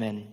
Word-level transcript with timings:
Amen. 0.00 0.32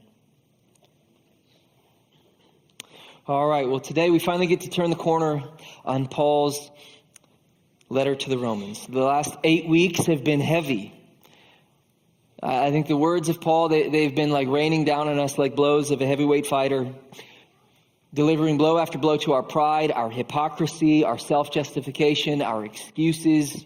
All 3.27 3.49
right, 3.49 3.67
well, 3.67 3.81
today 3.81 4.09
we 4.09 4.17
finally 4.17 4.47
get 4.47 4.61
to 4.61 4.69
turn 4.69 4.89
the 4.89 4.95
corner 4.95 5.43
on 5.83 6.07
Paul's 6.07 6.71
letter 7.89 8.15
to 8.15 8.29
the 8.29 8.37
Romans. 8.37 8.87
The 8.87 9.01
last 9.01 9.35
eight 9.43 9.67
weeks 9.67 10.05
have 10.05 10.23
been 10.23 10.39
heavy. 10.39 10.93
I 12.41 12.71
think 12.71 12.87
the 12.87 12.95
words 12.95 13.27
of 13.27 13.41
Paul, 13.41 13.67
they, 13.67 13.89
they've 13.89 14.15
been 14.15 14.31
like 14.31 14.47
raining 14.47 14.85
down 14.85 15.09
on 15.09 15.19
us 15.19 15.37
like 15.37 15.53
blows 15.53 15.91
of 15.91 15.99
a 15.99 16.07
heavyweight 16.07 16.47
fighter, 16.47 16.87
delivering 18.13 18.57
blow 18.57 18.77
after 18.77 18.97
blow 18.97 19.17
to 19.17 19.33
our 19.33 19.43
pride, 19.43 19.91
our 19.91 20.09
hypocrisy, 20.09 21.03
our 21.03 21.17
self 21.17 21.51
justification, 21.51 22.41
our 22.41 22.63
excuses. 22.63 23.65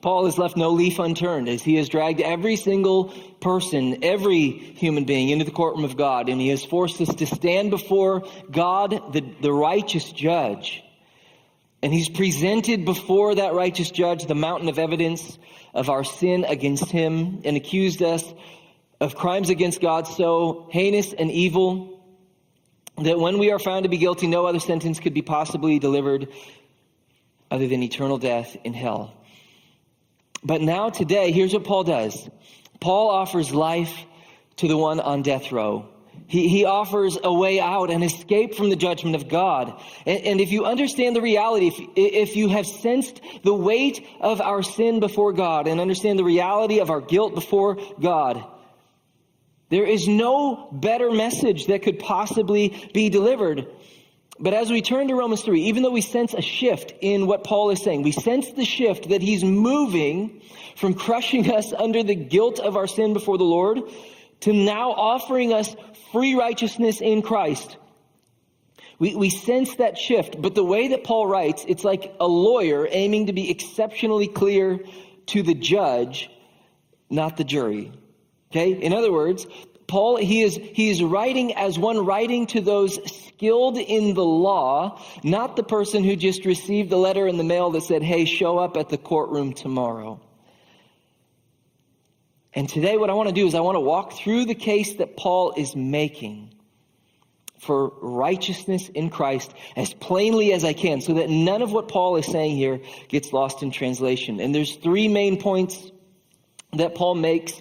Paul 0.00 0.26
has 0.26 0.38
left 0.38 0.56
no 0.56 0.70
leaf 0.70 0.98
unturned 0.98 1.48
as 1.48 1.62
he 1.62 1.76
has 1.76 1.88
dragged 1.88 2.20
every 2.20 2.56
single 2.56 3.12
person, 3.40 4.02
every 4.02 4.50
human 4.50 5.04
being 5.04 5.28
into 5.28 5.44
the 5.44 5.50
courtroom 5.50 5.84
of 5.84 5.96
God, 5.96 6.28
and 6.28 6.40
he 6.40 6.48
has 6.48 6.64
forced 6.64 7.00
us 7.00 7.14
to 7.16 7.26
stand 7.26 7.70
before 7.70 8.24
God, 8.50 9.12
the, 9.12 9.22
the 9.40 9.52
righteous 9.52 10.10
judge. 10.12 10.82
And 11.82 11.92
he's 11.92 12.08
presented 12.08 12.84
before 12.84 13.36
that 13.36 13.54
righteous 13.54 13.90
judge 13.90 14.26
the 14.26 14.34
mountain 14.34 14.68
of 14.68 14.78
evidence 14.78 15.38
of 15.72 15.88
our 15.88 16.04
sin 16.04 16.44
against 16.44 16.90
him 16.90 17.42
and 17.44 17.56
accused 17.56 18.02
us 18.02 18.24
of 19.00 19.14
crimes 19.14 19.48
against 19.48 19.80
God 19.80 20.06
so 20.06 20.68
heinous 20.70 21.12
and 21.12 21.30
evil 21.30 22.00
that 22.98 23.18
when 23.18 23.38
we 23.38 23.50
are 23.50 23.58
found 23.58 23.84
to 23.84 23.88
be 23.88 23.96
guilty, 23.96 24.26
no 24.26 24.44
other 24.44 24.60
sentence 24.60 25.00
could 25.00 25.14
be 25.14 25.22
possibly 25.22 25.78
delivered 25.78 26.28
other 27.50 27.66
than 27.66 27.82
eternal 27.82 28.18
death 28.18 28.56
in 28.62 28.74
hell. 28.74 29.14
But 30.42 30.60
now, 30.62 30.90
today, 30.90 31.32
here's 31.32 31.52
what 31.52 31.64
Paul 31.64 31.84
does 31.84 32.28
Paul 32.80 33.10
offers 33.10 33.52
life 33.52 33.94
to 34.56 34.68
the 34.68 34.76
one 34.76 35.00
on 35.00 35.22
death 35.22 35.52
row. 35.52 35.86
He, 36.26 36.48
he 36.48 36.64
offers 36.64 37.18
a 37.22 37.32
way 37.32 37.58
out, 37.58 37.90
an 37.90 38.04
escape 38.04 38.54
from 38.54 38.70
the 38.70 38.76
judgment 38.76 39.16
of 39.16 39.28
God. 39.28 39.80
And, 40.06 40.22
and 40.24 40.40
if 40.40 40.52
you 40.52 40.64
understand 40.64 41.16
the 41.16 41.20
reality, 41.20 41.66
if, 41.66 41.80
if 41.96 42.36
you 42.36 42.48
have 42.48 42.66
sensed 42.66 43.20
the 43.42 43.52
weight 43.52 44.06
of 44.20 44.40
our 44.40 44.62
sin 44.62 45.00
before 45.00 45.32
God 45.32 45.66
and 45.66 45.80
understand 45.80 46.18
the 46.20 46.24
reality 46.24 46.78
of 46.78 46.88
our 46.88 47.00
guilt 47.00 47.34
before 47.34 47.78
God, 48.00 48.44
there 49.70 49.84
is 49.84 50.06
no 50.06 50.68
better 50.72 51.10
message 51.10 51.66
that 51.66 51.82
could 51.82 51.98
possibly 51.98 52.88
be 52.92 53.08
delivered 53.08 53.66
but 54.40 54.54
as 54.54 54.70
we 54.70 54.80
turn 54.80 55.08
to 55.08 55.14
Romans 55.14 55.42
3, 55.42 55.64
even 55.64 55.82
though 55.82 55.90
we 55.90 56.00
sense 56.00 56.32
a 56.32 56.40
shift 56.40 56.94
in 57.00 57.26
what 57.26 57.44
Paul 57.44 57.70
is 57.70 57.82
saying, 57.82 58.02
we 58.02 58.12
sense 58.12 58.50
the 58.52 58.64
shift 58.64 59.10
that 59.10 59.20
he's 59.20 59.44
moving 59.44 60.40
from 60.76 60.94
crushing 60.94 61.52
us 61.52 61.72
under 61.74 62.02
the 62.02 62.14
guilt 62.14 62.58
of 62.58 62.74
our 62.74 62.86
sin 62.86 63.12
before 63.12 63.36
the 63.36 63.44
Lord 63.44 63.80
to 64.40 64.52
now 64.54 64.92
offering 64.92 65.52
us 65.52 65.76
free 66.12 66.34
righteousness 66.34 67.02
in 67.02 67.20
Christ. 67.20 67.76
We, 68.98 69.14
we 69.14 69.28
sense 69.28 69.76
that 69.76 69.98
shift, 69.98 70.40
but 70.40 70.54
the 70.54 70.64
way 70.64 70.88
that 70.88 71.04
Paul 71.04 71.26
writes, 71.26 71.64
it's 71.68 71.84
like 71.84 72.14
a 72.18 72.26
lawyer 72.26 72.88
aiming 72.90 73.26
to 73.26 73.34
be 73.34 73.50
exceptionally 73.50 74.26
clear 74.26 74.80
to 75.26 75.42
the 75.42 75.54
judge, 75.54 76.30
not 77.10 77.36
the 77.36 77.44
jury. 77.44 77.92
Okay? 78.50 78.72
In 78.72 78.92
other 78.92 79.12
words, 79.12 79.46
Paul, 79.90 80.18
he 80.18 80.42
is, 80.42 80.54
he 80.54 80.88
is 80.88 81.02
writing 81.02 81.56
as 81.56 81.76
one 81.76 82.06
writing 82.06 82.46
to 82.48 82.60
those 82.60 83.00
skilled 83.26 83.76
in 83.76 84.14
the 84.14 84.24
law, 84.24 85.02
not 85.24 85.56
the 85.56 85.64
person 85.64 86.04
who 86.04 86.14
just 86.14 86.44
received 86.44 86.90
the 86.90 86.96
letter 86.96 87.26
in 87.26 87.36
the 87.36 87.42
mail 87.42 87.70
that 87.72 87.82
said, 87.82 88.04
hey, 88.04 88.24
show 88.24 88.56
up 88.56 88.76
at 88.76 88.88
the 88.88 88.96
courtroom 88.96 89.52
tomorrow. 89.52 90.20
And 92.54 92.68
today, 92.68 92.96
what 92.96 93.10
I 93.10 93.14
want 93.14 93.30
to 93.30 93.34
do 93.34 93.48
is 93.48 93.56
I 93.56 93.60
want 93.60 93.74
to 93.74 93.80
walk 93.80 94.12
through 94.12 94.44
the 94.44 94.54
case 94.54 94.94
that 94.94 95.16
Paul 95.16 95.54
is 95.56 95.74
making 95.74 96.54
for 97.58 97.92
righteousness 98.00 98.88
in 98.90 99.10
Christ 99.10 99.52
as 99.74 99.92
plainly 99.92 100.52
as 100.52 100.64
I 100.64 100.72
can 100.72 101.00
so 101.00 101.14
that 101.14 101.28
none 101.28 101.62
of 101.62 101.72
what 101.72 101.88
Paul 101.88 102.16
is 102.16 102.26
saying 102.26 102.56
here 102.56 102.80
gets 103.08 103.32
lost 103.32 103.64
in 103.64 103.72
translation. 103.72 104.38
And 104.38 104.54
there's 104.54 104.76
three 104.76 105.08
main 105.08 105.40
points 105.40 105.90
that 106.74 106.94
Paul 106.94 107.16
makes 107.16 107.60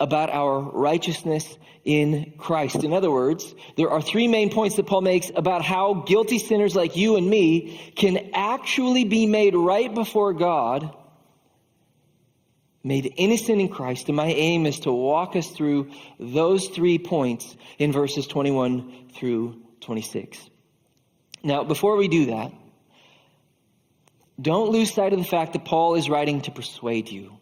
about 0.00 0.30
our 0.30 0.60
righteousness 0.60 1.58
in 1.84 2.32
Christ. 2.38 2.82
In 2.82 2.92
other 2.92 3.10
words, 3.10 3.54
there 3.76 3.90
are 3.90 4.00
three 4.00 4.26
main 4.26 4.50
points 4.50 4.76
that 4.76 4.86
Paul 4.86 5.02
makes 5.02 5.30
about 5.34 5.62
how 5.62 5.94
guilty 5.94 6.38
sinners 6.38 6.74
like 6.74 6.96
you 6.96 7.16
and 7.16 7.28
me 7.28 7.92
can 7.94 8.30
actually 8.32 9.04
be 9.04 9.26
made 9.26 9.54
right 9.54 9.94
before 9.94 10.32
God, 10.32 10.94
made 12.82 13.12
innocent 13.16 13.60
in 13.60 13.68
Christ. 13.68 14.08
And 14.08 14.16
my 14.16 14.28
aim 14.28 14.64
is 14.66 14.80
to 14.80 14.92
walk 14.92 15.36
us 15.36 15.48
through 15.50 15.90
those 16.18 16.68
three 16.68 16.98
points 16.98 17.54
in 17.78 17.92
verses 17.92 18.26
21 18.26 19.10
through 19.14 19.60
26. 19.80 20.38
Now, 21.42 21.64
before 21.64 21.96
we 21.96 22.08
do 22.08 22.26
that, 22.26 22.52
don't 24.40 24.70
lose 24.70 24.92
sight 24.92 25.12
of 25.12 25.18
the 25.18 25.24
fact 25.24 25.52
that 25.52 25.64
Paul 25.64 25.94
is 25.94 26.08
writing 26.08 26.40
to 26.42 26.50
persuade 26.50 27.10
you. 27.10 27.38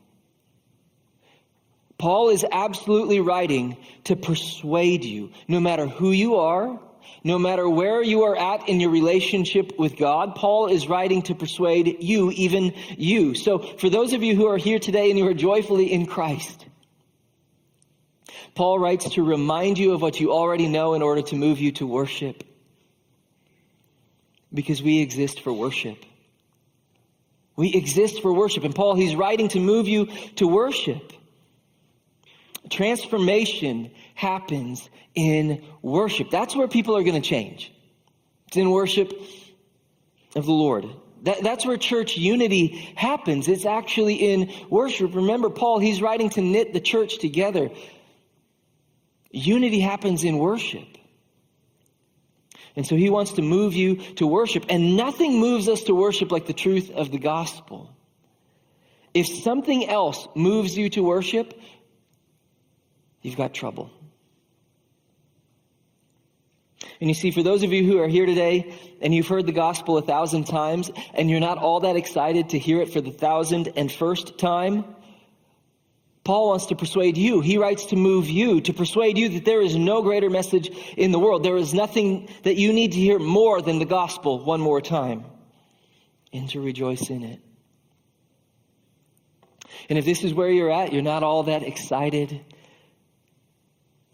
Paul 1.98 2.30
is 2.30 2.44
absolutely 2.50 3.20
writing 3.20 3.76
to 4.04 4.16
persuade 4.16 5.04
you, 5.04 5.30
no 5.46 5.60
matter 5.60 5.86
who 5.86 6.10
you 6.10 6.36
are, 6.36 6.80
no 7.24 7.38
matter 7.38 7.68
where 7.68 8.02
you 8.02 8.22
are 8.22 8.36
at 8.36 8.68
in 8.68 8.80
your 8.80 8.90
relationship 8.90 9.78
with 9.78 9.96
God, 9.96 10.34
Paul 10.34 10.66
is 10.66 10.88
writing 10.88 11.22
to 11.22 11.34
persuade 11.34 11.98
you, 12.00 12.30
even 12.32 12.74
you. 12.96 13.34
So 13.34 13.58
for 13.58 13.88
those 13.88 14.12
of 14.12 14.22
you 14.22 14.34
who 14.34 14.46
are 14.46 14.56
here 14.56 14.78
today 14.78 15.10
and 15.10 15.18
you 15.18 15.26
are 15.28 15.34
joyfully 15.34 15.92
in 15.92 16.06
Christ, 16.06 16.66
Paul 18.54 18.78
writes 18.78 19.10
to 19.10 19.22
remind 19.22 19.78
you 19.78 19.92
of 19.92 20.02
what 20.02 20.20
you 20.20 20.32
already 20.32 20.68
know 20.68 20.94
in 20.94 21.02
order 21.02 21.22
to 21.22 21.36
move 21.36 21.58
you 21.58 21.72
to 21.72 21.86
worship. 21.86 22.44
Because 24.52 24.82
we 24.82 25.00
exist 25.00 25.40
for 25.40 25.52
worship. 25.52 26.04
We 27.56 27.72
exist 27.72 28.20
for 28.20 28.32
worship. 28.32 28.64
And 28.64 28.74
Paul, 28.74 28.94
he's 28.94 29.14
writing 29.14 29.48
to 29.48 29.60
move 29.60 29.88
you 29.88 30.06
to 30.36 30.46
worship. 30.46 31.12
Transformation 32.72 33.90
happens 34.14 34.88
in 35.14 35.62
worship. 35.82 36.30
That's 36.30 36.56
where 36.56 36.66
people 36.66 36.96
are 36.96 37.02
going 37.02 37.20
to 37.20 37.28
change. 37.28 37.70
It's 38.48 38.56
in 38.56 38.70
worship 38.70 39.12
of 40.34 40.46
the 40.46 40.52
Lord. 40.52 40.86
That, 41.24 41.42
that's 41.42 41.66
where 41.66 41.76
church 41.76 42.16
unity 42.16 42.68
happens. 42.96 43.46
It's 43.46 43.66
actually 43.66 44.14
in 44.14 44.50
worship. 44.70 45.14
Remember, 45.14 45.50
Paul, 45.50 45.80
he's 45.80 46.00
writing 46.00 46.30
to 46.30 46.40
knit 46.40 46.72
the 46.72 46.80
church 46.80 47.18
together. 47.18 47.70
Unity 49.30 49.80
happens 49.80 50.24
in 50.24 50.38
worship. 50.38 50.88
And 52.74 52.86
so 52.86 52.96
he 52.96 53.10
wants 53.10 53.34
to 53.34 53.42
move 53.42 53.74
you 53.74 53.96
to 54.14 54.26
worship. 54.26 54.64
And 54.70 54.96
nothing 54.96 55.38
moves 55.38 55.68
us 55.68 55.82
to 55.84 55.94
worship 55.94 56.32
like 56.32 56.46
the 56.46 56.54
truth 56.54 56.90
of 56.90 57.10
the 57.10 57.18
gospel. 57.18 57.94
If 59.12 59.26
something 59.26 59.90
else 59.90 60.26
moves 60.34 60.74
you 60.76 60.88
to 60.90 61.02
worship, 61.02 61.52
you've 63.22 63.36
got 63.36 63.54
trouble. 63.54 63.90
And 67.00 67.10
you 67.10 67.14
see, 67.14 67.30
for 67.32 67.42
those 67.42 67.62
of 67.62 67.72
you 67.72 67.84
who 67.84 67.98
are 68.00 68.06
here 68.08 68.26
today 68.26 68.74
and 69.00 69.12
you've 69.12 69.26
heard 69.26 69.46
the 69.46 69.52
gospel 69.52 69.98
a 69.98 70.02
thousand 70.02 70.44
times 70.44 70.90
and 71.14 71.28
you're 71.28 71.40
not 71.40 71.58
all 71.58 71.80
that 71.80 71.96
excited 71.96 72.50
to 72.50 72.58
hear 72.58 72.80
it 72.80 72.92
for 72.92 73.00
the 73.00 73.10
thousand 73.10 73.72
and 73.74 73.90
first 73.90 74.38
time, 74.38 74.84
Paul 76.24 76.50
wants 76.50 76.66
to 76.66 76.76
persuade 76.76 77.16
you. 77.16 77.40
He 77.40 77.58
writes 77.58 77.86
to 77.86 77.96
move 77.96 78.28
you, 78.28 78.60
to 78.60 78.72
persuade 78.72 79.18
you 79.18 79.30
that 79.30 79.44
there 79.44 79.60
is 79.60 79.74
no 79.74 80.02
greater 80.02 80.30
message 80.30 80.70
in 80.96 81.10
the 81.10 81.18
world. 81.18 81.42
There 81.42 81.56
is 81.56 81.74
nothing 81.74 82.28
that 82.44 82.54
you 82.54 82.72
need 82.72 82.92
to 82.92 82.98
hear 82.98 83.18
more 83.18 83.60
than 83.60 83.80
the 83.80 83.84
gospel 83.84 84.44
one 84.44 84.60
more 84.60 84.80
time 84.80 85.24
and 86.32 86.48
to 86.50 86.60
rejoice 86.60 87.10
in 87.10 87.24
it. 87.24 87.40
And 89.88 89.98
if 89.98 90.04
this 90.04 90.22
is 90.22 90.32
where 90.32 90.50
you're 90.50 90.70
at, 90.70 90.92
you're 90.92 91.02
not 91.02 91.24
all 91.24 91.42
that 91.44 91.64
excited 91.64 92.40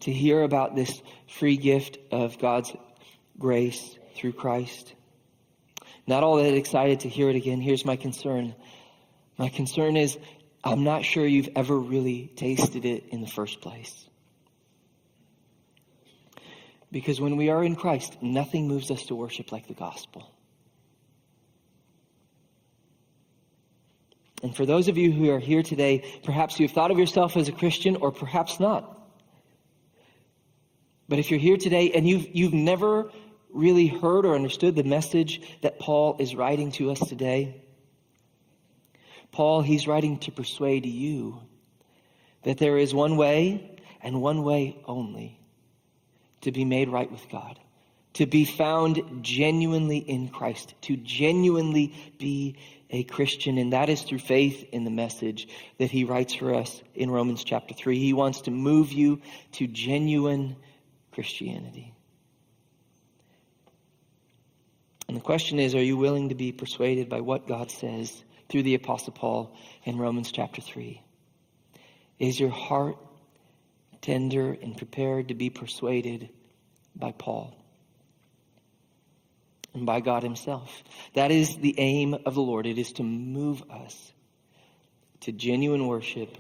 to 0.00 0.12
hear 0.12 0.42
about 0.42 0.76
this 0.76 1.02
free 1.26 1.56
gift 1.56 1.98
of 2.10 2.38
God's 2.38 2.72
grace 3.38 3.98
through 4.16 4.32
Christ. 4.32 4.94
Not 6.06 6.22
all 6.22 6.36
that 6.36 6.54
excited 6.54 7.00
to 7.00 7.08
hear 7.08 7.28
it 7.28 7.36
again. 7.36 7.60
Here's 7.60 7.84
my 7.84 7.96
concern. 7.96 8.54
My 9.36 9.48
concern 9.48 9.96
is 9.96 10.18
I'm 10.64 10.82
not 10.82 11.04
sure 11.04 11.26
you've 11.26 11.50
ever 11.54 11.78
really 11.78 12.32
tasted 12.34 12.84
it 12.84 13.04
in 13.10 13.20
the 13.20 13.26
first 13.26 13.60
place. 13.60 14.08
Because 16.90 17.20
when 17.20 17.36
we 17.36 17.50
are 17.50 17.62
in 17.62 17.76
Christ, 17.76 18.22
nothing 18.22 18.66
moves 18.66 18.90
us 18.90 19.04
to 19.06 19.14
worship 19.14 19.52
like 19.52 19.68
the 19.68 19.74
gospel. 19.74 20.32
And 24.42 24.56
for 24.56 24.64
those 24.64 24.88
of 24.88 24.96
you 24.96 25.12
who 25.12 25.30
are 25.30 25.38
here 25.38 25.62
today, 25.62 26.20
perhaps 26.24 26.58
you've 26.58 26.70
thought 26.70 26.90
of 26.90 26.98
yourself 26.98 27.36
as 27.36 27.48
a 27.48 27.52
Christian 27.52 27.96
or 27.96 28.12
perhaps 28.12 28.58
not. 28.60 28.97
But 31.08 31.18
if 31.18 31.30
you're 31.30 31.40
here 31.40 31.56
today 31.56 31.92
and 31.92 32.06
you've, 32.08 32.28
you've 32.34 32.52
never 32.52 33.10
really 33.50 33.86
heard 33.86 34.26
or 34.26 34.34
understood 34.34 34.76
the 34.76 34.84
message 34.84 35.40
that 35.62 35.78
Paul 35.78 36.16
is 36.18 36.34
writing 36.34 36.70
to 36.72 36.90
us 36.90 37.00
today, 37.00 37.62
Paul, 39.32 39.62
he's 39.62 39.86
writing 39.86 40.18
to 40.20 40.32
persuade 40.32 40.84
you 40.84 41.40
that 42.42 42.58
there 42.58 42.78
is 42.78 42.94
one 42.94 43.16
way 43.16 43.78
and 44.02 44.20
one 44.20 44.42
way 44.42 44.80
only 44.84 45.38
to 46.42 46.52
be 46.52 46.64
made 46.64 46.88
right 46.88 47.10
with 47.10 47.28
God, 47.30 47.58
to 48.14 48.26
be 48.26 48.44
found 48.44 49.02
genuinely 49.22 49.98
in 49.98 50.28
Christ, 50.28 50.74
to 50.82 50.96
genuinely 50.96 51.94
be 52.18 52.56
a 52.90 53.04
Christian, 53.04 53.58
and 53.58 53.72
that 53.72 53.88
is 53.88 54.02
through 54.02 54.20
faith 54.20 54.66
in 54.72 54.84
the 54.84 54.90
message 54.90 55.48
that 55.78 55.90
he 55.90 56.04
writes 56.04 56.34
for 56.34 56.54
us 56.54 56.80
in 56.94 57.10
Romans 57.10 57.44
chapter 57.44 57.74
3. 57.74 57.98
He 57.98 58.12
wants 58.12 58.42
to 58.42 58.50
move 58.50 58.92
you 58.92 59.20
to 59.52 59.66
genuine 59.66 60.56
Christianity. 61.18 61.92
And 65.08 65.16
the 65.16 65.20
question 65.20 65.58
is 65.58 65.74
are 65.74 65.82
you 65.82 65.96
willing 65.96 66.28
to 66.28 66.36
be 66.36 66.52
persuaded 66.52 67.08
by 67.08 67.22
what 67.22 67.48
God 67.48 67.72
says 67.72 68.22
through 68.48 68.62
the 68.62 68.76
Apostle 68.76 69.14
Paul 69.14 69.56
in 69.82 69.98
Romans 69.98 70.30
chapter 70.30 70.60
3? 70.60 71.02
Is 72.20 72.38
your 72.38 72.50
heart 72.50 72.98
tender 74.00 74.56
and 74.62 74.76
prepared 74.76 75.26
to 75.28 75.34
be 75.34 75.50
persuaded 75.50 76.28
by 76.94 77.10
Paul? 77.10 77.52
and 79.74 79.84
by 79.84 80.00
God 80.00 80.22
Himself. 80.22 80.84
That 81.14 81.32
is 81.32 81.56
the 81.56 81.74
aim 81.78 82.14
of 82.14 82.34
the 82.34 82.40
Lord. 82.40 82.66
It 82.66 82.78
is 82.78 82.92
to 82.92 83.02
move 83.02 83.62
us 83.70 84.12
to 85.22 85.32
genuine 85.32 85.88
worship, 85.88 86.36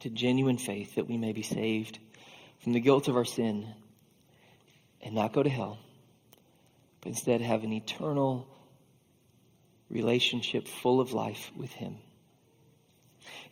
to 0.00 0.10
genuine 0.10 0.58
faith, 0.58 0.94
that 0.94 1.08
we 1.08 1.16
may 1.16 1.32
be 1.32 1.42
saved 1.42 1.98
from 2.60 2.72
the 2.72 2.80
guilt 2.80 3.08
of 3.08 3.16
our 3.16 3.24
sin 3.24 3.66
and 5.00 5.14
not 5.14 5.32
go 5.32 5.42
to 5.42 5.50
hell, 5.50 5.78
but 7.00 7.10
instead 7.10 7.40
have 7.40 7.64
an 7.64 7.72
eternal 7.72 8.48
relationship 9.88 10.66
full 10.66 11.00
of 11.00 11.12
life 11.12 11.50
with 11.56 11.72
Him. 11.72 11.96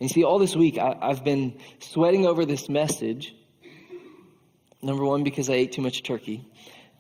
And 0.01 0.09
you 0.09 0.13
see, 0.13 0.25
all 0.25 0.39
this 0.39 0.57
week 0.57 0.79
I, 0.79 0.97
have 1.01 1.25
been 1.25 1.59
sweating 1.79 2.27
over 2.27 2.45
this 2.45 2.69
message. 2.69 3.35
Number 4.83 5.05
one, 5.05 5.23
because 5.23 5.49
I 5.49 5.55
ate 5.55 5.73
too 5.73 5.83
much 5.83 6.03
turkey. 6.03 6.47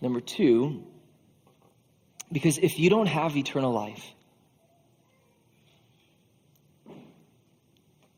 Number 0.00 0.20
two, 0.20 0.84
because 2.30 2.58
if 2.58 2.78
you 2.78 2.90
don't 2.90 3.06
have 3.06 3.36
eternal 3.36 3.72
life, 3.72 4.13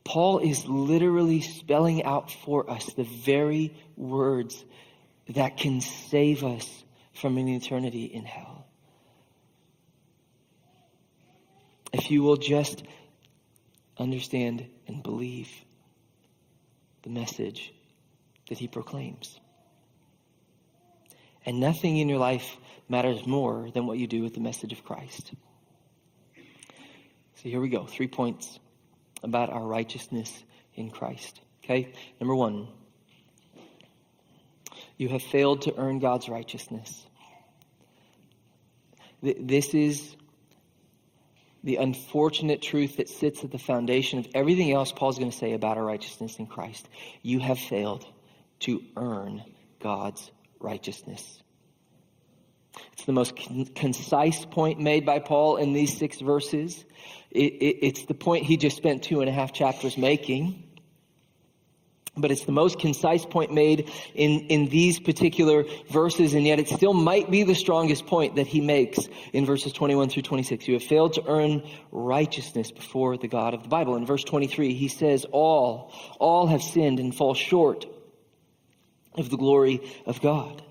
Paul 0.06 0.38
is 0.38 0.64
literally 0.66 1.40
spelling 1.40 2.04
out 2.04 2.30
for 2.30 2.70
us 2.70 2.86
the 2.94 3.02
very 3.02 3.76
words 3.96 4.64
that 5.30 5.56
can 5.56 5.80
save 5.80 6.44
us 6.44 6.84
from 7.12 7.38
an 7.38 7.48
eternity 7.48 8.04
in 8.04 8.24
hell. 8.24 8.68
If 11.92 12.10
you 12.12 12.22
will 12.22 12.36
just 12.36 12.84
understand 13.98 14.66
and 14.86 15.02
believe 15.02 15.50
the 17.02 17.10
message 17.10 17.74
that 18.48 18.58
he 18.58 18.68
proclaims. 18.68 19.40
And 21.44 21.58
nothing 21.58 21.96
in 21.96 22.08
your 22.08 22.18
life 22.18 22.56
matters 22.88 23.26
more 23.26 23.70
than 23.72 23.86
what 23.86 23.98
you 23.98 24.06
do 24.06 24.22
with 24.22 24.34
the 24.34 24.40
message 24.40 24.72
of 24.72 24.84
Christ. 24.84 25.32
So 27.36 27.48
here 27.48 27.60
we 27.60 27.68
go. 27.68 27.86
Three 27.86 28.08
points 28.08 28.60
about 29.22 29.50
our 29.50 29.64
righteousness 29.64 30.44
in 30.74 30.90
Christ. 30.90 31.40
Okay? 31.64 31.92
Number 32.20 32.34
one, 32.34 32.68
you 34.96 35.08
have 35.08 35.22
failed 35.22 35.62
to 35.62 35.74
earn 35.76 35.98
God's 35.98 36.28
righteousness. 36.28 37.06
This 39.22 39.74
is 39.74 40.16
the 41.64 41.76
unfortunate 41.76 42.62
truth 42.62 42.98
that 42.98 43.08
sits 43.08 43.42
at 43.42 43.50
the 43.50 43.58
foundation 43.58 44.20
of 44.20 44.28
everything 44.34 44.70
else 44.70 44.92
Paul's 44.92 45.18
going 45.18 45.30
to 45.30 45.36
say 45.36 45.52
about 45.52 45.76
our 45.76 45.84
righteousness 45.84 46.38
in 46.38 46.46
Christ. 46.46 46.88
You 47.22 47.40
have 47.40 47.58
failed 47.58 48.06
to 48.60 48.82
earn 48.96 49.42
God's 49.80 50.30
righteousness. 50.60 51.42
It's 52.96 53.04
the 53.04 53.12
most 53.12 53.36
con- 53.36 53.66
concise 53.74 54.46
point 54.46 54.80
made 54.80 55.04
by 55.04 55.18
Paul 55.18 55.58
in 55.58 55.74
these 55.74 55.98
six 55.98 56.18
verses. 56.18 56.82
It, 57.30 57.52
it, 57.52 57.86
it's 57.86 58.06
the 58.06 58.14
point 58.14 58.46
he 58.46 58.56
just 58.56 58.74
spent 58.74 59.02
two 59.02 59.20
and 59.20 59.28
a 59.28 59.32
half 59.32 59.52
chapters 59.52 59.98
making. 59.98 60.62
But 62.16 62.30
it's 62.30 62.46
the 62.46 62.52
most 62.52 62.78
concise 62.78 63.26
point 63.26 63.52
made 63.52 63.90
in, 64.14 64.46
in 64.46 64.70
these 64.70 64.98
particular 64.98 65.66
verses, 65.90 66.32
and 66.32 66.46
yet 66.46 66.58
it 66.58 66.70
still 66.70 66.94
might 66.94 67.30
be 67.30 67.42
the 67.42 67.54
strongest 67.54 68.06
point 68.06 68.36
that 68.36 68.46
he 68.46 68.62
makes 68.62 69.06
in 69.34 69.44
verses 69.44 69.74
21 69.74 70.08
through 70.08 70.22
26. 70.22 70.66
You 70.66 70.74
have 70.74 70.82
failed 70.82 71.12
to 71.14 71.24
earn 71.28 71.62
righteousness 71.92 72.70
before 72.70 73.18
the 73.18 73.28
God 73.28 73.52
of 73.52 73.62
the 73.62 73.68
Bible. 73.68 73.96
In 73.96 74.06
verse 74.06 74.24
23, 74.24 74.72
he 74.72 74.88
says, 74.88 75.26
All, 75.30 75.92
all 76.18 76.46
have 76.46 76.62
sinned 76.62 76.98
and 76.98 77.14
fall 77.14 77.34
short 77.34 77.84
of 79.12 79.28
the 79.28 79.36
glory 79.36 79.82
of 80.06 80.22
God. 80.22 80.62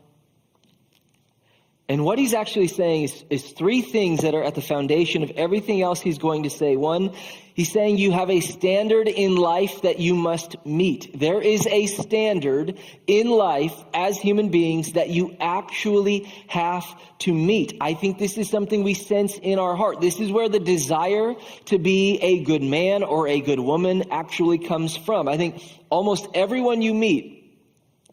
And 1.87 2.03
what 2.03 2.17
he's 2.17 2.33
actually 2.33 2.67
saying 2.67 3.03
is, 3.03 3.23
is, 3.29 3.51
three 3.51 3.81
things 3.81 4.21
that 4.21 4.33
are 4.33 4.43
at 4.43 4.55
the 4.55 4.61
foundation 4.61 5.21
of 5.21 5.29
everything 5.31 5.83
else 5.83 6.01
he's 6.01 6.17
going 6.17 6.43
to 6.43 6.49
say. 6.49 6.75
One, 6.75 7.13
he's 7.53 7.71
saying 7.71 7.99
you 7.99 8.11
have 8.11 8.31
a 8.31 8.39
standard 8.39 9.07
in 9.07 9.35
life 9.35 9.83
that 9.83 9.99
you 9.99 10.15
must 10.15 10.55
meet. 10.65 11.19
There 11.19 11.39
is 11.39 11.67
a 11.67 11.85
standard 11.85 12.79
in 13.05 13.29
life 13.29 13.75
as 13.93 14.17
human 14.17 14.49
beings 14.49 14.93
that 14.93 15.09
you 15.09 15.37
actually 15.39 16.23
have 16.47 16.85
to 17.19 17.31
meet. 17.31 17.77
I 17.79 17.93
think 17.93 18.17
this 18.17 18.39
is 18.39 18.49
something 18.49 18.83
we 18.83 18.95
sense 18.95 19.37
in 19.37 19.59
our 19.59 19.75
heart. 19.75 20.01
This 20.01 20.19
is 20.19 20.31
where 20.31 20.49
the 20.49 20.59
desire 20.59 21.35
to 21.65 21.77
be 21.77 22.17
a 22.17 22.43
good 22.43 22.63
man 22.63 23.03
or 23.03 23.27
a 23.27 23.41
good 23.41 23.59
woman 23.59 24.05
actually 24.09 24.57
comes 24.57 24.97
from. 24.97 25.27
I 25.27 25.37
think 25.37 25.61
almost 25.91 26.25
everyone 26.33 26.81
you 26.81 26.95
meet, 26.95 27.59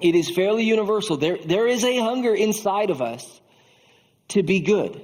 it 0.02 0.14
is 0.14 0.28
fairly 0.28 0.64
universal. 0.64 1.16
There, 1.16 1.38
there 1.38 1.66
is 1.66 1.84
a 1.84 1.98
hunger 2.00 2.34
inside 2.34 2.90
of 2.90 3.00
us 3.00 3.40
to 4.32 4.43
be 4.43 4.61
good, 4.61 5.00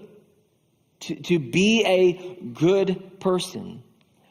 to, 1.00 1.14
to 1.14 1.38
be 1.38 1.84
a 1.84 2.38
good 2.52 3.20
person. 3.20 3.82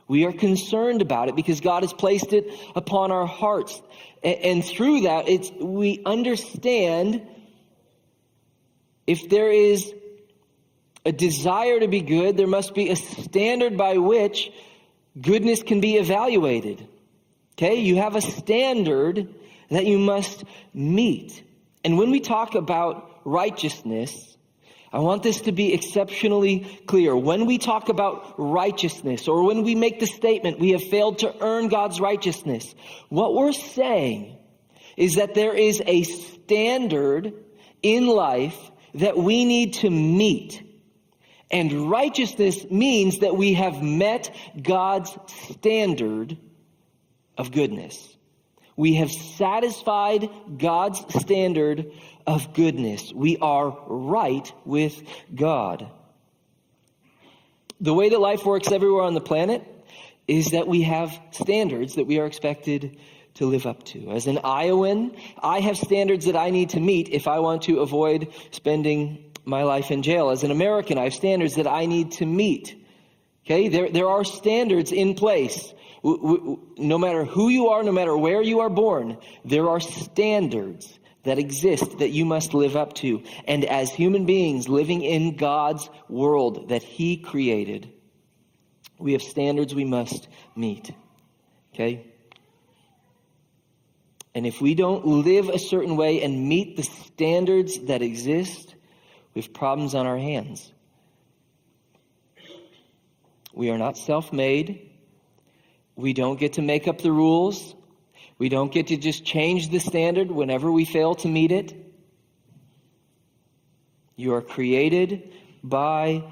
We 0.08 0.26
are 0.26 0.32
concerned 0.32 1.02
about 1.02 1.30
it 1.30 1.36
because 1.36 1.60
God 1.60 1.84
has 1.84 1.94
placed 1.94 2.34
it 2.34 2.52
upon 2.76 3.12
our 3.12 3.28
hearts. 3.28 3.82
And, 4.24 4.38
and 4.40 4.66
through 4.66 5.02
that, 5.02 5.28
it's, 5.28 5.52
we 5.60 6.02
understand 6.06 7.22
if 9.06 9.30
there 9.30 9.52
is 9.52 9.94
a 11.06 11.12
desire 11.12 11.80
to 11.80 11.88
be 11.88 12.02
good, 12.02 12.36
there 12.38 12.48
must 12.48 12.74
be 12.74 12.90
a 12.90 12.96
standard 12.96 13.78
by 13.78 13.98
which 13.98 14.52
goodness 15.20 15.64
can 15.64 15.80
be 15.80 15.96
evaluated. 15.96 16.88
Okay? 17.54 17.76
You 17.76 17.98
have 17.98 18.16
a 18.16 18.22
standard 18.22 19.34
that 19.70 19.86
you 19.86 20.00
must 20.00 20.44
meet. 20.74 21.44
And 21.84 21.98
when 21.98 22.12
we 22.12 22.20
talk 22.20 22.56
about 22.56 23.22
righteousness, 23.26 24.37
I 24.98 25.00
want 25.00 25.22
this 25.22 25.42
to 25.42 25.52
be 25.52 25.76
exceptionally 25.76 26.82
clear. 26.88 27.16
When 27.16 27.46
we 27.46 27.60
talk 27.60 27.90
about 27.90 28.34
righteousness 28.40 29.28
or 29.28 29.44
when 29.44 29.62
we 29.62 29.76
make 29.76 30.00
the 30.00 30.08
statement, 30.08 30.58
we 30.58 30.72
have 30.72 30.82
failed 30.82 31.20
to 31.20 31.36
earn 31.40 31.68
God's 31.68 32.00
righteousness, 32.00 32.74
what 33.10 33.36
we're 33.36 33.52
saying 33.52 34.36
is 34.98 35.14
that 35.14 35.36
there 35.36 35.54
is 35.54 35.84
a 35.86 36.02
standard 36.02 37.32
in 37.84 38.08
life 38.08 38.58
that 38.96 39.16
we 39.16 39.46
need 39.46 39.76
to 39.76 39.92
meet. 39.92 40.64
And 41.52 41.92
righteousness 41.92 42.66
means 42.72 43.20
that 43.20 43.38
we 43.38 43.54
have 43.54 43.84
met 43.84 44.36
God's 44.60 45.16
standard 45.52 46.40
of 47.38 47.52
goodness. 47.52 48.18
We 48.76 48.96
have 48.96 49.12
satisfied 49.12 50.32
God's 50.58 51.06
standard 51.22 51.92
of 52.28 52.54
goodness. 52.54 53.14
We 53.14 53.38
are 53.38 53.76
right 53.88 54.52
with 54.66 55.02
God. 55.34 55.90
The 57.80 57.94
way 57.94 58.10
that 58.10 58.20
life 58.20 58.46
works 58.46 58.72
everywhere 58.72 59.04
on 59.04 59.14
the 59.14 59.22
planet 59.22 59.64
is 60.28 60.52
that 60.52 60.68
we 60.68 60.82
have 60.82 61.18
standards 61.32 61.96
that 61.96 62.06
we 62.06 62.20
are 62.20 62.26
expected 62.26 63.00
to 63.36 63.46
live 63.46 63.66
up 63.66 63.84
to. 63.86 64.12
As 64.12 64.28
an 64.28 64.40
Iowan, 64.44 65.16
I 65.42 65.62
have 65.62 65.78
standards 65.78 66.26
that 66.26 66.36
I 66.36 66.50
need 66.50 66.72
to 66.72 66.80
meet 66.80 67.10
if 67.10 67.28
I 67.28 67.40
want 67.40 67.64
to 67.64 67.80
avoid 67.80 68.34
spending 68.52 69.32
my 69.46 69.64
life 69.64 69.90
in 69.90 70.04
jail. 70.04 70.30
As 70.30 70.44
an 70.44 70.52
American, 70.52 70.98
I 70.98 71.06
have 71.06 71.14
standards 71.14 71.56
that 71.56 71.68
I 71.68 71.86
need 71.86 72.12
to 72.14 72.26
meet. 72.26 72.76
Okay, 73.46 73.70
there, 73.70 73.90
there 73.90 74.10
are 74.10 74.26
standards 74.26 74.92
in 74.92 75.16
place. 75.16 75.74
No 76.04 76.98
matter 76.98 77.24
who 77.24 77.48
you 77.48 77.70
are, 77.70 77.84
no 77.84 77.92
matter 77.94 78.18
where 78.18 78.42
you 78.42 78.60
are 78.62 78.70
born, 78.70 79.18
there 79.46 79.70
are 79.70 79.80
standards 79.80 80.97
that 81.28 81.38
exist 81.38 82.00
that 82.00 82.12
you 82.12 82.24
must 82.24 82.54
live 82.54 82.78
up 82.78 82.94
to. 82.94 83.22
And 83.46 83.66
as 83.66 83.92
human 83.92 84.26
beings 84.26 84.70
living 84.70 85.02
in 85.02 85.36
God's 85.36 85.90
world 86.08 86.70
that 86.70 86.82
He 86.82 87.18
created, 87.18 87.92
we 88.98 89.12
have 89.12 89.22
standards 89.22 89.76
we 89.76 89.84
must 89.84 90.30
meet. 90.56 90.90
Okay? 91.74 92.08
And 94.34 94.48
if 94.48 94.62
we 94.62 94.74
don't 94.74 95.06
live 95.06 95.50
a 95.50 95.60
certain 95.60 95.98
way 95.98 96.24
and 96.24 96.48
meet 96.48 96.78
the 96.78 96.84
standards 96.84 97.78
that 97.88 98.02
exist, 98.02 98.76
we 99.34 99.42
have 99.42 99.54
problems 99.54 99.96
on 99.96 100.08
our 100.08 100.18
hands. 100.18 100.72
We 103.54 103.70
are 103.70 103.78
not 103.78 103.98
self 103.98 104.32
made. 104.32 104.92
We 105.98 106.14
don't 106.14 106.40
get 106.40 106.54
to 106.54 106.62
make 106.62 106.88
up 106.88 107.02
the 107.02 107.12
rules. 107.12 107.76
We 108.38 108.50
don't 108.50 108.72
get 108.72 108.88
to 108.88 108.98
just 108.98 109.26
change 109.26 109.70
the 109.70 109.80
standard 109.80 110.30
whenever 110.30 110.72
we 110.72 110.86
fail 110.86 111.16
to 111.16 111.28
meet 111.28 111.52
it. 111.52 111.74
You 114.16 114.34
are 114.36 114.42
created 114.42 115.34
by 115.64 116.24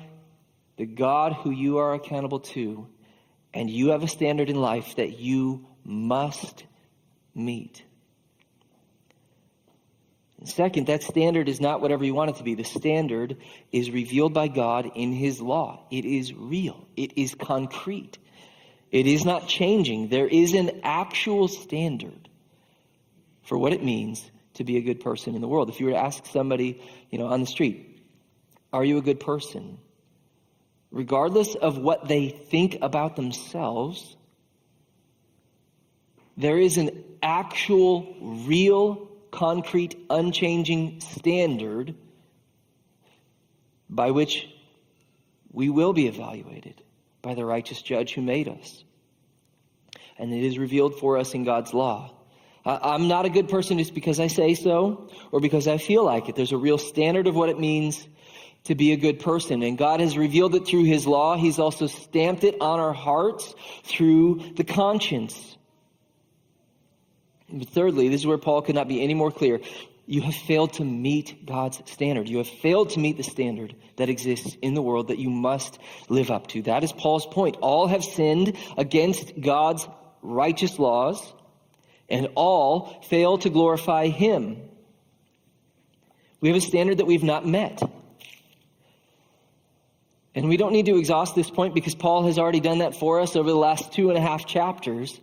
the 0.78 0.86
God 0.86 1.34
who 1.34 1.52
you 1.52 1.78
are 1.78 1.94
accountable 1.94 2.42
to, 2.42 2.88
and 3.54 3.70
you 3.70 3.90
have 3.90 4.04
a 4.04 4.08
standard 4.08 4.50
in 4.50 4.56
life 4.56 4.96
that 4.98 5.20
you 5.20 5.68
must 5.84 6.66
meet. 7.34 7.84
Second, 10.44 10.88
that 10.88 11.02
standard 11.02 11.50
is 11.50 11.60
not 11.60 11.82
whatever 11.82 12.06
you 12.06 12.14
want 12.14 12.30
it 12.30 12.36
to 12.36 12.44
be. 12.44 12.54
The 12.54 12.64
standard 12.64 13.38
is 13.72 13.90
revealed 13.90 14.34
by 14.34 14.48
God 14.48 14.92
in 14.96 15.12
His 15.12 15.42
law. 15.42 15.86
It 15.90 16.06
is 16.06 16.34
real. 16.34 16.88
It 16.96 17.18
is 17.18 17.34
concrete. 17.34 18.20
It 18.96 19.08
is 19.08 19.26
not 19.26 19.50
changing. 19.50 20.08
There 20.08 20.26
is 20.26 20.54
an 20.54 20.80
actual 20.82 21.50
standard 21.50 22.30
for 23.44 23.58
what 23.58 23.74
it 23.74 23.84
means 23.84 24.24
to 24.54 24.64
be 24.64 24.78
a 24.78 24.82
good 24.82 25.02
person 25.02 25.36
in 25.36 25.42
the 25.42 25.50
world. 25.50 25.68
If 25.68 25.82
you 25.82 25.88
were 25.88 25.92
to 25.92 25.98
ask 25.98 26.26
somebody, 26.28 26.82
you 27.10 27.20
know, 27.20 27.26
on 27.26 27.42
the 27.42 27.46
street, 27.46 28.00
are 28.72 28.86
you 28.86 28.98
a 28.98 29.02
good 29.02 29.20
person? 29.20 29.80
Regardless 30.92 31.56
of 31.56 31.78
what 31.78 32.08
they 32.08 32.30
think 32.30 32.78
about 32.82 33.18
themselves, 33.18 34.16
there 36.38 36.58
is 36.58 36.78
an 36.78 37.04
actual, 37.22 38.16
real, 38.22 39.10
concrete, 39.30 39.98
unchanging 40.10 41.02
standard 41.02 41.96
by 43.90 44.12
which 44.12 44.48
we 45.52 45.70
will 45.70 45.92
be 45.92 46.08
evaluated 46.08 46.82
by 47.22 47.34
the 47.34 47.44
righteous 47.44 47.82
judge 47.82 48.14
who 48.14 48.22
made 48.22 48.48
us. 48.48 48.85
And 50.18 50.34
it 50.34 50.44
is 50.44 50.58
revealed 50.58 51.00
for 51.00 51.18
us 51.18 51.34
in 51.34 51.44
God's 51.44 51.74
law. 51.74 52.12
I'm 52.66 53.08
not 53.08 53.26
a 53.26 53.30
good 53.30 53.48
person 53.48 53.78
just 53.78 53.94
because 53.94 54.20
I 54.20 54.28
say 54.28 54.56
so 54.56 55.10
or 55.32 55.40
because 55.40 55.68
I 55.68 55.78
feel 55.78 56.04
like 56.04 56.30
it. 56.30 56.36
There's 56.36 56.52
a 56.52 56.58
real 56.58 56.80
standard 56.80 57.28
of 57.28 57.36
what 57.36 57.50
it 57.50 57.60
means 57.60 58.08
to 58.64 58.74
be 58.74 58.92
a 58.92 58.98
good 58.98 59.20
person. 59.20 59.62
And 59.62 59.78
God 59.78 60.00
has 60.00 60.18
revealed 60.18 60.56
it 60.56 60.66
through 60.66 60.86
His 60.86 61.06
law. 61.06 61.38
He's 61.38 61.60
also 61.60 61.86
stamped 61.86 62.44
it 62.44 62.56
on 62.60 62.80
our 62.80 62.94
hearts 62.94 63.54
through 63.84 64.54
the 64.56 64.64
conscience. 64.64 65.58
Thirdly, 67.68 68.10
this 68.10 68.22
is 68.22 68.28
where 68.28 68.40
Paul 68.40 68.64
could 68.64 68.74
not 68.74 68.88
be 68.88 69.04
any 69.04 69.14
more 69.14 69.32
clear 69.32 69.60
you 70.08 70.22
have 70.22 70.36
failed 70.36 70.74
to 70.74 70.84
meet 70.84 71.46
God's 71.46 71.82
standard. 71.92 72.30
You 72.30 72.38
have 72.38 72.48
failed 72.48 72.92
to 72.92 73.00
meet 73.00 73.18
the 73.18 73.24
standard 73.24 73.76
that 73.96 74.10
exists 74.10 74.56
in 74.62 74.76
the 74.76 74.82
world 74.82 75.08
that 75.08 75.18
you 75.18 75.30
must 75.30 75.80
live 76.10 76.30
up 76.30 76.48
to. 76.50 76.62
That 76.64 76.84
is 76.84 76.92
Paul's 76.92 77.26
point. 77.26 77.58
All 77.62 77.88
have 77.88 78.04
sinned 78.04 78.56
against 78.78 79.40
God's 79.40 79.88
righteous 80.26 80.80
laws, 80.80 81.34
and 82.10 82.30
all 82.36 83.02
fail 83.10 83.38
to 83.40 83.50
glorify 83.50 84.08
Him. 84.08 84.62
We 86.42 86.50
have 86.50 86.58
a 86.58 86.62
standard 86.62 87.00
that 87.00 87.06
we've 87.06 87.24
not 87.24 87.46
met. 87.46 87.82
And 90.36 90.50
we 90.50 90.58
don't 90.58 90.74
need 90.74 90.86
to 90.88 90.98
exhaust 90.98 91.34
this 91.34 91.50
point 91.50 91.74
because 91.74 91.96
Paul 91.96 92.26
has 92.26 92.38
already 92.38 92.60
done 92.60 92.80
that 92.80 92.96
for 92.96 93.22
us 93.22 93.36
over 93.36 93.50
the 93.50 93.56
last 93.56 93.94
two 93.94 94.10
and 94.10 94.18
a 94.18 94.22
half 94.22 94.46
chapters. 94.46 95.20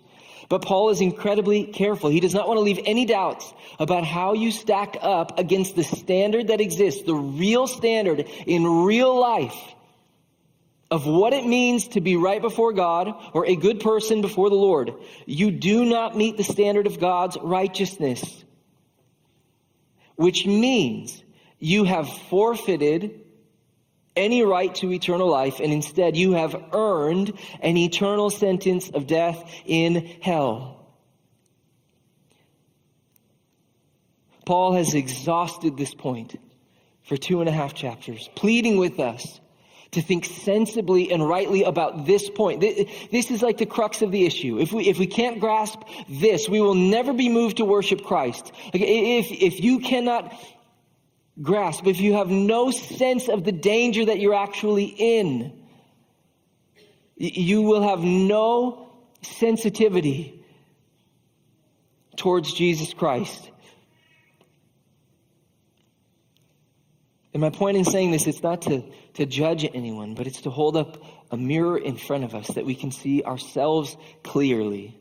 But 0.49 0.63
Paul 0.63 0.91
is 0.91 1.01
incredibly 1.01 1.65
careful. 1.65 2.11
He 2.11 2.19
does 2.19 2.35
not 2.35 2.49
want 2.49 2.57
to 2.57 2.63
leave 2.63 2.81
any 2.85 3.05
doubts 3.05 3.53
about 3.79 4.05
how 4.05 4.33
you 4.33 4.51
stack 4.51 4.97
up 5.01 5.39
against 5.39 5.77
the 5.77 5.85
standard 5.85 6.49
that 6.49 6.61
exists, 6.61 7.03
the 7.03 7.15
real 7.15 7.67
standard 7.67 8.27
in 8.47 8.85
real 8.85 9.19
life 9.19 9.75
of 10.93 11.07
what 11.07 11.33
it 11.33 11.47
means 11.47 11.89
to 11.89 12.03
be 12.03 12.17
right 12.17 12.43
before 12.43 12.75
God 12.75 13.15
or 13.33 13.47
a 13.47 13.57
good 13.57 13.81
person 13.81 14.21
before 14.21 14.51
the 14.51 14.57
Lord. 14.57 14.93
You 15.25 15.51
do 15.51 15.87
not 15.87 16.19
meet 16.19 16.37
the 16.37 16.45
standard 16.45 16.87
of 16.87 17.01
God's 17.01 17.39
righteousness, 17.41 18.45
which 20.17 20.47
means 20.47 21.25
you 21.59 21.85
have 21.85 22.13
forfeited 22.29 23.23
any 24.15 24.43
right 24.43 24.75
to 24.75 24.93
eternal 24.93 25.31
life, 25.31 25.61
and 25.61 25.73
instead 25.73 26.15
you 26.15 26.33
have 26.33 26.55
earned 26.75 27.33
an 27.63 27.79
eternal 27.79 28.29
sentence 28.29 28.91
of 28.91 29.07
death 29.07 29.43
in 29.65 30.05
hell. 30.21 30.93
Paul 34.45 34.75
has 34.75 34.93
exhausted 34.93 35.79
this 35.79 35.95
point 35.95 36.39
for 37.05 37.17
two 37.17 37.41
and 37.41 37.49
a 37.49 37.53
half 37.53 37.73
chapters, 37.73 38.29
pleading 38.35 38.77
with 38.77 39.01
us 39.01 39.41
to 39.93 40.01
think 40.01 40.25
sensibly 40.25 41.13
and 41.13 41.27
rightly 41.27 41.65
about 41.65 42.07
this 42.07 42.29
point. 42.31 42.61
This 42.61 43.31
is 43.31 43.43
like 43.43 43.59
the 43.59 43.67
crux 43.67 44.01
of 44.01 44.11
the 44.11 44.25
issue. 44.25 44.59
If 44.59 44.73
we, 44.73 44.89
if 44.89 44.99
we 44.99 45.07
can't 45.07 45.39
grasp 45.39 45.81
this, 46.09 46.49
we 46.49 46.61
will 46.61 46.75
never 46.75 47.13
be 47.13 47.29
moved 47.29 47.59
to 47.59 47.65
worship 47.67 48.03
Christ. 48.03 48.53
If, 48.73 49.31
if 49.31 49.61
you 49.61 49.81
cannot 49.81 50.35
grasp, 51.41 51.87
if 51.87 52.01
you 52.01 52.15
have 52.15 52.29
no 52.29 52.71
sense 52.71 53.29
of 53.29 53.45
the 53.45 53.53
danger 53.53 54.07
that 54.07 54.19
you're 54.19 54.35
actually 54.35 54.85
in, 54.85 55.63
you 57.17 57.61
will 57.63 57.83
have 57.83 58.01
no 58.01 58.91
sensitivity 59.21 60.43
towards 62.17 62.55
Jesus 62.55 62.95
Christ. 62.95 63.51
And 67.35 67.41
my 67.41 67.51
point 67.51 67.77
in 67.77 67.85
saying 67.85 68.11
this, 68.11 68.27
it's 68.27 68.43
not 68.43 68.63
to, 68.63 68.85
to 69.15 69.27
judge 69.27 69.65
anyone, 69.75 70.15
but 70.15 70.27
it's 70.27 70.43
to 70.43 70.51
hold 70.51 70.77
up 70.77 71.03
a 71.31 71.37
mirror 71.37 71.77
in 71.77 71.97
front 71.97 72.25
of 72.25 72.35
us 72.35 72.49
that 72.49 72.65
we 72.65 72.75
can 72.75 72.91
see 72.91 73.23
ourselves 73.23 73.97
clearly. 74.23 74.99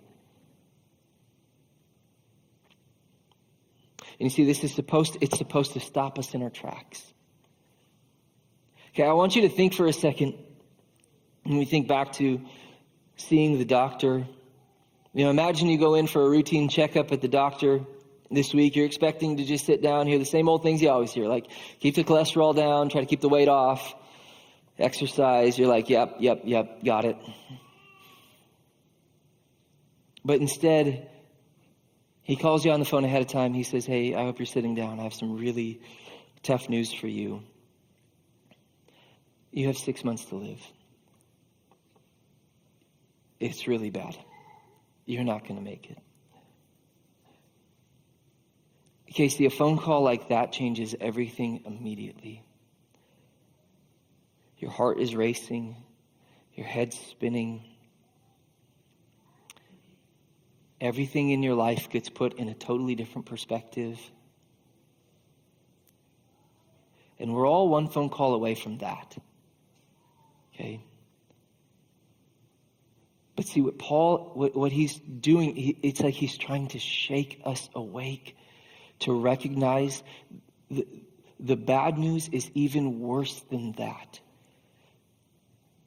And 4.20 4.26
you 4.26 4.30
see, 4.30 4.46
this 4.46 4.64
is 4.64 4.74
supposed, 4.74 5.14
to, 5.14 5.20
it's 5.24 5.38
supposed 5.38 5.74
to 5.74 5.80
stop 5.80 6.20
us 6.20 6.34
in 6.34 6.44
our 6.44 6.50
tracks. 6.50 7.02
Okay, 8.94 9.04
I 9.04 9.14
want 9.14 9.36
you 9.36 9.44
to 9.44 9.50
think 9.50 9.74
for 9.74 9.88
a 9.88 9.94
second 9.94 10.36
when 11.44 11.58
we 11.58 11.66
think 11.66 11.88
back 11.88 12.14
to 12.14 12.42
seeing 13.16 13.58
the 13.58 13.66
doctor. 13.66 14.28
You 15.14 15.24
know, 15.24 15.30
imagine 15.30 15.70
you 15.70 15.78
go 15.78 15.96
in 15.96 16.08
for 16.08 16.22
a 16.24 16.30
routine 16.30 16.70
checkup 16.70 17.12
at 17.12 17.22
the 17.22 17.28
doctor 17.28 17.82
this 18.30 18.54
week. 18.54 18.76
You're 18.76 18.86
expecting 18.86 19.38
to 19.38 19.46
just 19.46 19.66
sit 19.66 19.82
down, 19.82 20.08
hear 20.08 20.20
the 20.20 20.26
same 20.26 20.48
old 20.48 20.64
things 20.64 20.82
you 20.82 20.90
always 20.90 21.12
hear, 21.12 21.28
like 21.28 21.48
keep 21.80 21.96
the 21.96 22.04
cholesterol 22.04 22.56
down, 22.56 22.90
try 22.90 23.02
to 23.02 23.08
keep 23.08 23.22
the 23.22 23.30
weight 23.30 23.48
off, 23.48 23.96
exercise. 24.82 25.58
You're 25.58 25.68
like, 25.68 25.90
yep, 25.90 26.16
yep, 26.20 26.42
yep, 26.44 26.84
got 26.84 27.06
it. 27.06 27.18
But 30.24 30.40
instead, 30.40 31.10
he 32.22 32.36
calls 32.36 32.64
you 32.64 32.72
on 32.72 32.80
the 32.80 32.86
phone 32.86 33.04
ahead 33.04 33.22
of 33.22 33.28
time. 33.28 33.54
He 33.54 33.64
says, 33.64 33.86
Hey, 33.86 34.14
I 34.14 34.24
hope 34.24 34.40
you're 34.40 34.46
sitting 34.46 34.76
down. 34.76 35.00
I 35.00 35.04
have 35.04 35.14
some 35.14 35.38
really 35.38 35.82
tough 36.44 36.70
news 36.70 36.94
for 36.94 37.08
you. 37.08 37.44
You 39.52 39.68
have 39.68 39.78
six 39.78 40.04
months 40.04 40.26
to 40.26 40.36
live. 40.36 40.62
It's 43.40 43.68
really 43.68 43.90
bad. 43.90 44.16
You're 45.06 45.24
not 45.24 45.44
going 45.48 45.56
to 45.56 45.62
make 45.62 45.90
it. 45.90 45.98
Casey, 49.14 49.46
a 49.46 49.50
phone 49.50 49.78
call 49.78 50.04
like 50.04 50.30
that 50.30 50.54
changes 50.54 50.96
everything 51.02 51.64
immediately. 51.66 52.44
Your 54.62 54.70
heart 54.70 55.00
is 55.00 55.16
racing, 55.16 55.76
your 56.54 56.68
head's 56.68 56.98
spinning. 56.98 57.64
Everything 60.80 61.32
in 61.32 61.42
your 61.42 61.56
life 61.56 61.90
gets 61.90 62.10
put 62.10 62.34
in 62.34 62.48
a 62.48 62.54
totally 62.54 62.94
different 62.94 63.26
perspective. 63.26 64.00
And 67.20 67.34
we're 67.34 67.48
all 67.48 67.70
one 67.70 67.88
phone 67.88 68.10
call 68.10 68.36
away 68.36 68.54
from 68.54 68.78
that. 68.80 69.18
Okay? 70.54 70.84
But 73.36 73.48
see 73.48 73.62
what 73.62 73.80
Paul, 73.80 74.32
what, 74.36 74.56
what 74.56 74.72
he's 74.72 74.96
doing, 74.98 75.56
he, 75.56 75.78
it's 75.82 76.02
like 76.02 76.14
he's 76.14 76.38
trying 76.38 76.68
to 76.70 76.80
shake 76.80 77.42
us 77.46 77.68
awake 77.74 78.38
to 79.00 79.12
recognize 79.12 80.04
the, 80.70 80.86
the 81.40 81.56
bad 81.56 81.98
news 81.98 82.28
is 82.32 82.52
even 82.54 83.00
worse 83.00 83.42
than 83.50 83.72
that. 83.74 84.20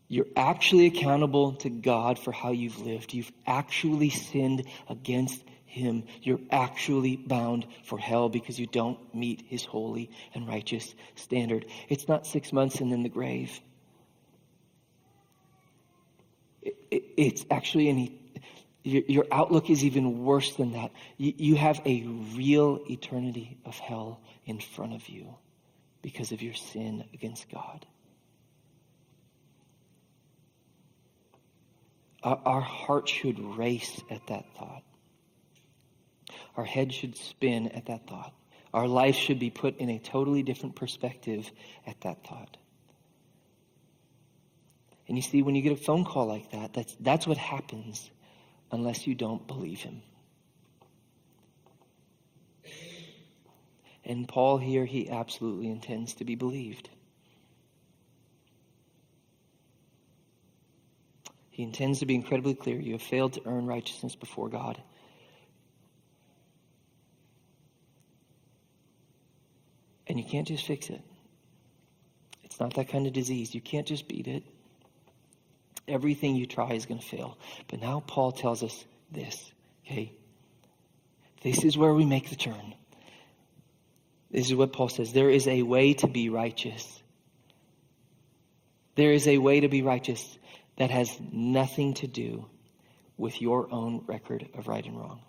You're 0.08 0.26
actually 0.36 0.86
accountable 0.86 1.52
to 1.56 1.70
God 1.70 2.18
for 2.18 2.32
how 2.32 2.50
you've 2.50 2.78
lived. 2.80 3.14
You've 3.14 3.32
actually 3.46 4.10
sinned 4.10 4.64
against 4.88 5.42
Him. 5.64 6.04
You're 6.22 6.40
actually 6.50 7.16
bound 7.16 7.66
for 7.84 7.98
hell 7.98 8.28
because 8.28 8.58
you 8.58 8.66
don't 8.66 8.98
meet 9.14 9.44
His 9.48 9.64
holy 9.64 10.10
and 10.34 10.46
righteous 10.46 10.94
standard. 11.14 11.66
It's 11.88 12.06
not 12.06 12.26
six 12.26 12.52
months 12.52 12.80
and 12.80 12.92
then 12.92 13.02
the 13.02 13.08
grave. 13.08 13.60
it's 16.90 17.44
actually 17.50 17.88
an 17.90 18.18
your, 18.86 19.24
outlook 19.32 19.70
is 19.70 19.82
even 19.82 20.24
worse 20.24 20.56
than 20.56 20.72
that. 20.72 20.90
you 21.16 21.56
have 21.56 21.80
a 21.86 22.02
real 22.36 22.80
eternity 22.90 23.56
of 23.64 23.78
hell 23.78 24.20
in 24.44 24.60
front 24.60 24.92
of 24.92 25.08
you 25.08 25.34
because 26.02 26.32
of 26.32 26.42
your 26.42 26.52
sin 26.52 27.04
against 27.14 27.48
God. 27.50 27.86
Our, 32.24 32.60
heart 32.62 33.08
should 33.08 33.38
race 33.38 34.00
at 34.10 34.26
that 34.28 34.46
thought. 34.56 34.82
our 36.56 36.64
head 36.64 36.92
should 36.92 37.16
spin 37.16 37.68
at 37.68 37.86
that 37.86 38.06
thought. 38.06 38.32
Our 38.72 38.88
life 38.88 39.14
should 39.14 39.38
be 39.38 39.50
put 39.50 39.76
in 39.78 39.90
a 39.90 39.98
totally 39.98 40.42
different 40.42 40.74
perspective 40.74 41.50
at 41.86 42.00
that 42.00 42.26
thought. 42.26 42.56
And 45.06 45.18
you 45.18 45.22
see, 45.22 45.42
when 45.42 45.54
you 45.54 45.62
get 45.62 45.72
a 45.72 45.76
phone 45.76 46.04
call 46.04 46.26
like 46.26 46.50
that, 46.52 46.72
that's, 46.72 46.96
that's 46.98 47.26
what 47.26 47.36
happens 47.36 48.10
unless 48.72 49.06
you 49.06 49.14
don't 49.14 49.46
believe 49.46 49.80
him. 49.80 50.02
And 54.04 54.26
Paul 54.26 54.58
here, 54.58 54.84
he 54.84 55.10
absolutely 55.10 55.68
intends 55.70 56.14
to 56.14 56.24
be 56.24 56.34
believed. 56.34 56.88
He 61.54 61.62
intends 61.62 62.00
to 62.00 62.06
be 62.06 62.16
incredibly 62.16 62.56
clear. 62.56 62.80
You 62.80 62.94
have 62.94 63.02
failed 63.02 63.34
to 63.34 63.42
earn 63.46 63.68
righteousness 63.68 64.16
before 64.16 64.48
God. 64.48 64.82
And 70.08 70.18
you 70.18 70.24
can't 70.24 70.48
just 70.48 70.66
fix 70.66 70.90
it. 70.90 71.00
It's 72.42 72.58
not 72.58 72.74
that 72.74 72.88
kind 72.88 73.06
of 73.06 73.12
disease. 73.12 73.54
You 73.54 73.60
can't 73.60 73.86
just 73.86 74.08
beat 74.08 74.26
it. 74.26 74.42
Everything 75.86 76.34
you 76.34 76.46
try 76.46 76.72
is 76.72 76.86
going 76.86 76.98
to 76.98 77.06
fail. 77.06 77.38
But 77.68 77.80
now 77.80 78.02
Paul 78.04 78.32
tells 78.32 78.64
us 78.64 78.84
this, 79.12 79.52
okay? 79.86 80.12
This 81.44 81.62
is 81.62 81.78
where 81.78 81.94
we 81.94 82.04
make 82.04 82.30
the 82.30 82.36
turn. 82.36 82.74
This 84.32 84.46
is 84.46 84.56
what 84.56 84.72
Paul 84.72 84.88
says 84.88 85.12
there 85.12 85.30
is 85.30 85.46
a 85.46 85.62
way 85.62 85.94
to 85.94 86.08
be 86.08 86.30
righteous. 86.30 87.00
There 88.96 89.12
is 89.12 89.28
a 89.28 89.38
way 89.38 89.60
to 89.60 89.68
be 89.68 89.82
righteous 89.82 90.36
that 90.76 90.90
has 90.90 91.10
nothing 91.32 91.94
to 91.94 92.06
do 92.06 92.46
with 93.16 93.40
your 93.40 93.72
own 93.72 94.04
record 94.06 94.48
of 94.54 94.66
right 94.68 94.84
and 94.84 94.98
wrong. 94.98 95.20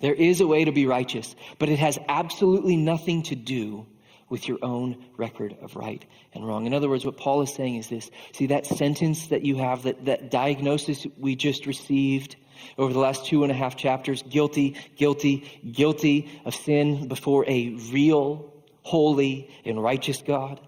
There 0.00 0.14
is 0.14 0.40
a 0.40 0.46
way 0.46 0.64
to 0.64 0.72
be 0.72 0.86
righteous, 0.86 1.34
but 1.58 1.68
it 1.68 1.78
has 1.78 1.98
absolutely 2.08 2.76
nothing 2.76 3.22
to 3.24 3.34
do 3.34 3.86
with 4.28 4.48
your 4.48 4.58
own 4.62 5.04
record 5.16 5.56
of 5.62 5.76
right 5.76 6.04
and 6.34 6.46
wrong. 6.46 6.66
In 6.66 6.74
other 6.74 6.88
words, 6.88 7.04
what 7.04 7.16
Paul 7.16 7.42
is 7.42 7.54
saying 7.54 7.76
is 7.76 7.88
this 7.88 8.10
see, 8.32 8.46
that 8.46 8.66
sentence 8.66 9.28
that 9.28 9.44
you 9.44 9.56
have, 9.56 9.84
that, 9.84 10.04
that 10.06 10.30
diagnosis 10.30 11.06
we 11.18 11.36
just 11.36 11.66
received 11.66 12.36
over 12.78 12.92
the 12.92 12.98
last 12.98 13.26
two 13.26 13.42
and 13.42 13.52
a 13.52 13.54
half 13.54 13.76
chapters 13.76 14.22
guilty, 14.22 14.76
guilty, 14.96 15.60
guilty 15.70 16.40
of 16.44 16.54
sin 16.54 17.08
before 17.08 17.44
a 17.46 17.70
real, 17.92 18.52
holy, 18.82 19.50
and 19.64 19.82
righteous 19.82 20.22
God. 20.22 20.60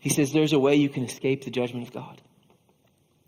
He 0.00 0.10
says 0.10 0.32
there's 0.32 0.52
a 0.52 0.58
way 0.58 0.74
you 0.74 0.88
can 0.88 1.04
escape 1.04 1.44
the 1.44 1.50
judgment 1.50 1.86
of 1.86 1.94
God. 1.94 2.20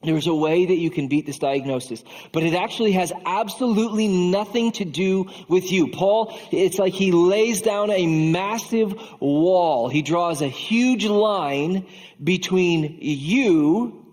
There's 0.02 0.28
a 0.28 0.34
way 0.34 0.64
that 0.64 0.76
you 0.76 0.90
can 0.90 1.08
beat 1.08 1.26
this 1.26 1.40
diagnosis, 1.40 2.04
but 2.30 2.44
it 2.44 2.54
actually 2.54 2.92
has 2.92 3.12
absolutely 3.26 4.06
nothing 4.06 4.70
to 4.72 4.84
do 4.84 5.28
with 5.48 5.72
you. 5.72 5.88
Paul, 5.88 6.38
it's 6.52 6.78
like 6.78 6.92
he 6.92 7.10
lays 7.10 7.62
down 7.62 7.90
a 7.90 8.06
massive 8.06 8.94
wall. 9.18 9.88
He 9.88 10.02
draws 10.02 10.40
a 10.40 10.48
huge 10.48 11.04
line 11.04 11.84
between 12.22 12.98
you 13.00 14.06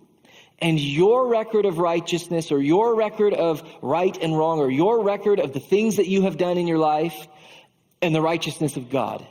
and 0.58 0.80
your 0.80 1.28
record 1.28 1.66
of 1.66 1.78
righteousness 1.78 2.52
or 2.52 2.60
your 2.60 2.96
record 2.96 3.36
of 3.36 3.62
right 3.84 4.18
and 4.20 4.36
wrong 4.36 4.60
or 4.60 4.72
your 4.72 5.04
record 5.04 5.40
of 5.40 5.54
the 5.54 5.60
things 5.60 5.98
that 5.98 6.08
you 6.08 6.24
have 6.24 6.38
done 6.38 6.58
in 6.58 6.66
your 6.66 6.80
life 6.80 7.28
and 8.02 8.16
the 8.16 8.22
righteousness 8.22 8.76
of 8.76 8.90
God. 8.90 9.26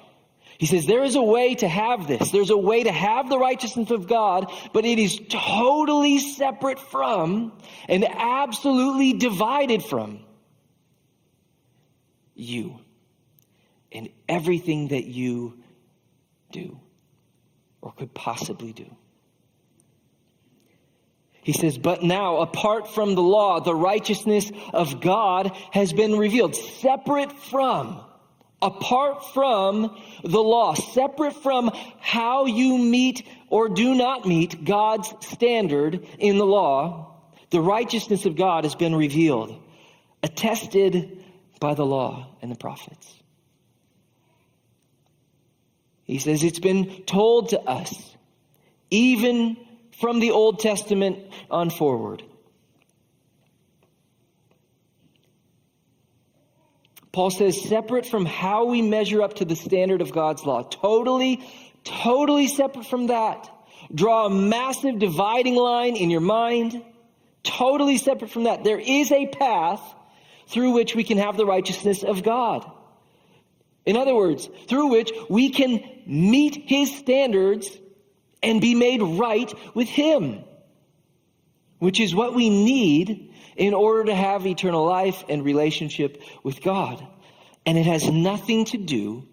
He 0.58 0.66
says 0.66 0.87
there 0.87 1.04
is 1.04 1.16
a 1.16 1.23
way 1.23 1.54
to 1.56 1.68
have 1.68 2.06
this. 2.06 2.30
There's 2.30 2.50
a 2.50 2.56
way 2.56 2.84
to 2.84 2.92
have 2.92 3.28
the 3.28 3.38
righteousness 3.38 3.90
of 3.90 4.06
God, 4.06 4.52
but 4.73 4.84
it 4.84 4.99
is 4.99 5.20
totally 5.28 6.18
separate 6.18 6.78
from 6.78 7.52
and 7.88 8.04
absolutely 8.04 9.14
divided 9.14 9.82
from 9.82 10.25
you 12.34 12.78
and 13.90 14.08
everything 14.28 14.88
that 14.88 15.04
you 15.04 15.58
do 16.50 16.78
or 17.81 17.92
could 17.92 18.14
possibly 18.14 18.72
do. 18.72 18.96
He 21.42 21.52
says, 21.52 21.76
but 21.76 22.02
now, 22.02 22.38
apart 22.38 22.94
from 22.94 23.14
the 23.14 23.22
law, 23.22 23.61
the 23.61 23.74
righteousness 23.74 24.50
of 24.72 25.02
God 25.02 25.55
has 25.72 25.92
been 25.92 26.16
revealed, 26.16 26.57
separate 26.57 27.33
from 27.33 28.02
apart 28.64 29.27
from 29.35 29.94
the 30.24 30.42
law, 30.42 30.72
separate 30.72 31.35
from 31.35 31.70
how 32.00 32.46
you 32.46 32.79
meet 32.79 33.27
or 33.50 33.68
do 33.68 33.94
not 33.94 34.27
meet 34.27 34.64
God's 34.64 35.12
standard 35.20 36.07
in 36.18 36.38
the 36.38 36.46
law, 36.46 37.20
the 37.50 37.61
righteousness 37.61 38.24
of 38.24 38.37
God 38.37 38.64
has 38.64 38.74
been 38.74 38.94
revealed, 38.94 39.55
attested 40.22 41.22
by 41.61 41.74
the 41.74 41.85
law 41.85 42.35
and 42.40 42.50
the 42.50 42.57
prophets. 42.57 43.14
He 46.05 46.18
says 46.18 46.42
it's 46.42 46.59
been 46.59 47.03
told 47.05 47.50
to 47.50 47.61
us, 47.61 48.16
even 48.90 49.59
from 50.00 50.20
the 50.20 50.31
Old 50.31 50.61
Testament 50.61 51.18
on 51.50 51.68
forward 51.68 52.22
Paul 57.14 57.31
says, 57.31 57.62
separate 57.62 58.07
from 58.07 58.27
how 58.27 58.64
we 58.64 58.83
measure 58.83 59.22
up 59.22 59.35
to 59.35 59.44
the 59.44 59.55
standard 59.55 60.03
of 60.03 60.11
God's 60.11 60.44
law. 60.44 60.64
Totally, 60.64 61.46
totally 61.85 62.48
separate 62.48 62.87
from 62.87 63.07
that. 63.07 63.48
Draw 63.94 64.27
a 64.27 64.31
massive 64.31 64.98
dividing 64.98 65.55
line 65.55 65.94
in 65.94 66.11
your 66.11 66.20
mind. 66.20 66.83
Totally 67.44 67.98
separate 67.98 68.33
from 68.33 68.44
that. 68.44 68.64
There 68.64 68.81
is 68.81 69.12
a 69.12 69.29
path 69.29 69.81
through 70.48 70.72
which 70.72 70.96
we 70.96 71.05
can 71.05 71.18
have 71.18 71.37
the 71.37 71.46
righteousness 71.46 72.03
of 72.03 72.24
God. 72.24 72.68
In 73.87 73.96
other 73.96 74.14
words, 74.14 74.50
through 74.66 74.88
which 74.88 75.12
we 75.31 75.50
can 75.50 75.85
meet 76.07 76.64
his 76.66 76.96
standards 76.96 77.70
and 78.42 78.61
be 78.61 78.74
made 78.74 79.00
right 79.00 79.55
with 79.72 79.88
him, 79.88 80.42
which 81.79 82.00
is 82.00 82.12
what 82.12 82.35
we 82.35 82.50
need 82.50 83.34
in 83.57 83.75
order 83.75 84.05
to 84.05 84.14
have 84.14 84.47
eternal 84.47 84.85
life 84.85 85.25
and 85.29 85.45
relationship 85.45 86.23
with 86.43 86.62
God. 86.62 87.07
And 87.67 87.79
it 87.79 87.87
has 87.87 88.09
nothing 88.11 88.64
to 88.67 88.79
do 88.79 89.27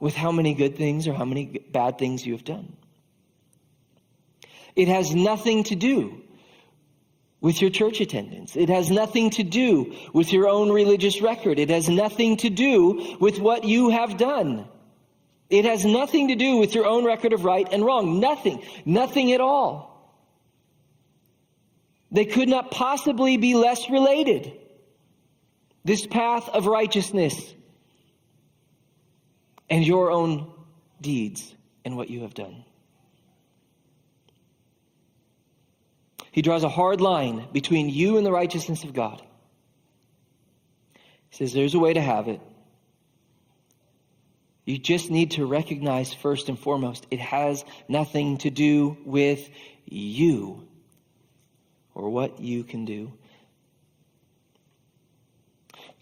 with 0.00 0.14
how 0.14 0.32
many 0.32 0.54
good 0.54 0.76
things 0.76 1.08
or 1.08 1.14
how 1.14 1.24
many 1.24 1.46
bad 1.46 1.98
things 1.98 2.24
you 2.24 2.32
have 2.32 2.44
done. 2.44 2.76
It 4.76 4.88
has 4.88 5.14
nothing 5.14 5.64
to 5.64 5.74
do 5.74 6.22
with 7.40 7.60
your 7.60 7.70
church 7.70 8.00
attendance. 8.00 8.56
It 8.56 8.68
has 8.68 8.90
nothing 8.90 9.30
to 9.30 9.42
do 9.42 9.94
with 10.12 10.32
your 10.32 10.48
own 10.48 10.70
religious 10.70 11.20
record. 11.20 11.58
It 11.58 11.70
has 11.70 11.88
nothing 11.88 12.36
to 12.38 12.50
do 12.50 13.16
with 13.20 13.38
what 13.38 13.64
you 13.64 13.90
have 13.90 14.16
done. 14.16 14.68
It 15.50 15.64
has 15.64 15.84
nothing 15.84 16.28
to 16.28 16.34
do 16.34 16.58
with 16.58 16.74
your 16.74 16.86
own 16.86 17.04
record 17.04 17.32
of 17.32 17.44
right 17.44 17.66
and 17.70 17.84
wrong. 17.84 18.20
Nothing. 18.20 18.62
Nothing 18.84 19.32
at 19.32 19.40
all. 19.40 19.97
They 22.10 22.24
could 22.24 22.48
not 22.48 22.70
possibly 22.70 23.36
be 23.36 23.54
less 23.54 23.90
related. 23.90 24.52
This 25.84 26.06
path 26.06 26.48
of 26.48 26.66
righteousness 26.66 27.54
and 29.68 29.86
your 29.86 30.10
own 30.10 30.50
deeds 31.00 31.54
and 31.84 31.96
what 31.96 32.10
you 32.10 32.22
have 32.22 32.34
done. 32.34 32.64
He 36.32 36.42
draws 36.42 36.62
a 36.62 36.68
hard 36.68 37.00
line 37.00 37.48
between 37.52 37.88
you 37.88 38.16
and 38.16 38.24
the 38.24 38.32
righteousness 38.32 38.84
of 38.84 38.94
God. 38.94 39.22
He 41.30 41.36
says 41.36 41.52
there's 41.52 41.74
a 41.74 41.78
way 41.78 41.92
to 41.92 42.00
have 42.00 42.28
it. 42.28 42.40
You 44.64 44.78
just 44.78 45.10
need 45.10 45.32
to 45.32 45.46
recognize 45.46 46.12
first 46.12 46.48
and 46.48 46.58
foremost, 46.58 47.06
it 47.10 47.20
has 47.20 47.64
nothing 47.88 48.38
to 48.38 48.50
do 48.50 48.98
with 49.04 49.48
you 49.86 50.67
or 51.98 52.08
what 52.08 52.40
you 52.40 52.62
can 52.62 52.84
do. 52.84 53.12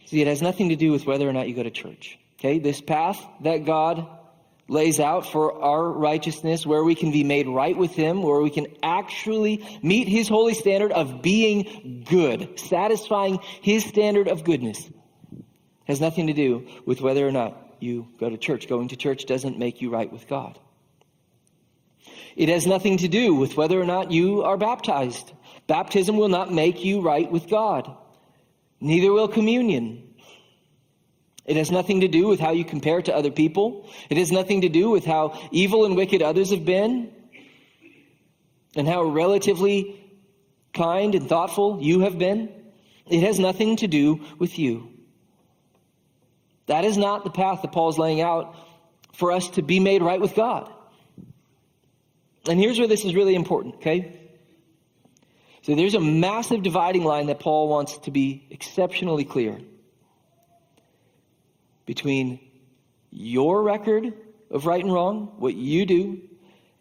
See, 0.04 0.20
it 0.20 0.28
has 0.28 0.42
nothing 0.42 0.68
to 0.68 0.76
do 0.76 0.92
with 0.92 1.06
whether 1.06 1.28
or 1.28 1.32
not 1.32 1.48
you 1.48 1.54
go 1.54 1.62
to 1.62 1.70
church. 1.70 2.18
Okay, 2.38 2.58
this 2.58 2.80
path 2.80 3.18
that 3.42 3.64
God 3.64 4.06
lays 4.68 5.00
out 5.00 5.26
for 5.26 5.62
our 5.62 5.88
righteousness, 5.88 6.66
where 6.66 6.84
we 6.84 6.94
can 6.94 7.12
be 7.12 7.24
made 7.24 7.48
right 7.48 7.76
with 7.76 7.92
Him, 7.92 8.22
where 8.22 8.40
we 8.40 8.50
can 8.50 8.66
actually 8.82 9.64
meet 9.82 10.06
His 10.06 10.28
holy 10.28 10.54
standard 10.54 10.92
of 10.92 11.22
being 11.22 12.04
good, 12.08 12.60
satisfying 12.60 13.38
His 13.62 13.84
standard 13.84 14.28
of 14.28 14.44
goodness, 14.44 14.88
has 15.86 16.00
nothing 16.00 16.26
to 16.26 16.34
do 16.34 16.68
with 16.84 17.00
whether 17.00 17.26
or 17.26 17.32
not 17.32 17.56
you 17.80 18.06
go 18.20 18.28
to 18.28 18.36
church. 18.36 18.68
Going 18.68 18.88
to 18.88 18.96
church 18.96 19.24
doesn't 19.24 19.58
make 19.58 19.80
you 19.80 19.90
right 19.90 20.12
with 20.12 20.28
God. 20.28 20.58
It 22.36 22.50
has 22.50 22.66
nothing 22.66 22.98
to 22.98 23.08
do 23.08 23.34
with 23.34 23.56
whether 23.56 23.80
or 23.80 23.86
not 23.86 24.10
you 24.10 24.42
are 24.42 24.58
baptized. 24.58 25.32
Baptism 25.66 26.16
will 26.16 26.28
not 26.28 26.52
make 26.52 26.84
you 26.84 27.00
right 27.00 27.30
with 27.30 27.48
God. 27.48 27.94
Neither 28.80 29.12
will 29.12 29.28
communion. 29.28 30.14
It 31.44 31.56
has 31.56 31.70
nothing 31.70 32.00
to 32.00 32.08
do 32.08 32.26
with 32.26 32.40
how 32.40 32.52
you 32.52 32.64
compare 32.64 33.00
to 33.02 33.14
other 33.14 33.30
people. 33.30 33.88
It 34.10 34.16
has 34.16 34.32
nothing 34.32 34.62
to 34.62 34.68
do 34.68 34.90
with 34.90 35.04
how 35.04 35.38
evil 35.52 35.84
and 35.84 35.96
wicked 35.96 36.22
others 36.22 36.50
have 36.50 36.64
been 36.64 37.12
and 38.74 38.86
how 38.86 39.02
relatively 39.04 40.00
kind 40.74 41.14
and 41.14 41.28
thoughtful 41.28 41.78
you 41.80 42.00
have 42.00 42.18
been. 42.18 42.52
It 43.08 43.22
has 43.22 43.38
nothing 43.38 43.76
to 43.76 43.86
do 43.86 44.20
with 44.38 44.58
you. 44.58 44.90
That 46.66 46.84
is 46.84 46.96
not 46.96 47.22
the 47.22 47.30
path 47.30 47.62
that 47.62 47.72
Paul 47.72 47.88
is 47.90 47.98
laying 47.98 48.20
out 48.20 48.56
for 49.12 49.32
us 49.32 49.48
to 49.50 49.62
be 49.62 49.80
made 49.80 50.02
right 50.02 50.20
with 50.20 50.34
God. 50.34 50.70
And 52.48 52.60
here's 52.60 52.78
where 52.78 52.88
this 52.88 53.04
is 53.04 53.14
really 53.14 53.34
important, 53.34 53.76
okay? 53.76 54.25
So 55.66 55.74
there's 55.74 55.94
a 55.94 56.00
massive 56.00 56.62
dividing 56.62 57.02
line 57.02 57.26
that 57.26 57.40
Paul 57.40 57.68
wants 57.68 57.98
to 57.98 58.12
be 58.12 58.46
exceptionally 58.50 59.24
clear 59.24 59.58
between 61.86 62.38
your 63.10 63.64
record 63.64 64.12
of 64.48 64.64
right 64.64 64.80
and 64.80 64.92
wrong, 64.92 65.32
what 65.38 65.56
you 65.56 65.84
do, 65.84 66.22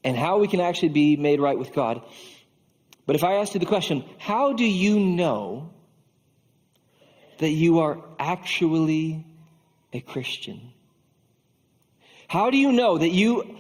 and 0.04 0.16
how 0.16 0.38
we 0.38 0.48
can 0.48 0.60
actually 0.60 0.90
be 0.90 1.16
made 1.16 1.40
right 1.40 1.58
with 1.58 1.74
God. 1.74 2.04
But 3.08 3.16
if 3.16 3.24
I 3.24 3.38
ask 3.38 3.56
you 3.56 3.60
the 3.60 3.66
question, 3.66 4.06
how 4.20 4.54
do 4.54 4.64
you 4.64 5.00
know 5.00 5.72
that 7.40 7.50
you 7.50 7.80
are 7.80 8.00
actually 8.20 9.26
a 9.94 10.00
Christian? 10.00 10.62
How 12.28 12.52
do 12.52 12.58
you 12.58 12.72
know 12.72 13.00
that 13.00 13.10
you 13.10 13.58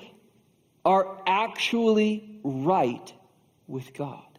are 0.85 1.19
actually 1.25 2.39
right 2.43 3.11
with 3.65 3.91
God? 3.95 4.34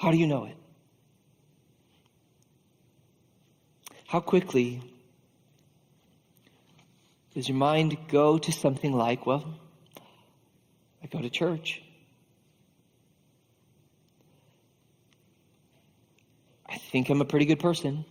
How 0.00 0.10
do 0.10 0.16
you 0.16 0.26
know 0.26 0.44
it? 0.44 0.56
How 4.06 4.20
quickly 4.20 4.82
does 7.34 7.46
your 7.46 7.58
mind 7.58 7.98
go 8.08 8.38
to 8.38 8.50
something 8.50 8.94
like, 8.94 9.26
well, 9.26 9.60
I 11.02 11.06
go 11.06 11.20
to 11.20 11.28
church. 11.28 11.82
I 16.66 16.78
think 16.78 17.10
I'm 17.10 17.20
a 17.20 17.26
pretty 17.26 17.44
good 17.44 17.60
person. 17.60 18.06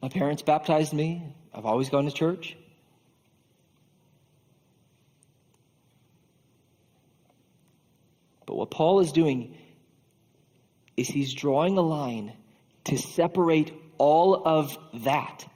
My 0.00 0.10
parents 0.10 0.42
baptized 0.42 0.92
me. 0.92 1.34
I've 1.52 1.66
always 1.66 1.88
gone 1.88 2.04
to 2.04 2.12
church. 2.12 2.56
But 8.50 8.56
what 8.56 8.70
Paul 8.72 8.98
is 8.98 9.12
doing 9.12 9.56
is 10.96 11.06
he's 11.06 11.32
drawing 11.32 11.78
a 11.78 11.82
line 11.82 12.32
to 12.82 12.98
separate 12.98 13.72
all 13.96 14.42
of 14.44 14.76
that 15.04 15.46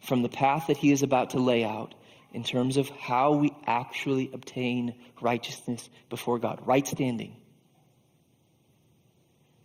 from 0.00 0.22
the 0.22 0.28
path 0.28 0.66
that 0.66 0.76
he 0.76 0.90
is 0.90 1.04
about 1.04 1.30
to 1.30 1.38
lay 1.38 1.62
out 1.62 1.94
in 2.32 2.42
terms 2.42 2.78
of 2.78 2.88
how 2.88 3.34
we 3.34 3.54
actually 3.64 4.28
obtain 4.32 4.92
righteousness 5.20 5.88
before 6.10 6.40
God, 6.40 6.66
right 6.66 6.84
standing. 6.84 7.36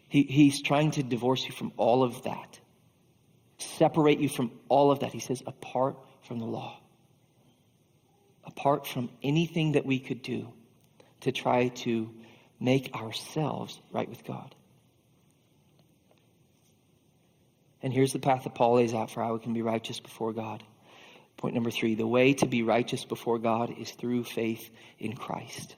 He, 0.08 0.22
he's 0.22 0.62
trying 0.62 0.92
to 0.92 1.02
divorce 1.02 1.44
you 1.46 1.52
from 1.52 1.74
all 1.78 2.04
of 2.04 2.26
that 2.26 2.60
separate 3.58 4.20
you 4.20 4.30
from 4.30 4.52
all 4.68 4.92
of 4.92 5.00
that. 5.00 5.14
He 5.14 5.20
says, 5.20 5.42
apart 5.48 5.98
from 6.22 6.38
the 6.38 6.46
law, 6.46 6.80
apart 8.46 8.86
from 8.86 9.10
anything 9.24 9.72
that 9.72 9.84
we 9.84 9.98
could 9.98 10.22
do 10.22 10.54
to 11.22 11.32
try 11.32 11.70
to 11.70 12.10
make 12.60 12.94
ourselves 12.96 13.80
right 13.92 14.10
with 14.10 14.24
God. 14.26 14.54
And 17.82 17.94
here's 17.94 18.14
the 18.14 18.20
path 18.20 18.44
that 18.44 18.56
Paul 18.56 18.76
lays 18.76 18.94
out 18.94 19.12
for 19.12 19.24
how 19.24 19.34
we 19.34 19.40
can 19.40 19.54
be 19.54 19.62
righteous 19.62 20.00
before 20.00 20.34
God. 20.34 20.64
Point 21.38 21.56
number 21.56 21.72
three 21.72 21.96
the 21.96 22.08
way 22.08 22.34
to 22.34 22.46
be 22.46 22.64
righteous 22.64 23.06
before 23.06 23.40
God 23.40 23.74
is 23.80 23.92
through 23.92 24.26
faith 24.26 24.70
in 24.98 25.16
Christ. 25.16 25.76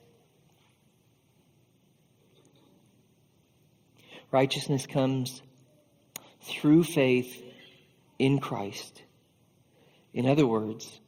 Righteousness 4.32 4.88
comes 4.88 5.42
through 6.42 6.86
faith 6.86 7.44
in 8.18 8.40
Christ. 8.40 9.04
In 10.14 10.26
other 10.26 10.48
words, 10.48 11.01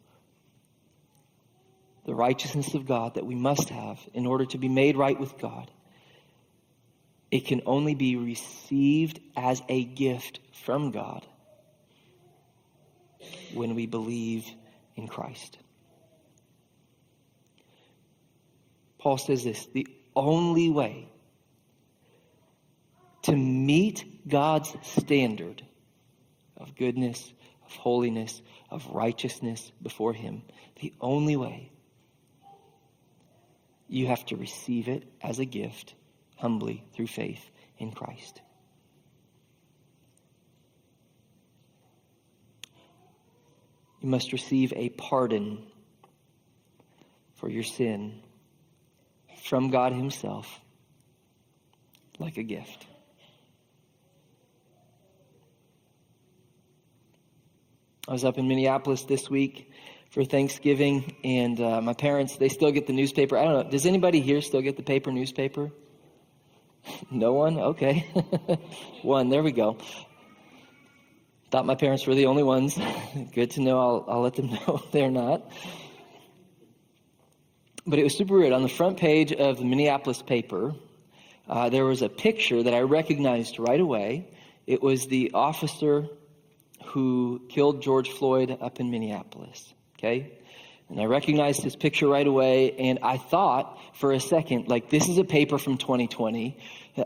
the 2.06 2.16
righteousness 2.16 2.74
of 2.74 2.86
God 2.86 3.16
that 3.16 3.26
we 3.26 3.36
must 3.36 3.70
have 3.70 4.00
in 4.14 4.26
order 4.26 4.46
to 4.48 4.58
be 4.58 4.70
made 4.70 4.98
right 4.98 5.20
with 5.20 5.38
God, 5.38 5.70
it 7.32 7.46
can 7.46 7.62
only 7.66 7.96
be 7.96 8.16
received 8.16 9.20
as 9.36 9.62
a 9.68 9.84
gift 9.84 10.40
from 10.66 10.92
God 10.92 11.26
when 13.54 13.76
we 13.76 13.88
believe 13.88 14.46
in 14.96 15.08
Christ. 15.08 15.58
Paul 19.00 19.18
says 19.18 19.44
this 19.44 19.66
the 19.74 19.88
only 20.16 20.70
way 20.70 21.10
to 23.24 23.36
meet 23.36 24.28
God's 24.28 24.76
standard 24.84 25.62
of 26.56 26.76
goodness, 26.76 27.34
of 27.66 27.76
holiness, 27.76 28.42
of 28.70 28.86
righteousness 28.88 29.72
before 29.82 30.14
Him. 30.14 30.44
The 30.82 30.94
only 31.02 31.36
way 31.36 31.73
you 33.94 34.08
have 34.08 34.26
to 34.26 34.36
receive 34.36 34.88
it 34.88 35.04
as 35.22 35.38
a 35.38 35.46
gift, 35.46 35.94
humbly, 36.38 36.84
through 36.96 37.06
faith 37.06 37.52
in 37.78 37.92
Christ. 37.92 38.42
You 44.02 44.10
must 44.10 44.34
receive 44.34 44.74
a 44.76 44.90
pardon 44.90 45.64
for 47.36 47.48
your 47.50 47.62
sin 47.62 48.20
from 49.44 49.70
God 49.70 49.94
Himself 49.94 50.60
like 52.18 52.38
a 52.38 52.44
gift. 52.44 52.88
I 58.08 58.12
was 58.12 58.26
up 58.26 58.40
in 58.40 58.48
Minneapolis 58.48 59.04
this 59.04 59.30
week 59.30 59.72
for 60.14 60.24
Thanksgiving, 60.24 61.16
and 61.24 61.60
uh, 61.60 61.82
my 61.82 61.94
parents, 61.94 62.38
they 62.38 62.48
still 62.48 62.72
get 62.72 62.86
the 62.86 62.94
newspaper. 62.94 63.36
I 63.36 63.46
don't 63.46 63.66
know, 63.66 63.72
does 63.72 63.88
anybody 63.88 64.22
here 64.22 64.42
still 64.42 64.62
get 64.62 64.78
the 64.78 64.84
paper 64.84 65.12
newspaper? 65.12 65.72
no 67.12 67.34
one? 67.34 67.58
Okay. 67.58 68.06
one, 69.02 69.30
there 69.30 69.42
we 69.42 69.52
go. 69.52 69.80
Thought 71.50 71.66
my 71.66 71.74
parents 71.74 72.06
were 72.06 72.14
the 72.14 72.28
only 72.28 72.44
ones. 72.44 72.80
Good 73.34 73.52
to 73.52 73.62
know. 73.62 73.80
I'll, 73.80 74.06
I'll 74.08 74.22
let 74.22 74.36
them 74.36 74.52
know 74.52 74.84
they're 74.92 75.10
not. 75.10 75.52
But 77.88 77.98
it 77.98 78.04
was 78.04 78.16
super 78.16 78.38
weird. 78.38 78.54
On 78.54 78.62
the 78.62 78.70
front 78.70 78.98
page 78.98 79.34
of 79.34 79.58
the 79.58 79.66
Minneapolis 79.66 80.22
paper, 80.22 80.76
uh, 81.50 81.70
there 81.70 81.86
was 81.86 82.04
a 82.04 82.10
picture 82.10 82.62
that 82.62 82.74
I 82.74 82.82
recognized 82.82 83.58
right 83.58 83.80
away. 83.80 84.32
It 84.68 84.84
was 84.84 85.08
the 85.08 85.32
officer 85.34 86.08
who 86.86 87.42
killed 87.50 87.82
George 87.82 88.10
Floyd 88.12 88.56
up 88.62 88.80
in 88.80 88.92
Minneapolis. 88.92 89.74
Okay? 90.04 90.34
And 90.90 91.00
I 91.00 91.06
recognized 91.06 91.64
his 91.64 91.78
picture 91.78 92.08
right 92.08 92.28
away, 92.28 92.74
and 92.74 93.00
I 93.02 93.18
thought 93.18 93.80
for 93.96 94.12
a 94.12 94.20
second, 94.20 94.68
like, 94.68 94.90
this 94.90 95.08
is 95.08 95.18
a 95.18 95.24
paper 95.24 95.58
from 95.58 95.78
2020. 95.78 96.58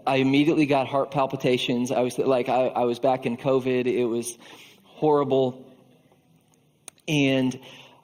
I 0.05 0.15
immediately 0.15 0.65
got 0.65 0.88
heart 0.88 1.12
palpitations. 1.12 1.91
I 1.91 2.01
was 2.01 2.17
like, 2.17 2.49
I, 2.49 2.67
I 2.67 2.86
was 2.86 2.97
back 2.97 3.27
in 3.27 3.38
COVID. 3.38 3.86
It 3.86 4.05
was 4.05 4.36
horrible. 4.83 5.63
And 7.07 7.57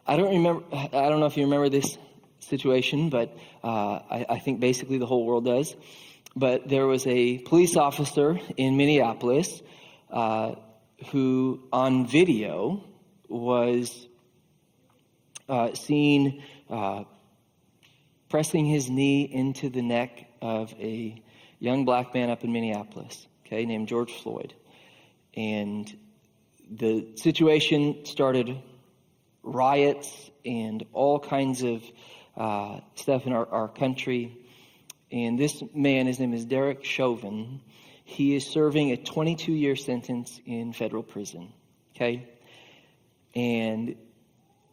I 0.06 0.16
don't 0.16 0.36
remember, 0.36 0.64
I 0.72 1.10
don't 1.10 1.20
know 1.20 1.26
if 1.26 1.38
you 1.38 1.46
remember 1.46 1.70
this 1.70 1.98
situation, 2.40 3.10
but 3.10 3.36
uh, 3.64 3.68
I, 3.68 4.26
I 4.30 4.40
think 4.40 4.60
basically 4.60 5.00
the 5.00 5.08
whole 5.08 5.26
world 5.26 5.46
does. 5.46 5.76
But 6.36 6.70
there 6.70 6.86
was 6.86 7.08
a 7.08 7.40
police 7.40 7.76
officer 7.76 8.40
in 8.58 8.78
Minneapolis 8.78 9.62
uh, 10.12 10.54
who 11.12 11.64
on 11.74 12.06
video 12.06 12.84
was 13.28 14.08
uh, 15.50 15.74
seen 15.74 16.44
uh, 16.70 17.04
pressing 18.30 18.66
his 18.66 18.90
knee 18.90 19.24
into 19.24 19.70
the 19.70 19.82
neck 19.82 20.28
of 20.42 20.74
a 20.80 21.22
young 21.60 21.86
black 21.86 22.14
man 22.14 22.30
up 22.30 22.44
in 22.44 22.52
Minneapolis, 22.52 23.28
okay, 23.46 23.66
named 23.66 23.88
George 23.88 24.12
Floyd. 24.12 24.54
And 25.36 25.92
the 26.70 27.08
situation 27.16 28.06
started 28.06 28.58
riots 29.44 30.32
and 30.46 30.86
all 30.94 31.20
kinds 31.20 31.64
of 31.64 31.84
uh, 32.36 32.80
stuff 32.96 33.26
in 33.26 33.34
our, 33.34 33.48
our 33.48 33.68
country. 33.68 34.38
And 35.12 35.38
this 35.38 35.62
man, 35.74 36.08
his 36.08 36.20
name 36.20 36.34
is 36.34 36.46
Derek 36.46 36.84
Chauvin, 36.84 37.62
he 38.04 38.36
is 38.36 38.46
serving 38.46 38.92
a 38.92 38.98
22 38.98 39.54
year 39.54 39.76
sentence 39.76 40.40
in 40.46 40.74
federal 40.74 41.04
prison. 41.04 41.54
Okay? 41.96 42.28
And 43.36 43.96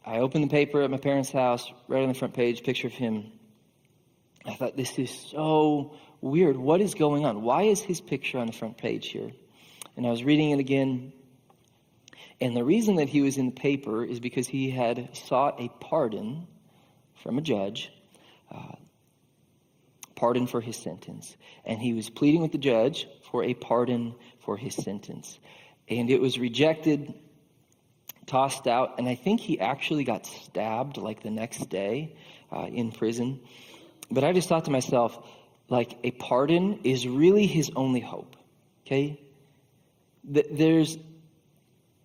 I 0.05 0.17
opened 0.19 0.43
the 0.43 0.49
paper 0.49 0.81
at 0.81 0.89
my 0.89 0.97
parents' 0.97 1.31
house, 1.31 1.71
right 1.87 2.01
on 2.01 2.09
the 2.09 2.15
front 2.15 2.33
page, 2.33 2.63
picture 2.63 2.87
of 2.87 2.93
him. 2.93 3.31
I 4.45 4.55
thought, 4.55 4.75
this 4.75 4.97
is 4.97 5.11
so 5.11 5.95
weird. 6.21 6.57
What 6.57 6.81
is 6.81 6.95
going 6.95 7.25
on? 7.25 7.43
Why 7.43 7.63
is 7.63 7.81
his 7.81 8.01
picture 8.01 8.39
on 8.39 8.47
the 8.47 8.53
front 8.53 8.77
page 8.77 9.09
here? 9.09 9.31
And 9.95 10.07
I 10.07 10.09
was 10.09 10.23
reading 10.23 10.51
it 10.51 10.59
again. 10.59 11.13
And 12.39 12.55
the 12.57 12.63
reason 12.63 12.95
that 12.95 13.09
he 13.09 13.21
was 13.21 13.37
in 13.37 13.47
the 13.47 13.51
paper 13.51 14.03
is 14.03 14.19
because 14.19 14.47
he 14.47 14.71
had 14.71 15.15
sought 15.15 15.61
a 15.61 15.69
pardon 15.79 16.47
from 17.21 17.37
a 17.37 17.41
judge. 17.41 17.91
Uh, 18.51 18.75
pardon 20.15 20.47
for 20.47 20.61
his 20.61 20.77
sentence. 20.77 21.35
And 21.65 21.79
he 21.79 21.93
was 21.93 22.09
pleading 22.09 22.41
with 22.41 22.51
the 22.51 22.57
judge 22.57 23.07
for 23.31 23.43
a 23.43 23.53
pardon 23.53 24.15
for 24.39 24.57
his 24.57 24.75
sentence. 24.75 25.39
And 25.87 26.09
it 26.09 26.21
was 26.21 26.39
rejected, 26.39 27.13
tossed 28.31 28.65
out, 28.67 28.97
and 28.97 29.07
I 29.07 29.15
think 29.15 29.41
he 29.41 29.59
actually 29.59 30.05
got 30.05 30.25
stabbed 30.25 30.97
like 30.97 31.21
the 31.21 31.29
next 31.29 31.69
day 31.69 32.15
uh, 32.51 32.67
in 32.79 32.91
prison. 32.91 33.39
But 34.09 34.23
I 34.23 34.31
just 34.33 34.47
thought 34.49 34.65
to 34.65 34.71
myself, 34.71 35.11
like, 35.69 35.97
a 36.03 36.11
pardon 36.11 36.79
is 36.83 37.07
really 37.07 37.47
his 37.47 37.71
only 37.75 37.99
hope, 37.99 38.35
okay? 38.85 39.21
There's, 40.23 40.97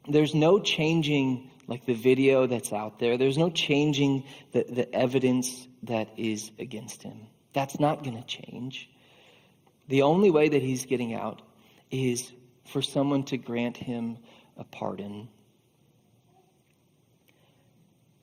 there's 0.09 0.35
no 0.35 0.61
changing 0.61 1.51
like 1.69 1.85
the 1.85 1.95
video 1.95 2.47
that's 2.47 2.73
out 2.73 2.99
there. 2.99 3.19
There's 3.19 3.39
no 3.39 3.51
changing 3.51 4.25
the, 4.53 4.65
the 4.69 4.95
evidence 4.95 5.67
that 5.83 6.09
is 6.17 6.51
against 6.59 7.03
him. 7.03 7.27
That's 7.53 7.81
not 7.81 8.05
going 8.05 8.17
to 8.17 8.27
change. 8.27 8.89
The 9.89 10.03
only 10.03 10.31
way 10.31 10.49
that 10.49 10.63
he's 10.63 10.87
getting 10.87 11.15
out 11.15 11.43
is 11.91 12.33
for 12.73 12.83
someone 12.83 13.25
to 13.25 13.37
grant 13.37 13.77
him 13.77 14.19
a 14.57 14.65
pardon. 14.65 15.29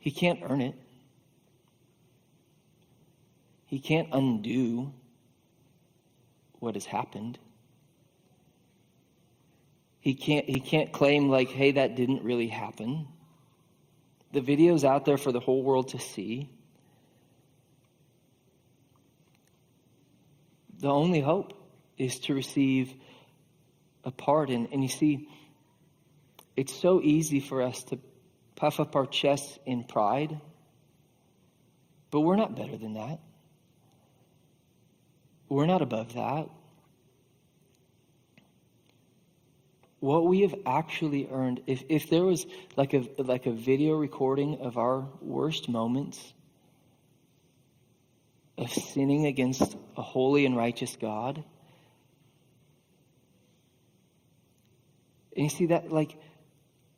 He 0.03 0.11
can't 0.11 0.39
earn 0.43 0.59
it. 0.59 0.75
He 3.67 3.79
can't 3.79 4.09
undo 4.11 4.91
what 6.59 6.75
has 6.75 6.85
happened. 6.85 7.39
He 10.01 10.13
can't, 10.13 10.45
he 10.45 10.59
can't 10.59 10.91
claim, 10.91 11.29
like, 11.29 11.47
hey, 11.47 11.71
that 11.71 11.95
didn't 11.95 12.21
really 12.21 12.49
happen. 12.49 13.07
The 14.33 14.41
video's 14.41 14.83
out 14.83 15.05
there 15.05 15.17
for 15.17 15.31
the 15.31 15.39
whole 15.39 15.63
world 15.63 15.87
to 15.91 15.99
see. 15.99 16.49
The 20.79 20.89
only 20.89 21.21
hope 21.21 21.53
is 21.97 22.19
to 22.19 22.33
receive 22.33 22.93
a 24.03 24.11
pardon. 24.11 24.67
And 24.73 24.83
you 24.83 24.89
see, 24.89 25.29
it's 26.57 26.73
so 26.73 26.99
easy 27.01 27.39
for 27.39 27.61
us 27.61 27.83
to 27.85 27.99
puff 28.63 28.79
up 28.79 28.95
our 28.95 29.05
chests 29.05 29.59
in 29.65 29.83
pride, 29.83 30.39
but 32.11 32.21
we're 32.21 32.37
not 32.37 32.55
better 32.55 32.77
than 32.77 32.93
that. 32.93 33.19
We're 35.49 35.65
not 35.65 35.81
above 35.81 36.13
that. 36.13 36.47
what 39.99 40.25
we 40.25 40.41
have 40.41 40.53
actually 40.65 41.29
earned, 41.31 41.61
if, 41.65 41.81
if 41.87 42.09
there 42.09 42.23
was 42.23 42.45
like 42.75 42.93
a, 42.93 43.05
like 43.17 43.45
a 43.45 43.51
video 43.51 43.95
recording 43.95 44.59
of 44.59 44.77
our 44.77 45.07
worst 45.21 45.69
moments 45.69 46.33
of 48.57 48.69
sinning 48.69 49.25
against 49.27 49.77
a 49.95 50.01
holy 50.01 50.45
and 50.45 50.57
righteous 50.57 50.97
God, 50.99 51.41
and 55.37 55.45
you 55.45 55.49
see 55.49 55.67
that, 55.67 55.89
like, 55.89 56.17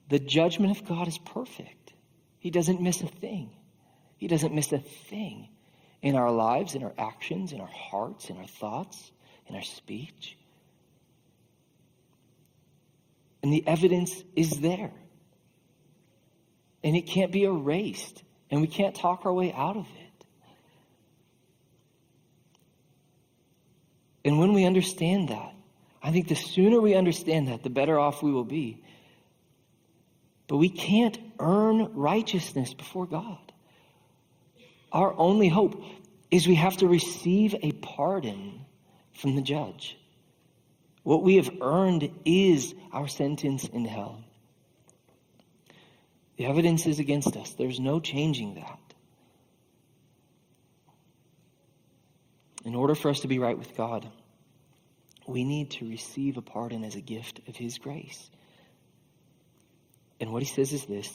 the 0.09 0.19
judgment 0.19 0.77
of 0.77 0.87
God 0.87 1.07
is 1.07 1.17
perfect. 1.17 1.93
He 2.39 2.51
doesn't 2.51 2.81
miss 2.81 3.01
a 3.01 3.07
thing. 3.07 3.49
He 4.17 4.27
doesn't 4.27 4.53
miss 4.53 4.71
a 4.71 4.79
thing 4.79 5.49
in 6.01 6.15
our 6.15 6.31
lives, 6.31 6.75
in 6.75 6.83
our 6.83 6.93
actions, 6.97 7.51
in 7.51 7.59
our 7.59 7.67
hearts, 7.67 8.29
in 8.29 8.37
our 8.37 8.47
thoughts, 8.47 9.11
in 9.47 9.55
our 9.55 9.63
speech. 9.63 10.37
And 13.41 13.51
the 13.51 13.67
evidence 13.67 14.23
is 14.35 14.51
there. 14.59 14.91
And 16.83 16.95
it 16.95 17.07
can't 17.07 17.31
be 17.31 17.43
erased. 17.43 18.23
And 18.51 18.61
we 18.61 18.67
can't 18.67 18.95
talk 18.95 19.25
our 19.25 19.33
way 19.33 19.51
out 19.53 19.77
of 19.77 19.85
it. 19.85 20.25
And 24.23 24.39
when 24.39 24.53
we 24.53 24.65
understand 24.65 25.29
that, 25.29 25.53
I 26.01 26.11
think 26.11 26.27
the 26.27 26.35
sooner 26.35 26.79
we 26.79 26.95
understand 26.95 27.47
that, 27.47 27.63
the 27.63 27.69
better 27.69 27.99
off 27.99 28.21
we 28.21 28.31
will 28.31 28.43
be. 28.43 28.83
But 30.47 30.57
we 30.57 30.69
can't 30.69 31.17
earn 31.39 31.93
righteousness 31.93 32.73
before 32.73 33.05
God. 33.05 33.51
Our 34.91 35.13
only 35.17 35.49
hope 35.49 35.81
is 36.31 36.47
we 36.47 36.55
have 36.55 36.77
to 36.77 36.87
receive 36.87 37.55
a 37.61 37.71
pardon 37.71 38.65
from 39.13 39.35
the 39.35 39.41
judge. 39.41 39.97
What 41.03 41.23
we 41.23 41.35
have 41.35 41.49
earned 41.61 42.09
is 42.25 42.73
our 42.91 43.07
sentence 43.07 43.65
in 43.67 43.85
hell. 43.85 44.23
The 46.37 46.45
evidence 46.45 46.85
is 46.85 46.99
against 46.99 47.35
us. 47.37 47.53
There's 47.53 47.79
no 47.79 47.99
changing 47.99 48.55
that. 48.55 48.79
In 52.65 52.73
order 52.75 52.95
for 52.95 53.09
us 53.09 53.19
to 53.21 53.27
be 53.27 53.39
right 53.39 53.57
with 53.57 53.77
God, 53.77 54.09
we 55.27 55.43
need 55.43 55.71
to 55.71 55.87
receive 55.87 56.37
a 56.37 56.41
pardon 56.41 56.83
as 56.83 56.95
a 56.95 57.01
gift 57.01 57.41
of 57.47 57.55
His 57.55 57.77
grace. 57.77 58.29
And 60.19 60.31
what 60.31 60.43
he 60.43 60.49
says 60.49 60.73
is 60.73 60.85
this 60.85 61.09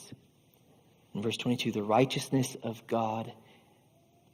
in 1.13 1.21
verse 1.21 1.37
22 1.37 1.71
the 1.71 1.83
righteousness 1.83 2.55
of 2.63 2.85
God 2.87 3.31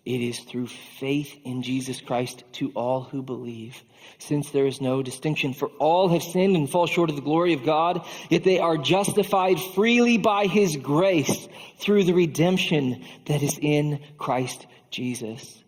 it 0.07 0.21
is 0.21 0.39
through 0.39 0.67
faith 0.67 1.37
in 1.43 1.63
Jesus 1.63 1.99
Christ 1.99 2.45
to 2.53 2.71
all 2.77 3.01
who 3.01 3.21
believe, 3.21 3.83
since 4.19 4.51
there 4.51 4.65
is 4.65 4.79
no 4.79 5.03
distinction. 5.03 5.53
For 5.53 5.67
all 5.79 6.07
have 6.07 6.23
sinned 6.23 6.55
and 6.55 6.69
fall 6.69 6.87
short 6.87 7.09
of 7.09 7.17
the 7.17 7.21
glory 7.21 7.51
of 7.51 7.65
God, 7.65 8.05
yet 8.29 8.45
they 8.45 8.57
are 8.57 8.77
justified 8.77 9.59
freely 9.59 10.17
by 10.17 10.45
his 10.45 10.77
grace 10.77 11.49
through 11.79 12.05
the 12.05 12.13
redemption 12.13 13.03
that 13.25 13.43
is 13.43 13.59
in 13.61 13.99
Christ 14.17 14.65
Jesus. 14.89 15.61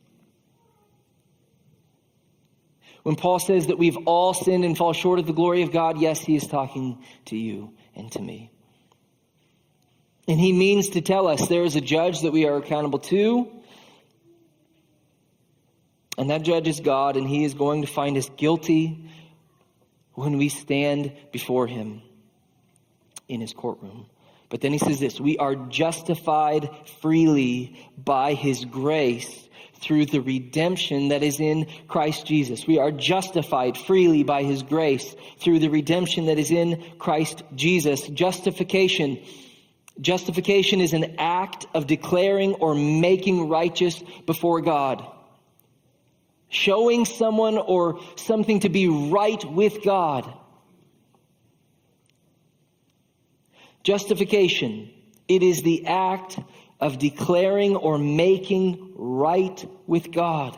When 3.04 3.18
Paul 3.18 3.40
says 3.40 3.68
that 3.68 3.78
we've 3.78 4.08
all 4.08 4.34
sinned 4.34 4.64
and 4.64 4.78
fall 4.78 4.94
short 4.94 5.20
of 5.20 5.28
the 5.28 5.34
glory 5.34 5.64
of 5.64 5.74
God, 5.74 6.00
yes, 6.00 6.22
he 6.22 6.38
is 6.38 6.48
talking 6.48 7.04
to 7.26 7.36
you 7.36 7.74
and 7.94 8.10
to 8.14 8.22
me. 8.22 8.52
And 10.30 10.40
he 10.40 10.54
means 10.54 10.92
to 10.92 11.02
tell 11.02 11.28
us 11.28 11.50
there 11.50 11.64
is 11.64 11.76
a 11.76 11.82
judge 11.82 12.22
that 12.22 12.32
we 12.32 12.46
are 12.46 12.56
accountable 12.56 13.00
to 13.00 13.60
and 16.20 16.30
that 16.32 16.42
judge 16.42 16.68
is 16.68 16.82
God, 16.82 17.16
and 17.16 17.26
he 17.26 17.46
is 17.46 17.54
going 17.54 17.82
to 17.82 17.88
find 17.88 18.18
us 18.18 18.30
guilty 18.36 19.10
when 20.16 20.38
we 20.38 20.50
stand 20.50 21.14
before 21.32 21.66
him 21.66 22.02
in 23.30 23.40
his 23.40 23.54
courtroom. 23.54 24.06
But 24.50 24.60
then 24.60 24.74
he 24.74 24.80
says 24.80 25.00
this 25.00 25.18
We 25.18 25.38
are 25.38 25.56
justified 25.56 26.70
freely 27.02 27.74
by 27.98 28.34
his 28.34 28.66
grace 28.66 29.48
through 29.76 30.08
the 30.08 30.20
redemption 30.20 31.08
that 31.08 31.24
is 31.24 31.40
in 31.40 31.68
Christ 31.88 32.26
Jesus. 32.26 32.68
We 32.68 32.80
are 32.80 32.92
justified 32.92 33.78
freely 33.78 34.24
by 34.24 34.44
his 34.44 34.62
grace 34.62 35.16
through 35.38 35.60
the 35.60 35.70
redemption 35.70 36.26
that 36.26 36.38
is 36.38 36.52
in 36.52 36.84
Christ 37.00 37.44
Jesus. 37.56 38.06
Justification. 38.10 39.24
Justification 40.00 40.82
is 40.82 40.94
an 40.94 41.16
act 41.18 41.66
of 41.74 41.88
declaring 41.88 42.54
or 42.56 42.74
making 42.76 43.50
righteous 43.50 44.02
before 44.26 44.62
God 44.62 45.06
showing 46.50 47.06
someone 47.06 47.58
or 47.58 48.00
something 48.16 48.60
to 48.62 48.70
be 48.70 48.88
right 48.88 49.44
with 49.46 49.84
God. 49.84 50.32
Justification, 53.84 54.92
it 55.28 55.42
is 55.42 55.62
the 55.62 55.86
act 55.86 56.40
of 56.80 57.00
declaring 57.00 57.76
or 57.76 57.98
making 57.98 58.94
right 58.96 59.66
with 59.88 60.12
God. 60.12 60.58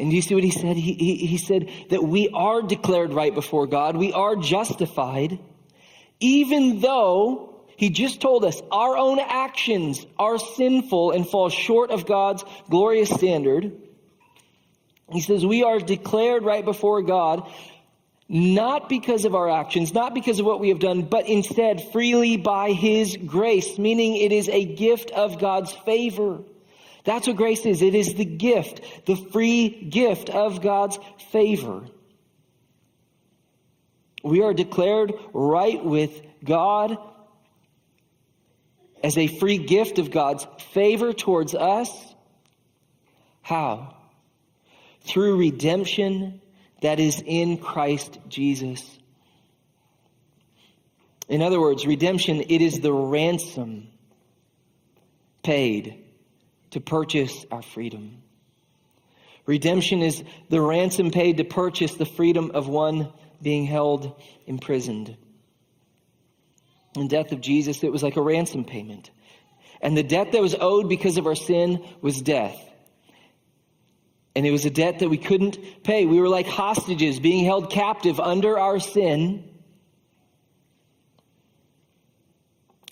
And 0.00 0.10
do 0.10 0.16
you 0.16 0.22
see 0.22 0.34
what 0.34 0.44
he 0.44 0.50
said? 0.50 0.76
He, 0.76 0.94
he, 0.94 1.26
he 1.26 1.36
said 1.36 1.70
that 1.90 2.02
we 2.02 2.30
are 2.30 2.62
declared 2.62 3.12
right 3.12 3.34
before 3.34 3.66
God. 3.66 3.96
We 3.96 4.12
are 4.12 4.34
justified, 4.34 5.38
even 6.20 6.80
though 6.80 7.64
he 7.76 7.90
just 7.90 8.20
told 8.20 8.44
us 8.44 8.60
our 8.72 8.96
own 8.96 9.18
actions 9.18 10.06
are 10.18 10.38
sinful 10.38 11.12
and 11.12 11.28
fall 11.28 11.50
short 11.50 11.90
of 11.90 12.06
God's 12.06 12.44
glorious 12.70 13.10
standard. 13.10 13.72
He 15.12 15.20
says 15.20 15.44
we 15.44 15.64
are 15.64 15.78
declared 15.78 16.44
right 16.44 16.64
before 16.64 17.02
God 17.02 17.50
not 18.32 18.88
because 18.88 19.24
of 19.24 19.34
our 19.34 19.50
actions, 19.50 19.92
not 19.92 20.14
because 20.14 20.38
of 20.38 20.46
what 20.46 20.60
we 20.60 20.68
have 20.68 20.78
done, 20.78 21.02
but 21.02 21.28
instead 21.28 21.90
freely 21.90 22.36
by 22.36 22.70
His 22.70 23.16
grace, 23.16 23.76
meaning 23.76 24.14
it 24.14 24.30
is 24.30 24.48
a 24.48 24.64
gift 24.64 25.10
of 25.10 25.40
God's 25.40 25.72
favor. 25.72 26.44
That's 27.04 27.26
what 27.26 27.36
grace 27.36 27.64
is. 27.64 27.82
It 27.82 27.94
is 27.94 28.14
the 28.14 28.24
gift, 28.24 29.06
the 29.06 29.16
free 29.16 29.68
gift 29.68 30.30
of 30.30 30.60
God's 30.60 30.98
favor. 31.30 31.86
We 34.22 34.42
are 34.42 34.52
declared 34.52 35.14
right 35.32 35.82
with 35.82 36.20
God 36.44 36.98
as 39.02 39.16
a 39.16 39.26
free 39.26 39.58
gift 39.58 39.98
of 39.98 40.10
God's 40.10 40.46
favor 40.72 41.12
towards 41.12 41.54
us. 41.54 41.90
How? 43.40 43.96
Through 45.00 45.38
redemption 45.38 46.42
that 46.82 47.00
is 47.00 47.22
in 47.24 47.56
Christ 47.56 48.18
Jesus. 48.28 48.98
In 51.28 51.42
other 51.42 51.60
words, 51.60 51.86
redemption, 51.86 52.42
it 52.48 52.60
is 52.60 52.80
the 52.80 52.92
ransom 52.92 53.88
paid 55.42 56.04
to 56.70 56.80
purchase 56.80 57.46
our 57.50 57.62
freedom. 57.62 58.22
Redemption 59.46 60.02
is 60.02 60.22
the 60.48 60.60
ransom 60.60 61.10
paid 61.10 61.38
to 61.38 61.44
purchase 61.44 61.94
the 61.94 62.06
freedom 62.06 62.52
of 62.52 62.68
one 62.68 63.12
being 63.42 63.66
held 63.66 64.20
imprisoned. 64.46 65.16
In 66.96 67.08
death 67.08 67.32
of 67.32 67.40
Jesus, 67.40 67.82
it 67.82 67.92
was 67.92 68.02
like 68.02 68.16
a 68.16 68.22
ransom 68.22 68.64
payment. 68.64 69.10
And 69.80 69.96
the 69.96 70.02
debt 70.02 70.32
that 70.32 70.42
was 70.42 70.54
owed 70.58 70.88
because 70.88 71.16
of 71.16 71.26
our 71.26 71.34
sin 71.34 71.84
was 72.00 72.20
death. 72.20 72.58
And 74.36 74.46
it 74.46 74.50
was 74.50 74.64
a 74.64 74.70
debt 74.70 75.00
that 75.00 75.08
we 75.08 75.18
couldn't 75.18 75.58
pay. 75.82 76.06
We 76.06 76.20
were 76.20 76.28
like 76.28 76.46
hostages 76.46 77.18
being 77.18 77.44
held 77.44 77.70
captive 77.70 78.20
under 78.20 78.58
our 78.58 78.78
sin. 78.78 79.48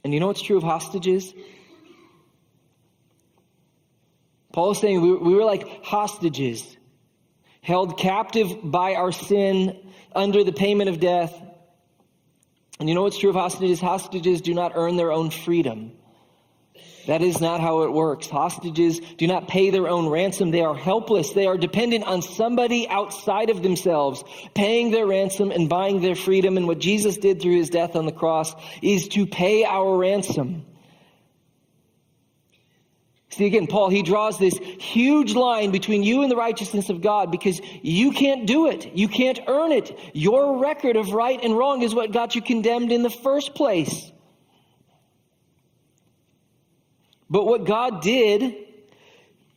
And 0.03 0.14
you 0.14 0.21
know 0.21 0.27
what's 0.27 0.43
true 0.43 0.57
of 0.57 0.62
hostages? 0.62 1.33
Paul 4.52 4.72
is 4.72 4.78
saying 4.78 5.00
we, 5.00 5.14
we 5.14 5.34
were 5.34 5.44
like 5.44 5.84
hostages, 5.84 6.76
held 7.61 7.98
captive 7.98 8.48
by 8.62 8.94
our 8.94 9.12
sin 9.12 9.92
under 10.14 10.44
the 10.44 10.52
payment 10.52 10.88
of 10.88 11.00
death. 11.00 11.34
And 12.80 12.88
you 12.88 12.94
know 12.94 13.02
what's 13.02 13.18
true 13.18 13.30
of 13.30 13.37
hostages? 13.37 13.80
Hostages 13.80 14.40
do 14.40 14.54
not 14.54 14.72
earn 14.74 14.96
their 14.96 15.12
own 15.12 15.30
freedom. 15.30 15.92
That 17.08 17.22
is 17.22 17.40
not 17.40 17.62
how 17.62 17.84
it 17.84 17.92
works. 17.92 18.28
Hostages 18.28 19.00
do 19.16 19.26
not 19.26 19.48
pay 19.48 19.70
their 19.70 19.88
own 19.88 20.08
ransom. 20.11 20.50
They 20.50 20.61
are 20.61 20.74
helpless. 20.74 21.30
They 21.30 21.46
are 21.46 21.56
dependent 21.56 22.04
on 22.04 22.20
somebody 22.20 22.87
outside 22.87 23.48
of 23.48 23.62
themselves 23.62 24.22
paying 24.54 24.90
their 24.90 25.06
ransom 25.06 25.50
and 25.50 25.70
buying 25.70 26.02
their 26.02 26.14
freedom. 26.14 26.58
And 26.58 26.66
what 26.66 26.80
Jesus 26.80 27.16
did 27.16 27.40
through 27.40 27.56
his 27.56 27.70
death 27.70 27.96
on 27.96 28.04
the 28.04 28.12
cross 28.12 28.54
is 28.82 29.08
to 29.08 29.26
pay 29.26 29.64
our 29.64 29.96
ransom. 29.96 30.66
See, 33.31 33.45
again, 33.45 33.67
Paul, 33.67 33.91
he 33.91 34.03
draws 34.03 34.38
this 34.38 34.57
huge 34.57 35.35
line 35.35 35.71
between 35.71 36.03
you 36.03 36.23
and 36.23 36.31
the 36.31 36.37
righteousness 36.37 36.88
of 36.88 37.03
God 37.03 37.31
because 37.31 37.61
you 37.83 38.12
can't 38.12 38.47
do 38.47 38.69
it. 38.69 38.97
You 38.97 39.09
can't 39.09 39.38
earn 39.47 39.71
it. 39.71 39.99
Your 40.14 40.59
record 40.59 40.97
of 40.97 41.12
right 41.12 41.38
and 41.43 41.57
wrong 41.57 41.83
is 41.83 41.95
what 41.95 42.12
got 42.12 42.35
you 42.35 42.43
condemned 42.43 42.91
in 42.91 43.03
the 43.03 43.11
first 43.11 43.55
place. 43.55 44.11
But 47.29 47.45
what 47.45 47.67
God 47.67 48.01
did 48.01 48.55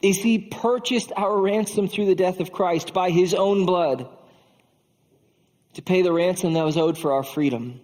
is 0.02 0.18
he 0.18 0.40
purchased 0.40 1.12
our 1.16 1.40
ransom 1.40 1.88
through 1.88 2.08
the 2.08 2.16
death 2.16 2.40
of 2.40 2.52
Christ 2.52 2.94
by 2.94 3.12
his 3.12 3.34
own 3.34 3.66
blood 3.66 4.10
to 5.76 5.82
pay 5.82 6.02
the 6.02 6.12
ransom 6.12 6.54
that 6.54 6.66
was 6.66 6.76
owed 6.76 6.98
for 6.98 7.14
our 7.14 7.24
freedom. 7.24 7.80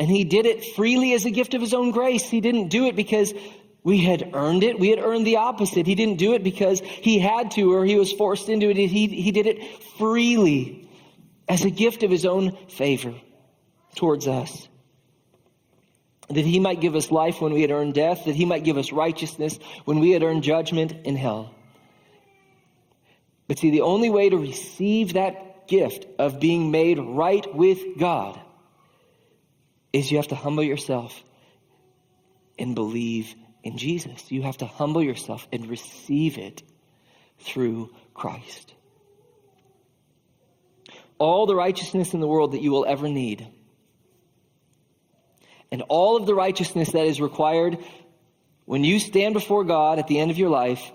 And 0.00 0.08
he 0.08 0.24
did 0.24 0.46
it 0.46 0.64
freely 0.74 1.12
as 1.12 1.24
a 1.24 1.30
gift 1.30 1.54
of 1.54 1.60
his 1.60 1.74
own 1.74 1.90
grace. 1.90 2.28
He 2.28 2.40
didn't 2.40 2.68
do 2.68 2.86
it 2.86 2.96
because 2.96 3.32
we 3.88 3.96
had 3.96 4.34
earned 4.34 4.64
it. 4.64 4.78
We 4.78 4.90
had 4.90 4.98
earned 4.98 5.26
the 5.26 5.36
opposite. 5.36 5.86
He 5.86 5.94
didn't 5.94 6.18
do 6.18 6.34
it 6.34 6.44
because 6.44 6.80
he 6.80 7.18
had 7.18 7.52
to 7.52 7.72
or 7.72 7.86
he 7.86 7.96
was 7.96 8.12
forced 8.12 8.50
into 8.50 8.68
it. 8.68 8.76
He, 8.76 9.06
he 9.06 9.32
did 9.32 9.46
it 9.46 9.64
freely 9.96 10.90
as 11.48 11.64
a 11.64 11.70
gift 11.70 12.02
of 12.02 12.10
his 12.10 12.26
own 12.26 12.54
favor 12.68 13.14
towards 13.94 14.28
us 14.28 14.68
that 16.28 16.44
he 16.44 16.60
might 16.60 16.82
give 16.82 16.94
us 16.96 17.10
life 17.10 17.40
when 17.40 17.54
we 17.54 17.62
had 17.62 17.70
earned 17.70 17.94
death, 17.94 18.26
that 18.26 18.34
he 18.34 18.44
might 18.44 18.62
give 18.62 18.76
us 18.76 18.92
righteousness 18.92 19.58
when 19.86 20.00
we 20.00 20.10
had 20.10 20.22
earned 20.22 20.42
judgment 20.42 20.92
in 21.06 21.16
hell. 21.16 21.54
But 23.46 23.58
see, 23.58 23.70
the 23.70 23.80
only 23.80 24.10
way 24.10 24.28
to 24.28 24.36
receive 24.36 25.14
that 25.14 25.66
gift 25.66 26.04
of 26.18 26.40
being 26.40 26.70
made 26.70 26.98
right 26.98 27.54
with 27.54 27.98
God 27.98 28.38
is 29.94 30.10
you 30.10 30.18
have 30.18 30.28
to 30.28 30.34
humble 30.34 30.62
yourself 30.62 31.24
and 32.58 32.74
believe 32.74 33.34
in 33.68 33.78
Jesus. 33.78 34.32
You 34.32 34.42
have 34.42 34.58
to 34.58 34.66
humble 34.66 35.02
yourself 35.02 35.46
and 35.52 35.68
receive 35.68 36.38
it 36.38 36.62
through 37.38 37.90
Christ. 38.14 38.74
All 41.18 41.46
the 41.46 41.54
righteousness 41.54 42.14
in 42.14 42.20
the 42.20 42.26
world 42.26 42.52
that 42.52 42.62
you 42.62 42.70
will 42.70 42.86
ever 42.86 43.08
need 43.08 43.46
and 45.70 45.82
all 45.88 46.16
of 46.16 46.26
the 46.26 46.34
righteousness 46.34 46.92
that 46.92 47.04
is 47.04 47.20
required 47.20 47.78
when 48.64 48.84
you 48.84 48.98
stand 48.98 49.34
before 49.34 49.64
God 49.64 49.98
at 49.98 50.08
the 50.08 50.18
end 50.18 50.30
of 50.30 50.38
your 50.38 50.50
life 50.50 50.90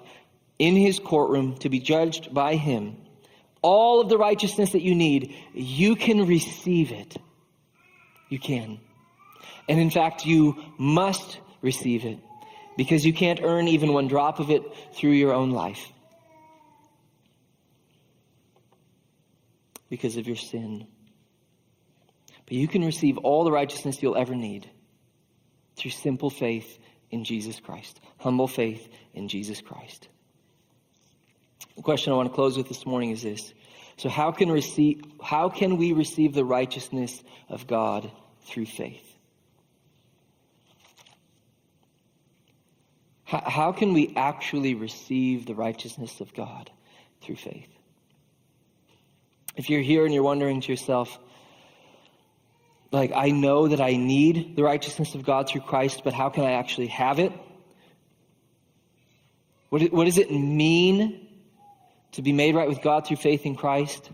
in 0.59 0.75
his 0.75 0.99
courtroom 0.99 1.57
to 1.57 1.69
be 1.69 1.79
judged 1.79 2.33
by 2.33 2.55
him, 2.55 2.97
all 3.61 4.01
of 4.01 4.09
the 4.09 4.17
righteousness 4.17 4.71
that 4.71 4.81
you 4.81 4.95
need, 4.95 5.35
you 5.53 5.95
can 5.95 6.27
receive 6.27 6.91
it. 6.91 7.17
You 8.29 8.39
can. 8.39 8.79
And 9.69 9.79
in 9.79 9.89
fact, 9.89 10.25
you 10.25 10.61
must 10.77 11.39
receive 11.61 12.05
it 12.05 12.19
because 12.77 13.05
you 13.05 13.13
can't 13.13 13.39
earn 13.43 13.67
even 13.67 13.93
one 13.93 14.07
drop 14.07 14.39
of 14.39 14.49
it 14.49 14.63
through 14.93 15.11
your 15.11 15.33
own 15.33 15.51
life 15.51 15.91
because 19.89 20.17
of 20.17 20.27
your 20.27 20.35
sin. 20.35 20.87
But 22.45 22.53
you 22.53 22.67
can 22.67 22.83
receive 22.83 23.17
all 23.19 23.43
the 23.43 23.51
righteousness 23.51 24.01
you'll 24.01 24.17
ever 24.17 24.35
need 24.35 24.69
through 25.75 25.91
simple 25.91 26.29
faith 26.29 26.79
in 27.11 27.23
Jesus 27.23 27.59
Christ, 27.59 27.99
humble 28.17 28.47
faith 28.47 28.87
in 29.13 29.27
Jesus 29.27 29.61
Christ. 29.61 30.07
The 31.75 31.83
question 31.83 32.11
I 32.11 32.15
want 32.15 32.29
to 32.29 32.35
close 32.35 32.57
with 32.57 32.67
this 32.67 32.85
morning 32.85 33.11
is 33.11 33.21
this. 33.21 33.53
So 33.97 34.09
how 34.09 34.31
can 34.31 34.51
receive 34.51 35.03
how 35.21 35.49
can 35.49 35.77
we 35.77 35.93
receive 35.93 36.33
the 36.33 36.45
righteousness 36.45 37.23
of 37.49 37.67
God 37.67 38.11
through 38.45 38.65
faith? 38.65 39.12
How, 43.33 43.41
how 43.49 43.71
can 43.71 43.93
we 43.93 44.13
actually 44.15 44.75
receive 44.75 45.47
the 45.47 45.55
righteousness 45.55 46.21
of 46.21 46.35
God 46.35 46.69
through 47.21 47.37
faith? 47.37 47.67
If 49.55 49.71
you're 49.71 49.81
here 49.81 50.05
and 50.05 50.13
you're 50.13 50.21
wondering 50.21 50.61
to 50.61 50.71
yourself, 50.71 51.17
like, 52.91 53.11
I 53.11 53.31
know 53.31 53.69
that 53.69 53.81
I 53.81 53.95
need 53.95 54.55
the 54.55 54.61
righteousness 54.61 55.15
of 55.15 55.25
God 55.25 55.49
through 55.49 55.61
Christ, 55.61 56.01
but 56.03 56.13
how 56.13 56.29
can 56.29 56.43
I 56.43 56.51
actually 56.51 56.87
have 56.87 57.17
it? 57.17 57.31
What, 59.69 59.81
what 59.91 60.05
does 60.05 60.19
it 60.19 60.29
mean 60.29 61.27
to 62.11 62.21
be 62.21 62.33
made 62.33 62.53
right 62.53 62.69
with 62.69 62.83
God 62.83 63.07
through 63.07 63.17
faith 63.17 63.47
in 63.47 63.55
Christ? 63.55 64.11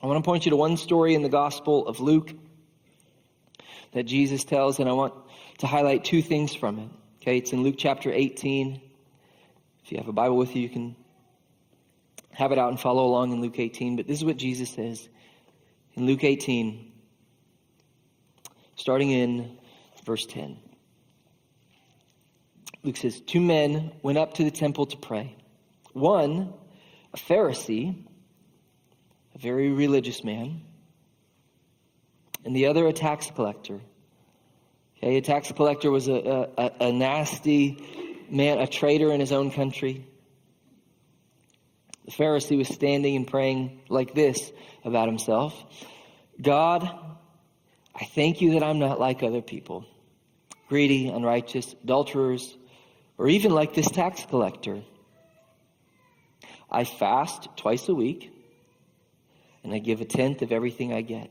I 0.00 0.06
want 0.06 0.22
to 0.22 0.24
point 0.24 0.46
you 0.46 0.50
to 0.50 0.56
one 0.56 0.76
story 0.76 1.16
in 1.16 1.22
the 1.22 1.28
Gospel 1.28 1.88
of 1.88 1.98
Luke 1.98 2.32
that 3.90 4.04
Jesus 4.04 4.44
tells, 4.44 4.78
and 4.78 4.88
I 4.88 4.92
want 4.92 5.14
to 5.58 5.66
highlight 5.66 6.04
two 6.04 6.22
things 6.22 6.54
from 6.54 6.78
it. 6.78 6.99
Okay, 7.20 7.36
it's 7.36 7.52
in 7.52 7.62
Luke 7.62 7.74
chapter 7.76 8.10
18. 8.10 8.80
If 9.84 9.92
you 9.92 9.98
have 9.98 10.08
a 10.08 10.12
Bible 10.12 10.38
with 10.38 10.56
you, 10.56 10.62
you 10.62 10.70
can 10.70 10.96
have 12.30 12.50
it 12.50 12.58
out 12.58 12.70
and 12.70 12.80
follow 12.80 13.04
along 13.04 13.32
in 13.32 13.42
Luke 13.42 13.58
18. 13.58 13.96
But 13.96 14.06
this 14.06 14.16
is 14.18 14.24
what 14.24 14.38
Jesus 14.38 14.70
says 14.70 15.06
in 15.94 16.06
Luke 16.06 16.24
18 16.24 16.90
starting 18.80 19.10
in 19.10 19.58
verse 20.06 20.24
10. 20.24 20.56
Luke 22.82 22.96
says, 22.96 23.20
Two 23.20 23.42
men 23.42 23.92
went 24.02 24.16
up 24.16 24.32
to 24.34 24.44
the 24.44 24.50
temple 24.50 24.86
to 24.86 24.96
pray. 24.96 25.36
One, 25.92 26.54
a 27.12 27.18
Pharisee, 27.18 28.06
a 29.34 29.38
very 29.38 29.68
religious 29.68 30.24
man, 30.24 30.62
and 32.46 32.56
the 32.56 32.66
other, 32.66 32.86
a 32.86 32.92
tax 32.94 33.30
collector. 33.30 33.80
Okay, 35.02 35.16
a 35.16 35.22
tax 35.22 35.50
collector 35.52 35.90
was 35.90 36.08
a, 36.08 36.48
a, 36.58 36.72
a 36.80 36.92
nasty 36.92 37.82
man, 38.28 38.58
a 38.58 38.66
traitor 38.66 39.12
in 39.12 39.20
his 39.20 39.32
own 39.32 39.50
country. 39.50 40.06
The 42.04 42.12
Pharisee 42.12 42.58
was 42.58 42.68
standing 42.68 43.16
and 43.16 43.26
praying 43.26 43.80
like 43.88 44.14
this 44.14 44.52
about 44.84 45.08
himself 45.08 45.54
God, 46.40 46.82
I 47.94 48.04
thank 48.04 48.40
you 48.40 48.52
that 48.52 48.62
I'm 48.62 48.78
not 48.78 49.00
like 49.00 49.22
other 49.22 49.42
people 49.42 49.86
greedy, 50.68 51.08
unrighteous, 51.08 51.74
adulterers, 51.82 52.56
or 53.18 53.28
even 53.28 53.52
like 53.52 53.74
this 53.74 53.90
tax 53.90 54.24
collector. 54.26 54.82
I 56.70 56.84
fast 56.84 57.48
twice 57.56 57.88
a 57.88 57.94
week, 57.94 58.32
and 59.64 59.74
I 59.74 59.78
give 59.78 60.00
a 60.00 60.04
tenth 60.04 60.42
of 60.42 60.52
everything 60.52 60.92
I 60.92 61.00
get. 61.00 61.30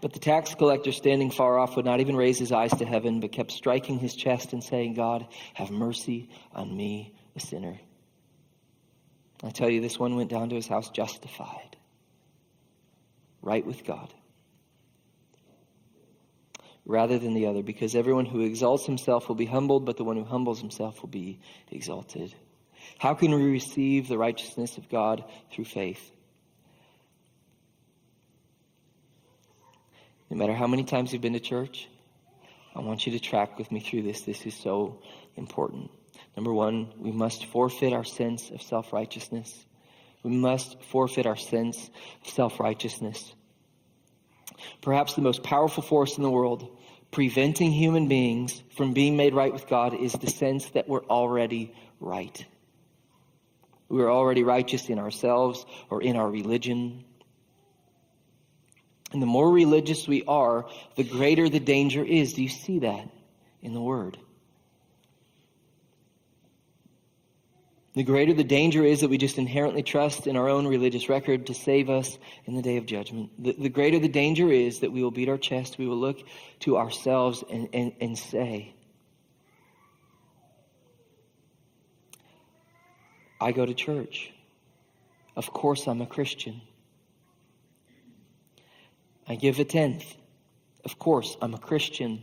But 0.00 0.12
the 0.12 0.18
tax 0.18 0.54
collector, 0.54 0.92
standing 0.92 1.30
far 1.30 1.58
off, 1.58 1.76
would 1.76 1.84
not 1.84 2.00
even 2.00 2.16
raise 2.16 2.38
his 2.38 2.52
eyes 2.52 2.70
to 2.78 2.86
heaven, 2.86 3.20
but 3.20 3.32
kept 3.32 3.52
striking 3.52 3.98
his 3.98 4.14
chest 4.14 4.52
and 4.52 4.64
saying, 4.64 4.94
God, 4.94 5.26
have 5.54 5.70
mercy 5.70 6.30
on 6.52 6.74
me, 6.74 7.14
a 7.36 7.40
sinner. 7.40 7.78
I 9.42 9.50
tell 9.50 9.68
you, 9.68 9.80
this 9.80 9.98
one 9.98 10.16
went 10.16 10.30
down 10.30 10.48
to 10.50 10.54
his 10.54 10.68
house 10.68 10.90
justified, 10.90 11.76
right 13.42 13.64
with 13.64 13.84
God 13.84 14.12
rather 16.90 17.18
than 17.18 17.34
the 17.34 17.46
other, 17.46 17.62
because 17.62 17.94
everyone 17.94 18.26
who 18.26 18.40
exalts 18.40 18.84
himself 18.84 19.28
will 19.28 19.36
be 19.36 19.46
humbled, 19.46 19.86
but 19.86 19.96
the 19.96 20.04
one 20.04 20.16
who 20.16 20.24
humbles 20.24 20.60
himself 20.60 21.00
will 21.00 21.08
be 21.08 21.38
exalted. 21.70 22.34
How 22.98 23.14
can 23.14 23.32
we 23.32 23.44
receive 23.44 24.08
the 24.08 24.18
righteousness 24.18 24.76
of 24.76 24.88
God 24.88 25.24
through 25.52 25.66
faith? 25.66 26.10
No 30.30 30.36
matter 30.36 30.54
how 30.54 30.68
many 30.68 30.84
times 30.84 31.12
you've 31.12 31.22
been 31.22 31.32
to 31.32 31.40
church, 31.40 31.88
I 32.74 32.80
want 32.80 33.04
you 33.04 33.12
to 33.12 33.20
track 33.20 33.58
with 33.58 33.70
me 33.72 33.80
through 33.80 34.02
this. 34.02 34.22
This 34.22 34.46
is 34.46 34.54
so 34.54 35.02
important. 35.36 35.90
Number 36.36 36.52
one, 36.52 36.92
we 36.98 37.10
must 37.10 37.46
forfeit 37.46 37.92
our 37.92 38.04
sense 38.04 38.50
of 38.50 38.62
self 38.62 38.92
righteousness. 38.92 39.66
We 40.22 40.30
must 40.30 40.80
forfeit 40.84 41.26
our 41.26 41.36
sense 41.36 41.90
of 42.22 42.30
self 42.30 42.60
righteousness. 42.60 43.34
Perhaps 44.82 45.14
the 45.14 45.22
most 45.22 45.42
powerful 45.42 45.82
force 45.82 46.16
in 46.16 46.22
the 46.22 46.30
world 46.30 46.76
preventing 47.10 47.72
human 47.72 48.06
beings 48.06 48.62
from 48.76 48.92
being 48.92 49.16
made 49.16 49.34
right 49.34 49.52
with 49.52 49.66
God 49.66 49.94
is 49.94 50.12
the 50.12 50.30
sense 50.30 50.70
that 50.70 50.88
we're 50.88 51.04
already 51.06 51.74
right. 51.98 52.44
We're 53.88 54.12
already 54.12 54.44
righteous 54.44 54.88
in 54.88 55.00
ourselves 55.00 55.66
or 55.88 56.02
in 56.02 56.16
our 56.16 56.30
religion. 56.30 57.04
And 59.12 59.20
the 59.20 59.26
more 59.26 59.50
religious 59.50 60.06
we 60.06 60.22
are, 60.24 60.66
the 60.96 61.04
greater 61.04 61.48
the 61.48 61.60
danger 61.60 62.04
is. 62.04 62.34
Do 62.34 62.42
you 62.42 62.48
see 62.48 62.80
that 62.80 63.08
in 63.62 63.72
the 63.72 63.80
Word? 63.80 64.16
The 67.94 68.04
greater 68.04 68.32
the 68.32 68.44
danger 68.44 68.84
is 68.84 69.00
that 69.00 69.10
we 69.10 69.18
just 69.18 69.36
inherently 69.36 69.82
trust 69.82 70.28
in 70.28 70.36
our 70.36 70.48
own 70.48 70.66
religious 70.68 71.08
record 71.08 71.48
to 71.48 71.54
save 71.54 71.90
us 71.90 72.18
in 72.44 72.54
the 72.54 72.62
day 72.62 72.76
of 72.76 72.86
judgment. 72.86 73.30
The, 73.42 73.52
the 73.52 73.68
greater 73.68 73.98
the 73.98 74.08
danger 74.08 74.50
is 74.52 74.80
that 74.80 74.92
we 74.92 75.02
will 75.02 75.10
beat 75.10 75.28
our 75.28 75.38
chest, 75.38 75.76
we 75.76 75.88
will 75.88 75.98
look 75.98 76.18
to 76.60 76.76
ourselves 76.76 77.42
and, 77.50 77.68
and, 77.72 77.92
and 78.00 78.16
say, 78.16 78.74
I 83.40 83.50
go 83.50 83.66
to 83.66 83.74
church. 83.74 84.32
Of 85.34 85.52
course, 85.52 85.88
I'm 85.88 86.00
a 86.00 86.06
Christian. 86.06 86.60
I 89.30 89.36
give 89.36 89.60
a 89.60 89.64
tenth. 89.64 90.04
Of 90.84 90.98
course, 90.98 91.36
I'm 91.40 91.54
a 91.54 91.58
Christian. 91.58 92.20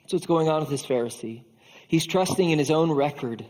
That's 0.00 0.14
what's 0.14 0.24
going 0.24 0.48
on 0.48 0.60
with 0.60 0.70
this 0.70 0.86
Pharisee. 0.86 1.44
He's 1.86 2.06
trusting 2.06 2.48
in 2.48 2.58
his 2.58 2.70
own 2.70 2.90
record. 2.90 3.44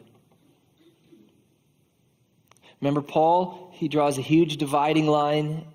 Remember, 2.80 3.00
Paul, 3.00 3.70
he 3.74 3.86
draws 3.86 4.18
a 4.18 4.22
huge 4.22 4.56
dividing 4.56 5.06
line 5.06 5.68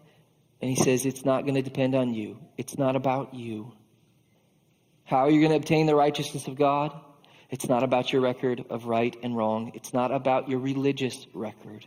and 0.59 0.69
he 0.69 0.75
says, 0.75 1.05
It's 1.05 1.23
not 1.23 1.43
going 1.43 1.55
to 1.55 1.61
depend 1.61 1.95
on 1.95 2.13
you. 2.13 2.37
It's 2.57 2.77
not 2.77 2.97
about 2.97 3.33
you. 3.33 3.71
How 5.05 5.19
are 5.19 5.29
you 5.29 5.39
going 5.39 5.51
to 5.51 5.57
obtain 5.57 5.85
the 5.85 5.95
righteousness 5.95 6.47
of 6.47 6.57
God? 6.57 6.91
It's 7.49 7.69
not 7.69 7.83
about 7.83 8.11
your 8.11 8.21
record 8.21 8.65
of 8.69 8.87
right 8.87 9.15
and 9.23 9.37
wrong. 9.37 9.71
It's 9.73 9.93
not 9.93 10.11
about 10.11 10.49
your 10.49 10.59
religious 10.59 11.27
record. 11.33 11.85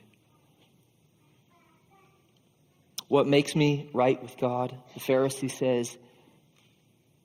What 3.09 3.27
makes 3.27 3.55
me 3.55 3.89
right 3.93 4.21
with 4.21 4.37
God? 4.37 4.77
The 4.95 5.01
Pharisee 5.01 5.51
says, 5.51 5.97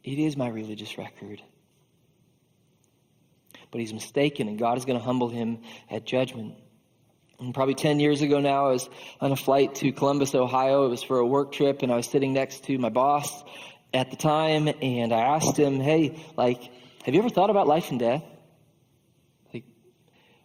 It 0.03 0.19
is 0.19 0.37
my 0.37 0.47
religious 0.47 0.97
record. 0.97 1.41
But 3.71 3.79
he's 3.79 3.93
mistaken, 3.93 4.47
and 4.47 4.59
God 4.59 4.77
is 4.77 4.85
going 4.85 4.99
to 4.99 5.03
humble 5.03 5.29
him 5.29 5.59
at 5.89 6.05
judgment. 6.05 6.55
And 7.39 7.53
probably 7.55 7.73
10 7.73 7.99
years 7.99 8.21
ago 8.21 8.39
now, 8.39 8.67
I 8.67 8.71
was 8.71 8.89
on 9.19 9.31
a 9.31 9.35
flight 9.35 9.75
to 9.75 9.91
Columbus, 9.91 10.35
Ohio. 10.35 10.85
It 10.85 10.89
was 10.89 11.01
for 11.01 11.17
a 11.17 11.25
work 11.25 11.51
trip, 11.53 11.81
and 11.81 11.91
I 11.91 11.95
was 11.95 12.05
sitting 12.05 12.33
next 12.33 12.65
to 12.65 12.77
my 12.77 12.89
boss 12.89 13.43
at 13.93 14.11
the 14.11 14.17
time, 14.17 14.67
and 14.81 15.11
I 15.11 15.35
asked 15.35 15.57
him, 15.57 15.79
Hey, 15.79 16.23
like, 16.37 16.61
have 17.03 17.15
you 17.15 17.19
ever 17.19 17.29
thought 17.29 17.49
about 17.49 17.65
life 17.65 17.89
and 17.89 17.99
death? 17.99 18.23
Like, 19.51 19.63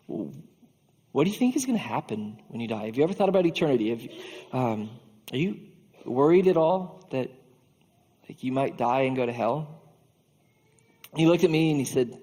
what 0.07 1.25
do 1.25 1.31
you 1.31 1.37
think 1.37 1.57
is 1.57 1.67
going 1.67 1.79
to 1.79 1.85
happen 1.85 2.41
when 2.49 2.61
you 2.61 2.69
die? 2.69 2.87
Have 2.87 2.97
you 2.97 3.05
ever 3.05 3.13
thought 3.13 3.29
about 3.29 3.45
eternity? 3.45 3.91
Have 3.91 4.01
you, 4.01 4.11
um, 4.53 4.91
are 5.33 5.37
you 5.37 5.59
worried 6.05 6.47
at 6.47 6.57
all 6.57 7.05
that 7.11 7.31
like, 8.29 8.43
you 8.43 8.53
might 8.53 8.77
die 8.77 9.03
and 9.03 9.17
go 9.17 9.27
to 9.27 9.33
hell? 9.33 9.83
He 11.15 11.27
looked 11.27 11.45
at 11.45 11.51
me 11.51 11.71
and 11.71 11.81
he 11.81 11.87
said, 11.87 12.17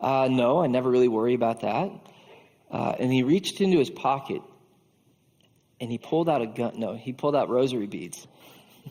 uh, 0.00 0.28
No, 0.30 0.62
I 0.62 0.66
never 0.66 0.90
really 0.90 1.08
worry 1.08 1.34
about 1.34 1.60
that. 1.60 1.90
Uh, 2.70 2.94
and 2.98 3.12
he 3.12 3.22
reached 3.22 3.60
into 3.60 3.78
his 3.78 3.90
pocket 3.90 4.42
and 5.80 5.90
he 5.90 5.98
pulled 5.98 6.28
out 6.28 6.42
a 6.42 6.46
gun. 6.46 6.78
No, 6.78 6.94
he 6.94 7.12
pulled 7.12 7.36
out 7.36 7.48
rosary 7.48 7.86
beads. 7.86 8.26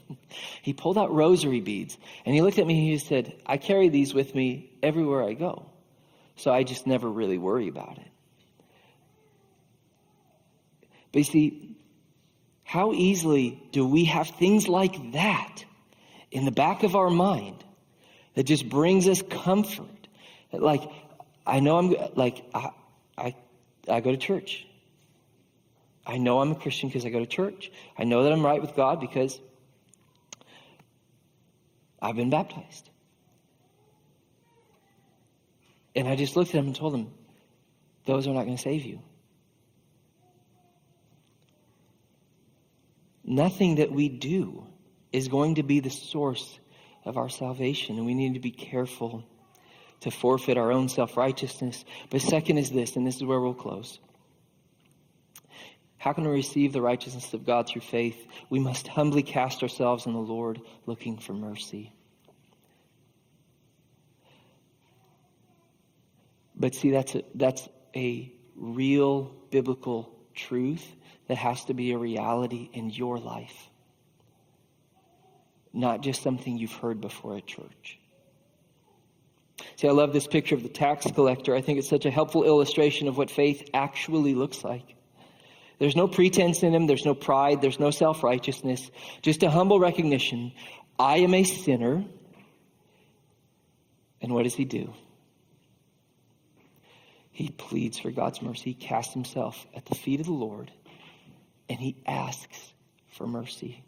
he 0.61 0.73
pulled 0.73 0.97
out 0.97 1.13
rosary 1.13 1.61
beads 1.61 1.97
and 2.25 2.35
he 2.35 2.41
looked 2.41 2.59
at 2.59 2.67
me 2.67 2.77
and 2.79 2.87
he 2.89 2.97
said, 2.97 3.35
I 3.45 3.57
carry 3.57 3.89
these 3.89 4.13
with 4.13 4.33
me 4.35 4.71
everywhere 4.81 5.23
I 5.23 5.33
go. 5.33 5.69
So 6.35 6.51
I 6.51 6.63
just 6.63 6.87
never 6.87 7.09
really 7.09 7.37
worry 7.37 7.67
about 7.67 7.97
it. 7.97 8.07
But 11.11 11.19
you 11.19 11.23
see, 11.25 11.72
how 12.63 12.93
easily 12.93 13.61
do 13.71 13.85
we 13.85 14.05
have 14.05 14.29
things 14.29 14.67
like 14.67 15.13
that 15.13 15.65
in 16.31 16.45
the 16.45 16.51
back 16.51 16.83
of 16.83 16.95
our 16.95 17.09
mind 17.09 17.63
that 18.35 18.43
just 18.43 18.67
brings 18.67 19.07
us 19.07 19.21
comfort? 19.21 20.07
Like, 20.51 20.81
I 21.45 21.59
know 21.59 21.77
I'm 21.77 21.95
like, 22.15 22.43
I, 22.53 22.69
I 23.17 23.35
I 23.87 23.99
go 23.99 24.11
to 24.11 24.17
church. 24.17 24.65
I 26.05 26.17
know 26.17 26.39
I'm 26.39 26.51
a 26.51 26.55
Christian 26.55 26.89
because 26.89 27.05
I 27.05 27.09
go 27.09 27.19
to 27.19 27.25
church. 27.25 27.71
I 27.97 28.03
know 28.03 28.23
that 28.23 28.31
I'm 28.31 28.45
right 28.45 28.61
with 28.61 28.75
God 28.75 28.99
because 28.99 29.39
I've 32.01 32.15
been 32.15 32.29
baptized. 32.29 32.89
And 35.95 36.07
I 36.07 36.15
just 36.15 36.35
looked 36.35 36.49
at 36.49 36.55
him 36.55 36.67
and 36.67 36.75
told 36.75 36.93
him, 36.93 37.11
those 38.05 38.27
are 38.27 38.33
not 38.33 38.43
going 38.43 38.57
to 38.57 38.61
save 38.61 38.83
you. 38.83 38.99
Nothing 43.23 43.75
that 43.75 43.91
we 43.91 44.09
do 44.09 44.67
is 45.11 45.27
going 45.27 45.55
to 45.55 45.63
be 45.63 45.79
the 45.79 45.89
source 45.89 46.59
of 47.05 47.17
our 47.17 47.29
salvation, 47.29 47.97
and 47.97 48.05
we 48.05 48.13
need 48.13 48.33
to 48.33 48.39
be 48.39 48.51
careful 48.51 49.23
to 50.01 50.11
forfeit 50.11 50.57
our 50.57 50.71
own 50.71 50.89
self 50.89 51.15
righteousness. 51.15 51.85
But 52.09 52.21
second 52.21 52.57
is 52.57 52.69
this, 52.71 52.95
and 52.95 53.07
this 53.07 53.15
is 53.15 53.23
where 53.23 53.39
we'll 53.39 53.53
close. 53.53 53.99
How 55.97 56.11
can 56.11 56.25
we 56.25 56.31
receive 56.31 56.73
the 56.73 56.81
righteousness 56.81 57.33
of 57.33 57.45
God 57.45 57.69
through 57.69 57.81
faith? 57.81 58.27
We 58.49 58.59
must 58.59 58.89
humbly 58.89 59.23
cast 59.23 59.63
ourselves 59.63 60.05
on 60.05 60.11
the 60.11 60.19
Lord, 60.19 60.59
looking 60.85 61.17
for 61.17 61.31
mercy. 61.31 61.93
But 66.57 66.75
see, 66.75 66.91
that's 66.91 67.15
a, 67.15 67.23
that's 67.35 67.69
a 67.95 68.33
real 68.55 69.33
biblical 69.49 70.13
truth 70.35 70.85
that 71.27 71.37
has 71.37 71.65
to 71.65 71.73
be 71.73 71.91
a 71.91 71.97
reality 71.97 72.69
in 72.73 72.89
your 72.89 73.17
life, 73.17 73.69
not 75.71 76.01
just 76.01 76.21
something 76.21 76.57
you've 76.57 76.73
heard 76.73 77.01
before 77.01 77.37
at 77.37 77.45
church. 77.45 77.99
See, 79.77 79.87
I 79.87 79.91
love 79.91 80.13
this 80.13 80.27
picture 80.27 80.55
of 80.55 80.63
the 80.63 80.69
tax 80.69 81.09
collector. 81.11 81.55
I 81.55 81.61
think 81.61 81.79
it's 81.79 81.89
such 81.89 82.05
a 82.05 82.11
helpful 82.11 82.43
illustration 82.43 83.07
of 83.07 83.17
what 83.17 83.31
faith 83.31 83.69
actually 83.73 84.33
looks 84.33 84.63
like. 84.63 84.95
There's 85.79 85.95
no 85.95 86.07
pretense 86.07 86.63
in 86.63 86.73
him, 86.73 86.87
there's 86.87 87.05
no 87.05 87.15
pride, 87.15 87.61
there's 87.61 87.79
no 87.79 87.91
self 87.91 88.23
righteousness, 88.23 88.89
just 89.21 89.43
a 89.43 89.49
humble 89.49 89.79
recognition 89.79 90.53
I 90.99 91.17
am 91.17 91.33
a 91.33 91.43
sinner. 91.43 92.05
And 94.21 94.33
what 94.33 94.43
does 94.43 94.55
he 94.55 94.63
do? 94.63 94.93
He 97.31 97.49
pleads 97.49 97.99
for 97.99 98.11
God's 98.11 98.41
mercy. 98.41 98.71
He 98.71 98.73
casts 98.75 99.13
himself 99.13 99.65
at 99.75 99.85
the 99.85 99.95
feet 99.95 100.19
of 100.19 100.27
the 100.27 100.33
Lord 100.33 100.71
and 101.69 101.79
he 101.79 101.95
asks 102.05 102.73
for 103.09 103.27
mercy. 103.27 103.83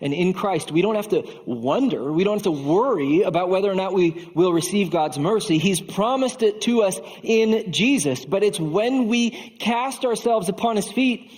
And 0.00 0.12
in 0.12 0.32
Christ, 0.32 0.70
we 0.70 0.82
don't 0.82 0.96
have 0.96 1.08
to 1.08 1.24
wonder, 1.46 2.12
we 2.12 2.24
don't 2.24 2.36
have 2.36 2.42
to 2.44 2.50
worry 2.50 3.22
about 3.22 3.48
whether 3.48 3.70
or 3.70 3.74
not 3.74 3.92
we 3.92 4.30
will 4.34 4.52
receive 4.52 4.90
God's 4.90 5.18
mercy. 5.18 5.58
He's 5.58 5.80
promised 5.80 6.42
it 6.42 6.60
to 6.62 6.82
us 6.82 7.00
in 7.22 7.72
Jesus. 7.72 8.24
But 8.24 8.42
it's 8.42 8.60
when 8.60 9.08
we 9.08 9.30
cast 9.30 10.04
ourselves 10.04 10.48
upon 10.48 10.76
His 10.76 10.90
feet, 10.90 11.32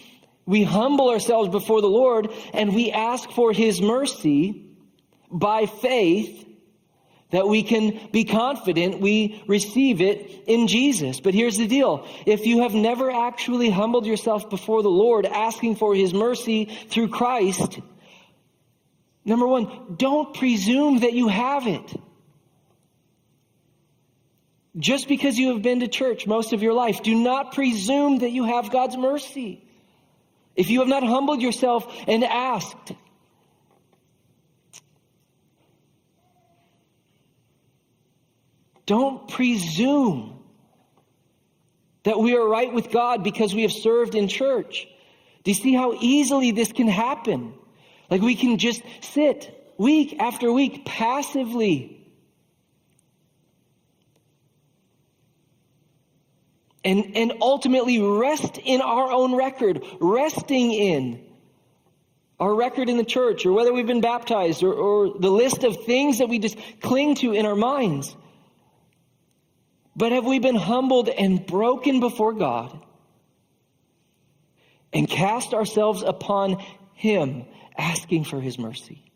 we 0.46 0.64
humble 0.64 1.10
ourselves 1.10 1.48
before 1.48 1.80
the 1.80 1.88
Lord, 1.88 2.32
and 2.52 2.74
we 2.74 2.90
ask 2.90 3.30
for 3.30 3.52
His 3.52 3.80
mercy 3.80 4.66
by 5.30 5.66
faith 5.66 6.46
that 7.30 7.48
we 7.48 7.62
can 7.62 8.08
be 8.12 8.24
confident 8.24 9.00
we 9.00 9.42
receive 9.46 10.00
it 10.00 10.44
in 10.46 10.66
Jesus. 10.66 11.20
But 11.20 11.34
here's 11.34 11.56
the 11.56 11.66
deal. 11.66 12.06
If 12.26 12.46
you 12.46 12.62
have 12.62 12.74
never 12.74 13.10
actually 13.10 13.70
humbled 13.70 14.06
yourself 14.06 14.50
before 14.50 14.82
the 14.82 14.90
Lord, 14.90 15.26
asking 15.26 15.76
for 15.76 15.94
His 15.94 16.12
mercy 16.12 16.66
through 16.88 17.08
Christ, 17.08 17.80
Number 19.24 19.46
one, 19.46 19.96
don't 19.96 20.34
presume 20.34 21.00
that 21.00 21.12
you 21.12 21.28
have 21.28 21.66
it. 21.66 21.94
Just 24.76 25.08
because 25.08 25.38
you 25.38 25.52
have 25.52 25.62
been 25.62 25.80
to 25.80 25.88
church 25.88 26.26
most 26.26 26.52
of 26.52 26.62
your 26.62 26.72
life, 26.72 27.02
do 27.02 27.14
not 27.14 27.52
presume 27.52 28.18
that 28.18 28.30
you 28.30 28.44
have 28.44 28.70
God's 28.70 28.96
mercy. 28.96 29.64
If 30.56 30.70
you 30.70 30.80
have 30.80 30.88
not 30.88 31.02
humbled 31.02 31.42
yourself 31.42 31.92
and 32.06 32.24
asked, 32.24 32.92
Don't 38.90 39.28
presume 39.28 40.42
that 42.02 42.18
we 42.18 42.36
are 42.36 42.44
right 42.44 42.72
with 42.72 42.90
God 42.90 43.22
because 43.22 43.54
we 43.54 43.62
have 43.62 43.70
served 43.70 44.16
in 44.16 44.26
church. 44.26 44.88
Do 45.44 45.52
you 45.52 45.54
see 45.54 45.72
how 45.72 45.96
easily 46.00 46.50
this 46.50 46.72
can 46.72 46.88
happen? 46.88 47.54
Like 48.10 48.20
we 48.20 48.34
can 48.34 48.58
just 48.58 48.82
sit 49.00 49.72
week 49.78 50.18
after 50.18 50.52
week 50.52 50.84
passively. 50.84 52.04
And, 56.82 57.16
and 57.16 57.34
ultimately 57.40 58.02
rest 58.02 58.58
in 58.58 58.80
our 58.80 59.12
own 59.12 59.36
record, 59.36 59.84
resting 60.00 60.72
in 60.72 61.24
our 62.40 62.52
record 62.52 62.88
in 62.88 62.96
the 62.96 63.04
church, 63.04 63.46
or 63.46 63.52
whether 63.52 63.72
we've 63.72 63.86
been 63.86 64.00
baptized, 64.00 64.64
or, 64.64 64.74
or 64.74 65.16
the 65.16 65.30
list 65.30 65.62
of 65.62 65.84
things 65.84 66.18
that 66.18 66.28
we 66.28 66.40
just 66.40 66.58
cling 66.80 67.14
to 67.14 67.32
in 67.34 67.46
our 67.46 67.54
minds. 67.54 68.16
But 69.96 70.12
have 70.12 70.24
we 70.24 70.38
been 70.38 70.56
humbled 70.56 71.08
and 71.08 71.44
broken 71.44 72.00
before 72.00 72.32
God 72.32 72.78
and 74.92 75.08
cast 75.08 75.52
ourselves 75.52 76.02
upon 76.02 76.62
Him, 76.94 77.44
asking 77.76 78.24
for 78.24 78.40
His 78.40 78.58
mercy? 78.58 79.10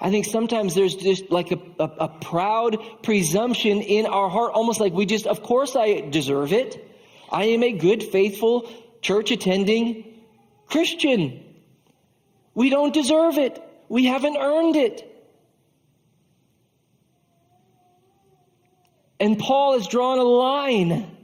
I 0.00 0.10
think 0.10 0.26
sometimes 0.26 0.74
there's 0.74 0.94
just 0.94 1.30
like 1.30 1.50
a, 1.50 1.58
a, 1.80 1.84
a, 1.84 2.08
proud 2.08 2.78
presumption 3.02 3.80
in 3.80 4.06
our 4.06 4.28
heart, 4.28 4.52
almost 4.54 4.78
like 4.78 4.92
we 4.92 5.06
just, 5.06 5.26
of 5.26 5.42
course 5.42 5.74
I 5.74 6.00
deserve 6.00 6.52
it. 6.52 6.88
I 7.32 7.46
am 7.46 7.64
a 7.64 7.72
good, 7.72 8.04
faithful, 8.04 8.70
church 9.02 9.32
attending 9.32 10.22
Christian. 10.66 11.44
We 12.54 12.70
don't 12.70 12.94
deserve 12.94 13.38
it. 13.38 13.60
We 13.88 14.04
haven't 14.04 14.36
earned 14.36 14.76
it. 14.76 15.07
And 19.20 19.38
Paul 19.38 19.74
has 19.74 19.88
drawn 19.88 20.18
a 20.18 20.24
line 20.24 21.16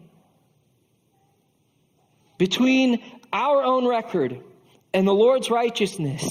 between 2.39 3.03
our 3.33 3.63
own 3.63 3.87
record 3.87 4.41
and 4.93 5.07
the 5.07 5.15
Lord's 5.15 5.51
righteousness. 5.51 6.25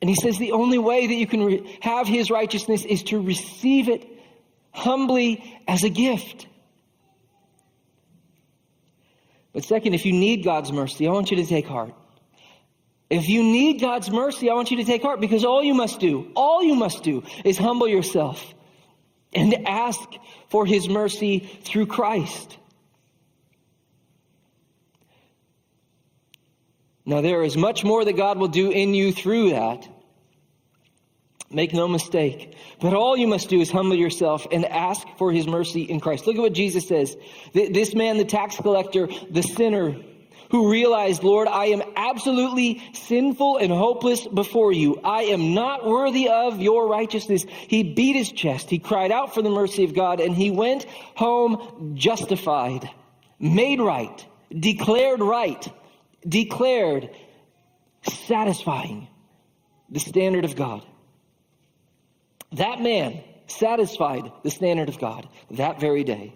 And 0.00 0.08
he 0.08 0.16
says 0.16 0.38
the 0.38 0.52
only 0.52 0.78
way 0.78 1.06
that 1.06 1.14
you 1.14 1.26
can 1.26 1.44
re- 1.44 1.78
have 1.80 2.08
his 2.08 2.30
righteousness 2.30 2.84
is 2.84 3.04
to 3.04 3.20
receive 3.20 3.88
it 3.88 4.08
humbly 4.72 5.60
as 5.68 5.84
a 5.84 5.88
gift. 5.88 6.46
But 9.52 9.64
second, 9.64 9.94
if 9.94 10.06
you 10.06 10.12
need 10.12 10.44
God's 10.44 10.72
mercy, 10.72 11.06
I 11.06 11.12
want 11.12 11.30
you 11.30 11.36
to 11.36 11.46
take 11.46 11.66
heart. 11.66 11.94
If 13.10 13.28
you 13.28 13.42
need 13.42 13.80
God's 13.80 14.10
mercy, 14.10 14.48
I 14.48 14.54
want 14.54 14.70
you 14.70 14.78
to 14.78 14.84
take 14.84 15.02
heart 15.02 15.20
because 15.20 15.44
all 15.44 15.62
you 15.62 15.74
must 15.74 16.00
do, 16.00 16.32
all 16.34 16.62
you 16.62 16.74
must 16.74 17.02
do 17.02 17.22
is 17.44 17.58
humble 17.58 17.86
yourself 17.86 18.54
and 19.32 19.66
ask 19.66 20.00
for 20.50 20.66
his 20.66 20.88
mercy 20.88 21.38
through 21.64 21.86
Christ. 21.86 22.58
Now, 27.04 27.20
there 27.20 27.42
is 27.42 27.56
much 27.56 27.82
more 27.82 28.04
that 28.04 28.16
God 28.16 28.38
will 28.38 28.48
do 28.48 28.70
in 28.70 28.94
you 28.94 29.12
through 29.12 29.50
that. 29.50 29.88
Make 31.50 31.74
no 31.74 31.88
mistake. 31.88 32.56
But 32.80 32.94
all 32.94 33.16
you 33.16 33.26
must 33.26 33.48
do 33.48 33.60
is 33.60 33.70
humble 33.70 33.96
yourself 33.96 34.46
and 34.52 34.64
ask 34.64 35.06
for 35.18 35.32
his 35.32 35.46
mercy 35.46 35.82
in 35.82 36.00
Christ. 36.00 36.26
Look 36.26 36.36
at 36.36 36.42
what 36.42 36.54
Jesus 36.54 36.88
says. 36.88 37.16
This 37.52 37.94
man, 37.94 38.18
the 38.18 38.24
tax 38.24 38.56
collector, 38.56 39.08
the 39.30 39.42
sinner, 39.42 39.96
who 40.52 40.70
realized, 40.70 41.24
Lord, 41.24 41.48
I 41.48 41.68
am 41.68 41.82
absolutely 41.96 42.82
sinful 42.92 43.56
and 43.56 43.72
hopeless 43.72 44.26
before 44.26 44.70
you. 44.70 45.00
I 45.02 45.22
am 45.22 45.54
not 45.54 45.86
worthy 45.86 46.28
of 46.28 46.60
your 46.60 46.86
righteousness. 46.88 47.46
He 47.48 47.82
beat 47.82 48.16
his 48.16 48.30
chest. 48.30 48.68
He 48.68 48.78
cried 48.78 49.10
out 49.10 49.32
for 49.32 49.40
the 49.40 49.48
mercy 49.48 49.82
of 49.82 49.94
God 49.94 50.20
and 50.20 50.34
he 50.34 50.50
went 50.50 50.84
home 51.14 51.94
justified, 51.94 52.88
made 53.40 53.80
right, 53.80 54.26
declared 54.50 55.20
right, 55.20 55.66
declared 56.28 57.08
satisfying 58.02 59.08
the 59.88 60.00
standard 60.00 60.44
of 60.44 60.54
God. 60.54 60.84
That 62.52 62.82
man 62.82 63.24
satisfied 63.46 64.30
the 64.42 64.50
standard 64.50 64.90
of 64.90 64.98
God 64.98 65.26
that 65.52 65.80
very 65.80 66.04
day, 66.04 66.34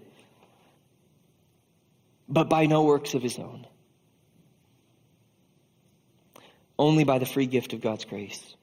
but 2.27 2.49
by 2.49 2.65
no 2.65 2.85
works 2.85 3.13
of 3.13 3.23
his 3.23 3.39
own. 3.39 3.67
Only 6.79 7.05
by 7.05 7.19
the 7.19 7.27
free 7.27 7.47
gift 7.47 7.73
of 7.73 7.81
God's 7.81 8.05
grace. 8.05 8.55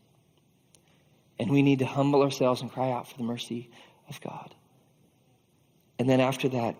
And 1.39 1.49
we 1.49 1.61
need 1.61 1.79
to 1.79 1.85
humble 1.85 2.21
ourselves 2.21 2.61
and 2.61 2.71
cry 2.71 2.91
out 2.91 3.09
for 3.09 3.17
the 3.17 3.23
mercy 3.23 3.69
of 4.09 4.21
God. 4.21 4.53
And 5.97 6.09
then 6.09 6.19
after 6.19 6.49
that, 6.49 6.75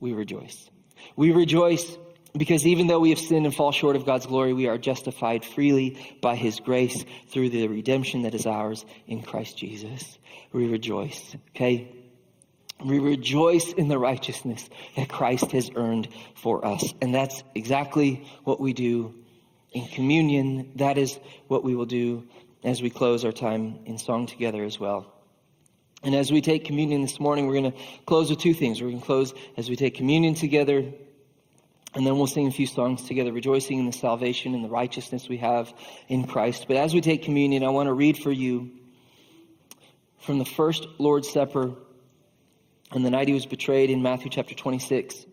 we 0.00 0.12
rejoice. 0.12 0.70
We 1.16 1.32
rejoice 1.32 1.96
because 2.36 2.66
even 2.66 2.88
though 2.88 2.98
we 2.98 3.10
have 3.10 3.18
sinned 3.18 3.46
and 3.46 3.54
fall 3.54 3.70
short 3.70 3.94
of 3.94 4.04
God's 4.04 4.26
glory, 4.26 4.52
we 4.52 4.66
are 4.66 4.76
justified 4.76 5.44
freely 5.44 6.16
by 6.20 6.34
his 6.34 6.58
grace 6.58 7.04
through 7.28 7.50
the 7.50 7.68
redemption 7.68 8.22
that 8.22 8.34
is 8.34 8.46
ours 8.46 8.84
in 9.06 9.22
Christ 9.22 9.56
Jesus. 9.56 10.18
We 10.52 10.66
rejoice, 10.66 11.36
okay? 11.50 11.92
We 12.84 12.98
rejoice 12.98 13.72
in 13.72 13.86
the 13.86 13.98
righteousness 13.98 14.68
that 14.96 15.08
Christ 15.08 15.52
has 15.52 15.70
earned 15.76 16.08
for 16.34 16.66
us. 16.66 16.92
And 17.00 17.14
that's 17.14 17.42
exactly 17.54 18.26
what 18.42 18.60
we 18.60 18.72
do 18.72 19.14
in 19.74 19.86
communion. 19.88 20.72
That 20.76 20.96
is 20.96 21.18
what 21.48 21.62
we 21.62 21.74
will 21.74 21.84
do 21.84 22.26
as 22.62 22.80
we 22.80 22.88
close 22.88 23.24
our 23.24 23.32
time 23.32 23.80
in 23.84 23.98
song 23.98 24.26
together 24.26 24.64
as 24.64 24.80
well. 24.80 25.12
And 26.02 26.14
as 26.14 26.32
we 26.32 26.40
take 26.40 26.64
communion 26.64 27.02
this 27.02 27.20
morning, 27.20 27.46
we're 27.46 27.60
going 27.60 27.72
to 27.72 27.78
close 28.06 28.30
with 28.30 28.38
two 28.38 28.54
things. 28.54 28.80
We're 28.80 28.88
going 28.88 29.00
to 29.00 29.06
close 29.06 29.34
as 29.56 29.68
we 29.68 29.76
take 29.76 29.94
communion 29.94 30.34
together 30.34 30.84
and 31.94 32.04
then 32.04 32.16
we'll 32.16 32.26
sing 32.26 32.48
a 32.48 32.50
few 32.50 32.66
songs 32.66 33.04
together, 33.04 33.32
rejoicing 33.32 33.78
in 33.78 33.86
the 33.86 33.92
salvation 33.92 34.54
and 34.54 34.64
the 34.64 34.68
righteousness 34.68 35.28
we 35.28 35.36
have 35.38 35.72
in 36.08 36.26
Christ. 36.26 36.66
But 36.66 36.76
as 36.76 36.92
we 36.92 37.00
take 37.00 37.22
communion, 37.22 37.62
I 37.62 37.68
want 37.68 37.86
to 37.86 37.92
read 37.92 38.18
for 38.18 38.32
you 38.32 38.72
from 40.18 40.38
the 40.38 40.44
first 40.44 40.86
Lord's 40.98 41.30
Supper 41.30 41.72
on 42.90 43.02
the 43.02 43.10
night 43.10 43.28
he 43.28 43.34
was 43.34 43.46
betrayed 43.46 43.90
in 43.90 44.02
Matthew 44.02 44.28
chapter 44.28 44.54
26. 44.54 45.22
And 45.22 45.32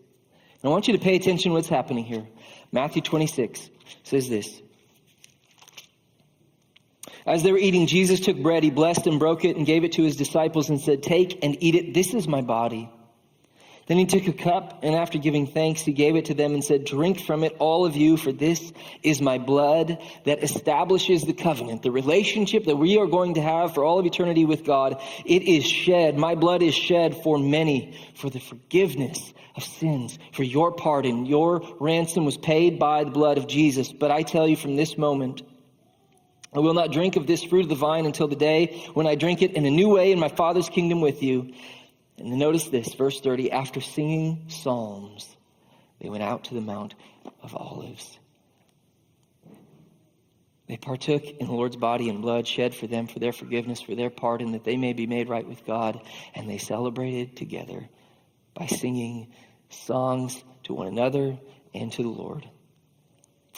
I 0.62 0.68
want 0.68 0.86
you 0.86 0.96
to 0.96 1.02
pay 1.02 1.16
attention 1.16 1.50
to 1.50 1.54
what's 1.54 1.68
happening 1.68 2.04
here. 2.04 2.26
Matthew 2.70 3.02
26 3.02 3.68
says 4.02 4.28
this. 4.28 4.60
As 7.24 7.42
they 7.42 7.52
were 7.52 7.58
eating, 7.58 7.86
Jesus 7.86 8.20
took 8.20 8.36
bread, 8.36 8.64
he 8.64 8.70
blessed 8.70 9.06
and 9.06 9.18
broke 9.18 9.44
it 9.44 9.56
and 9.56 9.64
gave 9.64 9.84
it 9.84 9.92
to 9.92 10.02
his 10.02 10.16
disciples 10.16 10.70
and 10.70 10.80
said, 10.80 11.02
Take 11.02 11.44
and 11.44 11.56
eat 11.60 11.74
it. 11.74 11.94
This 11.94 12.14
is 12.14 12.26
my 12.26 12.40
body 12.40 12.90
then 13.92 13.98
he 13.98 14.06
took 14.06 14.26
a 14.26 14.32
cup, 14.32 14.78
and 14.82 14.94
after 14.94 15.18
giving 15.18 15.46
thanks, 15.46 15.82
he 15.82 15.92
gave 15.92 16.16
it 16.16 16.24
to 16.24 16.34
them 16.34 16.54
and 16.54 16.64
said, 16.64 16.86
Drink 16.86 17.20
from 17.20 17.44
it, 17.44 17.54
all 17.58 17.84
of 17.84 17.94
you, 17.94 18.16
for 18.16 18.32
this 18.32 18.72
is 19.02 19.20
my 19.20 19.36
blood 19.36 19.98
that 20.24 20.42
establishes 20.42 21.24
the 21.24 21.34
covenant, 21.34 21.82
the 21.82 21.90
relationship 21.90 22.64
that 22.64 22.76
we 22.76 22.96
are 22.96 23.06
going 23.06 23.34
to 23.34 23.42
have 23.42 23.74
for 23.74 23.84
all 23.84 23.98
of 23.98 24.06
eternity 24.06 24.46
with 24.46 24.64
God. 24.64 24.98
It 25.26 25.42
is 25.42 25.66
shed, 25.66 26.16
my 26.16 26.34
blood 26.34 26.62
is 26.62 26.74
shed 26.74 27.22
for 27.22 27.38
many, 27.38 27.94
for 28.14 28.30
the 28.30 28.40
forgiveness 28.40 29.34
of 29.56 29.62
sins, 29.62 30.18
for 30.32 30.42
your 30.42 30.72
pardon. 30.72 31.26
Your 31.26 31.60
ransom 31.78 32.24
was 32.24 32.38
paid 32.38 32.78
by 32.78 33.04
the 33.04 33.10
blood 33.10 33.36
of 33.36 33.46
Jesus. 33.46 33.92
But 33.92 34.10
I 34.10 34.22
tell 34.22 34.48
you 34.48 34.56
from 34.56 34.74
this 34.74 34.96
moment, 34.96 35.42
I 36.54 36.60
will 36.60 36.72
not 36.72 36.92
drink 36.92 37.16
of 37.16 37.26
this 37.26 37.44
fruit 37.44 37.64
of 37.64 37.68
the 37.68 37.74
vine 37.74 38.06
until 38.06 38.26
the 38.26 38.36
day 38.36 38.86
when 38.94 39.06
I 39.06 39.16
drink 39.16 39.42
it 39.42 39.52
in 39.52 39.66
a 39.66 39.70
new 39.70 39.90
way 39.90 40.12
in 40.12 40.18
my 40.18 40.28
Father's 40.28 40.70
kingdom 40.70 41.02
with 41.02 41.22
you. 41.22 41.52
And 42.18 42.38
notice 42.38 42.68
this, 42.68 42.94
verse 42.94 43.20
30 43.20 43.50
after 43.50 43.80
singing 43.80 44.44
psalms, 44.48 45.36
they 46.00 46.08
went 46.08 46.22
out 46.22 46.44
to 46.44 46.54
the 46.54 46.60
Mount 46.60 46.94
of 47.42 47.54
Olives. 47.54 48.18
They 50.68 50.76
partook 50.76 51.24
in 51.24 51.46
the 51.46 51.52
Lord's 51.52 51.76
body 51.76 52.08
and 52.08 52.22
blood 52.22 52.46
shed 52.46 52.74
for 52.74 52.86
them 52.86 53.06
for 53.06 53.18
their 53.18 53.32
forgiveness, 53.32 53.82
for 53.82 53.94
their 53.94 54.10
pardon, 54.10 54.52
that 54.52 54.64
they 54.64 54.76
may 54.76 54.92
be 54.92 55.06
made 55.06 55.28
right 55.28 55.46
with 55.46 55.66
God. 55.66 56.00
And 56.34 56.48
they 56.48 56.58
celebrated 56.58 57.36
together 57.36 57.88
by 58.54 58.66
singing 58.66 59.32
songs 59.68 60.42
to 60.64 60.74
one 60.74 60.86
another 60.86 61.38
and 61.74 61.92
to 61.92 62.02
the 62.02 62.08
Lord. 62.08 62.48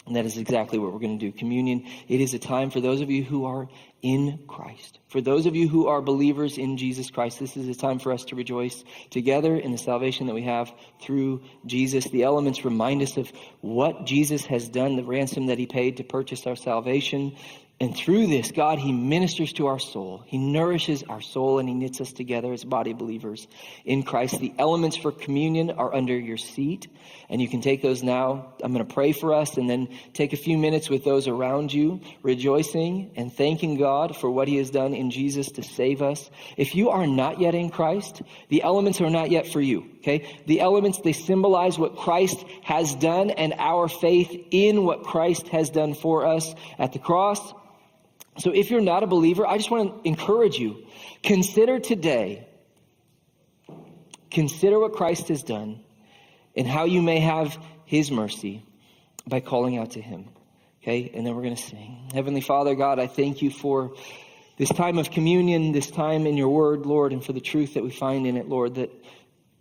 And 0.05 0.15
that 0.15 0.25
is 0.25 0.37
exactly 0.37 0.77
what 0.77 0.93
we're 0.93 0.99
going 0.99 1.17
to 1.17 1.31
do. 1.31 1.35
Communion, 1.35 1.85
it 2.07 2.21
is 2.21 2.33
a 2.35 2.39
time 2.39 2.69
for 2.69 2.79
those 2.79 3.01
of 3.01 3.09
you 3.09 3.23
who 3.23 3.45
are 3.45 3.67
in 4.03 4.39
Christ. 4.47 4.99
For 5.07 5.19
those 5.19 5.47
of 5.47 5.55
you 5.55 5.67
who 5.67 5.87
are 5.87 5.99
believers 5.99 6.59
in 6.59 6.77
Jesus 6.77 7.09
Christ, 7.09 7.39
this 7.39 7.57
is 7.57 7.67
a 7.67 7.73
time 7.73 7.97
for 7.97 8.11
us 8.11 8.25
to 8.25 8.35
rejoice 8.35 8.83
together 9.09 9.57
in 9.57 9.71
the 9.71 9.79
salvation 9.79 10.27
that 10.27 10.35
we 10.35 10.43
have 10.43 10.71
through 11.01 11.41
Jesus. 11.65 12.05
The 12.05 12.21
elements 12.21 12.63
remind 12.63 13.01
us 13.01 13.17
of 13.17 13.31
what 13.61 14.05
Jesus 14.05 14.45
has 14.45 14.69
done, 14.69 14.95
the 14.95 15.03
ransom 15.03 15.47
that 15.47 15.57
he 15.57 15.65
paid 15.65 15.97
to 15.97 16.03
purchase 16.03 16.45
our 16.45 16.55
salvation. 16.55 17.35
And 17.77 17.93
through 17.93 18.27
this, 18.27 18.51
God, 18.51 18.79
He 18.79 18.93
ministers 18.93 19.51
to 19.53 19.67
our 19.67 19.79
soul. 19.79 20.23
He 20.25 20.37
nourishes 20.37 21.03
our 21.03 21.19
soul 21.19 21.59
and 21.59 21.67
He 21.67 21.75
knits 21.75 21.99
us 21.99 22.13
together 22.13 22.53
as 22.53 22.63
body 22.63 22.93
believers 22.93 23.49
in 23.83 24.03
Christ. 24.03 24.39
The 24.39 24.53
elements 24.57 24.95
for 24.95 25.11
communion 25.11 25.71
are 25.71 25.93
under 25.93 26.17
your 26.17 26.37
seat, 26.37 26.87
and 27.27 27.41
you 27.41 27.49
can 27.49 27.59
take 27.59 27.81
those 27.81 28.01
now. 28.01 28.53
I'm 28.63 28.71
going 28.71 28.85
to 28.85 28.93
pray 28.93 29.11
for 29.11 29.33
us 29.33 29.57
and 29.57 29.69
then 29.69 29.89
take 30.13 30.31
a 30.31 30.37
few 30.37 30.57
minutes 30.57 30.89
with 30.89 31.03
those 31.03 31.27
around 31.27 31.73
you, 31.73 31.99
rejoicing 32.23 33.11
and 33.17 33.31
thanking 33.33 33.75
God 33.75 34.15
for 34.15 34.31
what 34.31 34.47
He 34.47 34.55
has 34.55 34.69
done 34.69 34.93
in 34.93 35.11
Jesus 35.11 35.51
to 35.51 35.63
save 35.63 36.01
us. 36.01 36.29
If 36.55 36.75
you 36.75 36.91
are 36.91 37.05
not 37.05 37.41
yet 37.41 37.55
in 37.55 37.69
Christ, 37.69 38.21
the 38.47 38.63
elements 38.63 39.01
are 39.01 39.09
not 39.09 39.31
yet 39.31 39.47
for 39.47 39.59
you. 39.59 39.85
Okay? 39.97 40.25
The 40.45 40.61
elements, 40.61 41.01
they 41.01 41.11
symbolize 41.11 41.77
what 41.77 41.97
Christ 41.97 42.41
has 42.63 42.95
done 42.95 43.31
and 43.31 43.53
our 43.57 43.89
faith 43.89 44.47
in 44.51 44.85
what 44.85 45.03
Christ 45.03 45.49
has 45.49 45.69
done 45.69 45.93
for 45.93 46.25
us 46.25 46.55
at 46.79 46.93
the 46.93 46.99
cross 46.99 47.53
so 48.37 48.51
if 48.51 48.69
you're 48.69 48.81
not 48.81 49.03
a 49.03 49.07
believer, 49.07 49.45
I 49.47 49.57
just 49.57 49.71
want 49.71 50.03
to 50.03 50.07
encourage 50.07 50.57
you. 50.57 50.85
Consider 51.23 51.79
today, 51.79 52.47
Consider 54.35 54.77
what 54.79 54.91
Christ 54.91 55.29
has 55.29 55.43
done 55.43 55.79
and 56.57 56.67
how 56.67 56.83
you 56.83 57.01
may 57.01 57.21
have 57.21 57.57
his 57.85 58.11
mercy 58.11 58.65
by 59.25 59.39
calling 59.39 59.77
out 59.77 59.91
to 59.91 60.01
him. 60.01 60.27
Okay, 60.83 61.09
and 61.13 61.25
then 61.25 61.33
we're 61.33 61.41
going 61.41 61.55
to 61.55 61.61
sing. 61.61 62.09
Heavenly 62.13 62.41
Father, 62.41 62.75
God, 62.75 62.99
I 62.99 63.07
thank 63.07 63.41
you 63.41 63.49
for 63.49 63.95
this 64.57 64.67
time 64.67 64.97
of 64.97 65.09
communion, 65.09 65.71
this 65.71 65.89
time 65.89 66.27
in 66.27 66.35
your 66.35 66.49
word, 66.49 66.85
Lord, 66.85 67.13
and 67.13 67.23
for 67.23 67.31
the 67.31 67.39
truth 67.39 67.75
that 67.75 67.83
we 67.83 67.91
find 67.91 68.27
in 68.27 68.35
it, 68.35 68.49
Lord, 68.49 68.75
that 68.75 68.91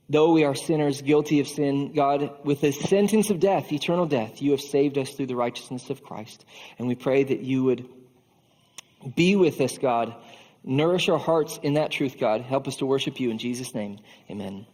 though 0.08 0.32
we 0.32 0.42
are 0.42 0.56
sinners, 0.56 1.02
guilty 1.02 1.38
of 1.38 1.46
sin, 1.46 1.92
God, 1.92 2.44
with 2.44 2.64
a 2.64 2.72
sentence 2.72 3.30
of 3.30 3.38
death, 3.38 3.72
eternal 3.72 4.06
death, 4.06 4.42
you 4.42 4.50
have 4.50 4.60
saved 4.60 4.98
us 4.98 5.10
through 5.10 5.26
the 5.26 5.36
righteousness 5.36 5.88
of 5.88 6.02
Christ. 6.02 6.44
And 6.80 6.88
we 6.88 6.96
pray 6.96 7.22
that 7.22 7.42
you 7.42 7.62
would 7.62 7.88
be 9.14 9.36
with 9.36 9.60
us, 9.60 9.78
God. 9.78 10.14
Nourish 10.64 11.08
our 11.08 11.18
hearts 11.18 11.58
in 11.62 11.74
that 11.74 11.90
truth, 11.90 12.16
God. 12.18 12.40
Help 12.40 12.66
us 12.68 12.76
to 12.76 12.86
worship 12.86 13.20
you 13.20 13.30
in 13.30 13.38
Jesus' 13.38 13.74
name. 13.74 13.98
Amen. 14.30 14.66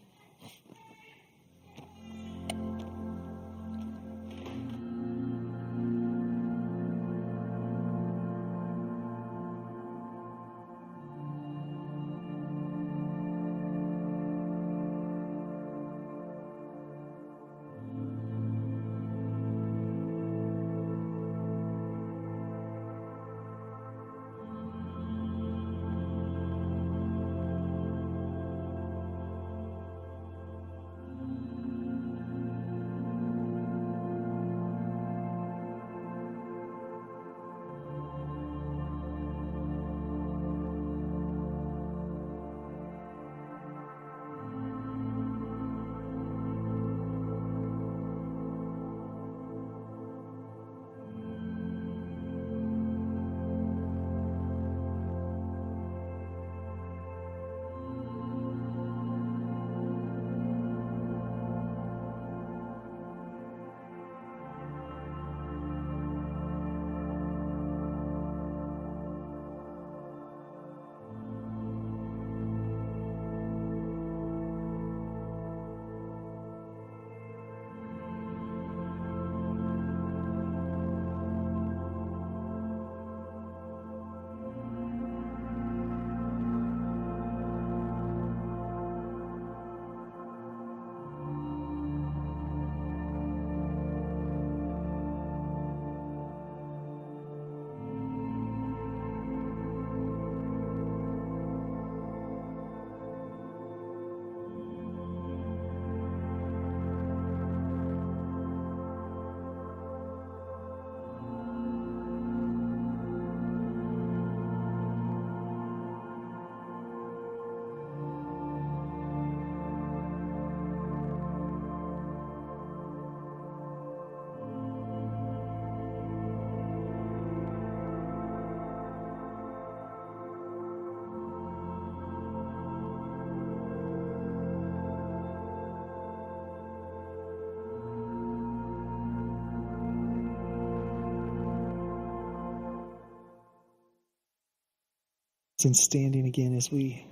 And 145.64 145.76
standing 145.76 146.26
again 146.26 146.56
as 146.56 146.70
we 146.70 147.04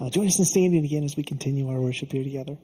uh, 0.00 0.10
join 0.10 0.26
us 0.26 0.38
in 0.38 0.44
standing 0.44 0.84
again 0.84 1.04
as 1.04 1.16
we 1.16 1.22
continue 1.22 1.68
our 1.68 1.80
worship 1.80 2.12
here 2.12 2.22
together. 2.22 2.56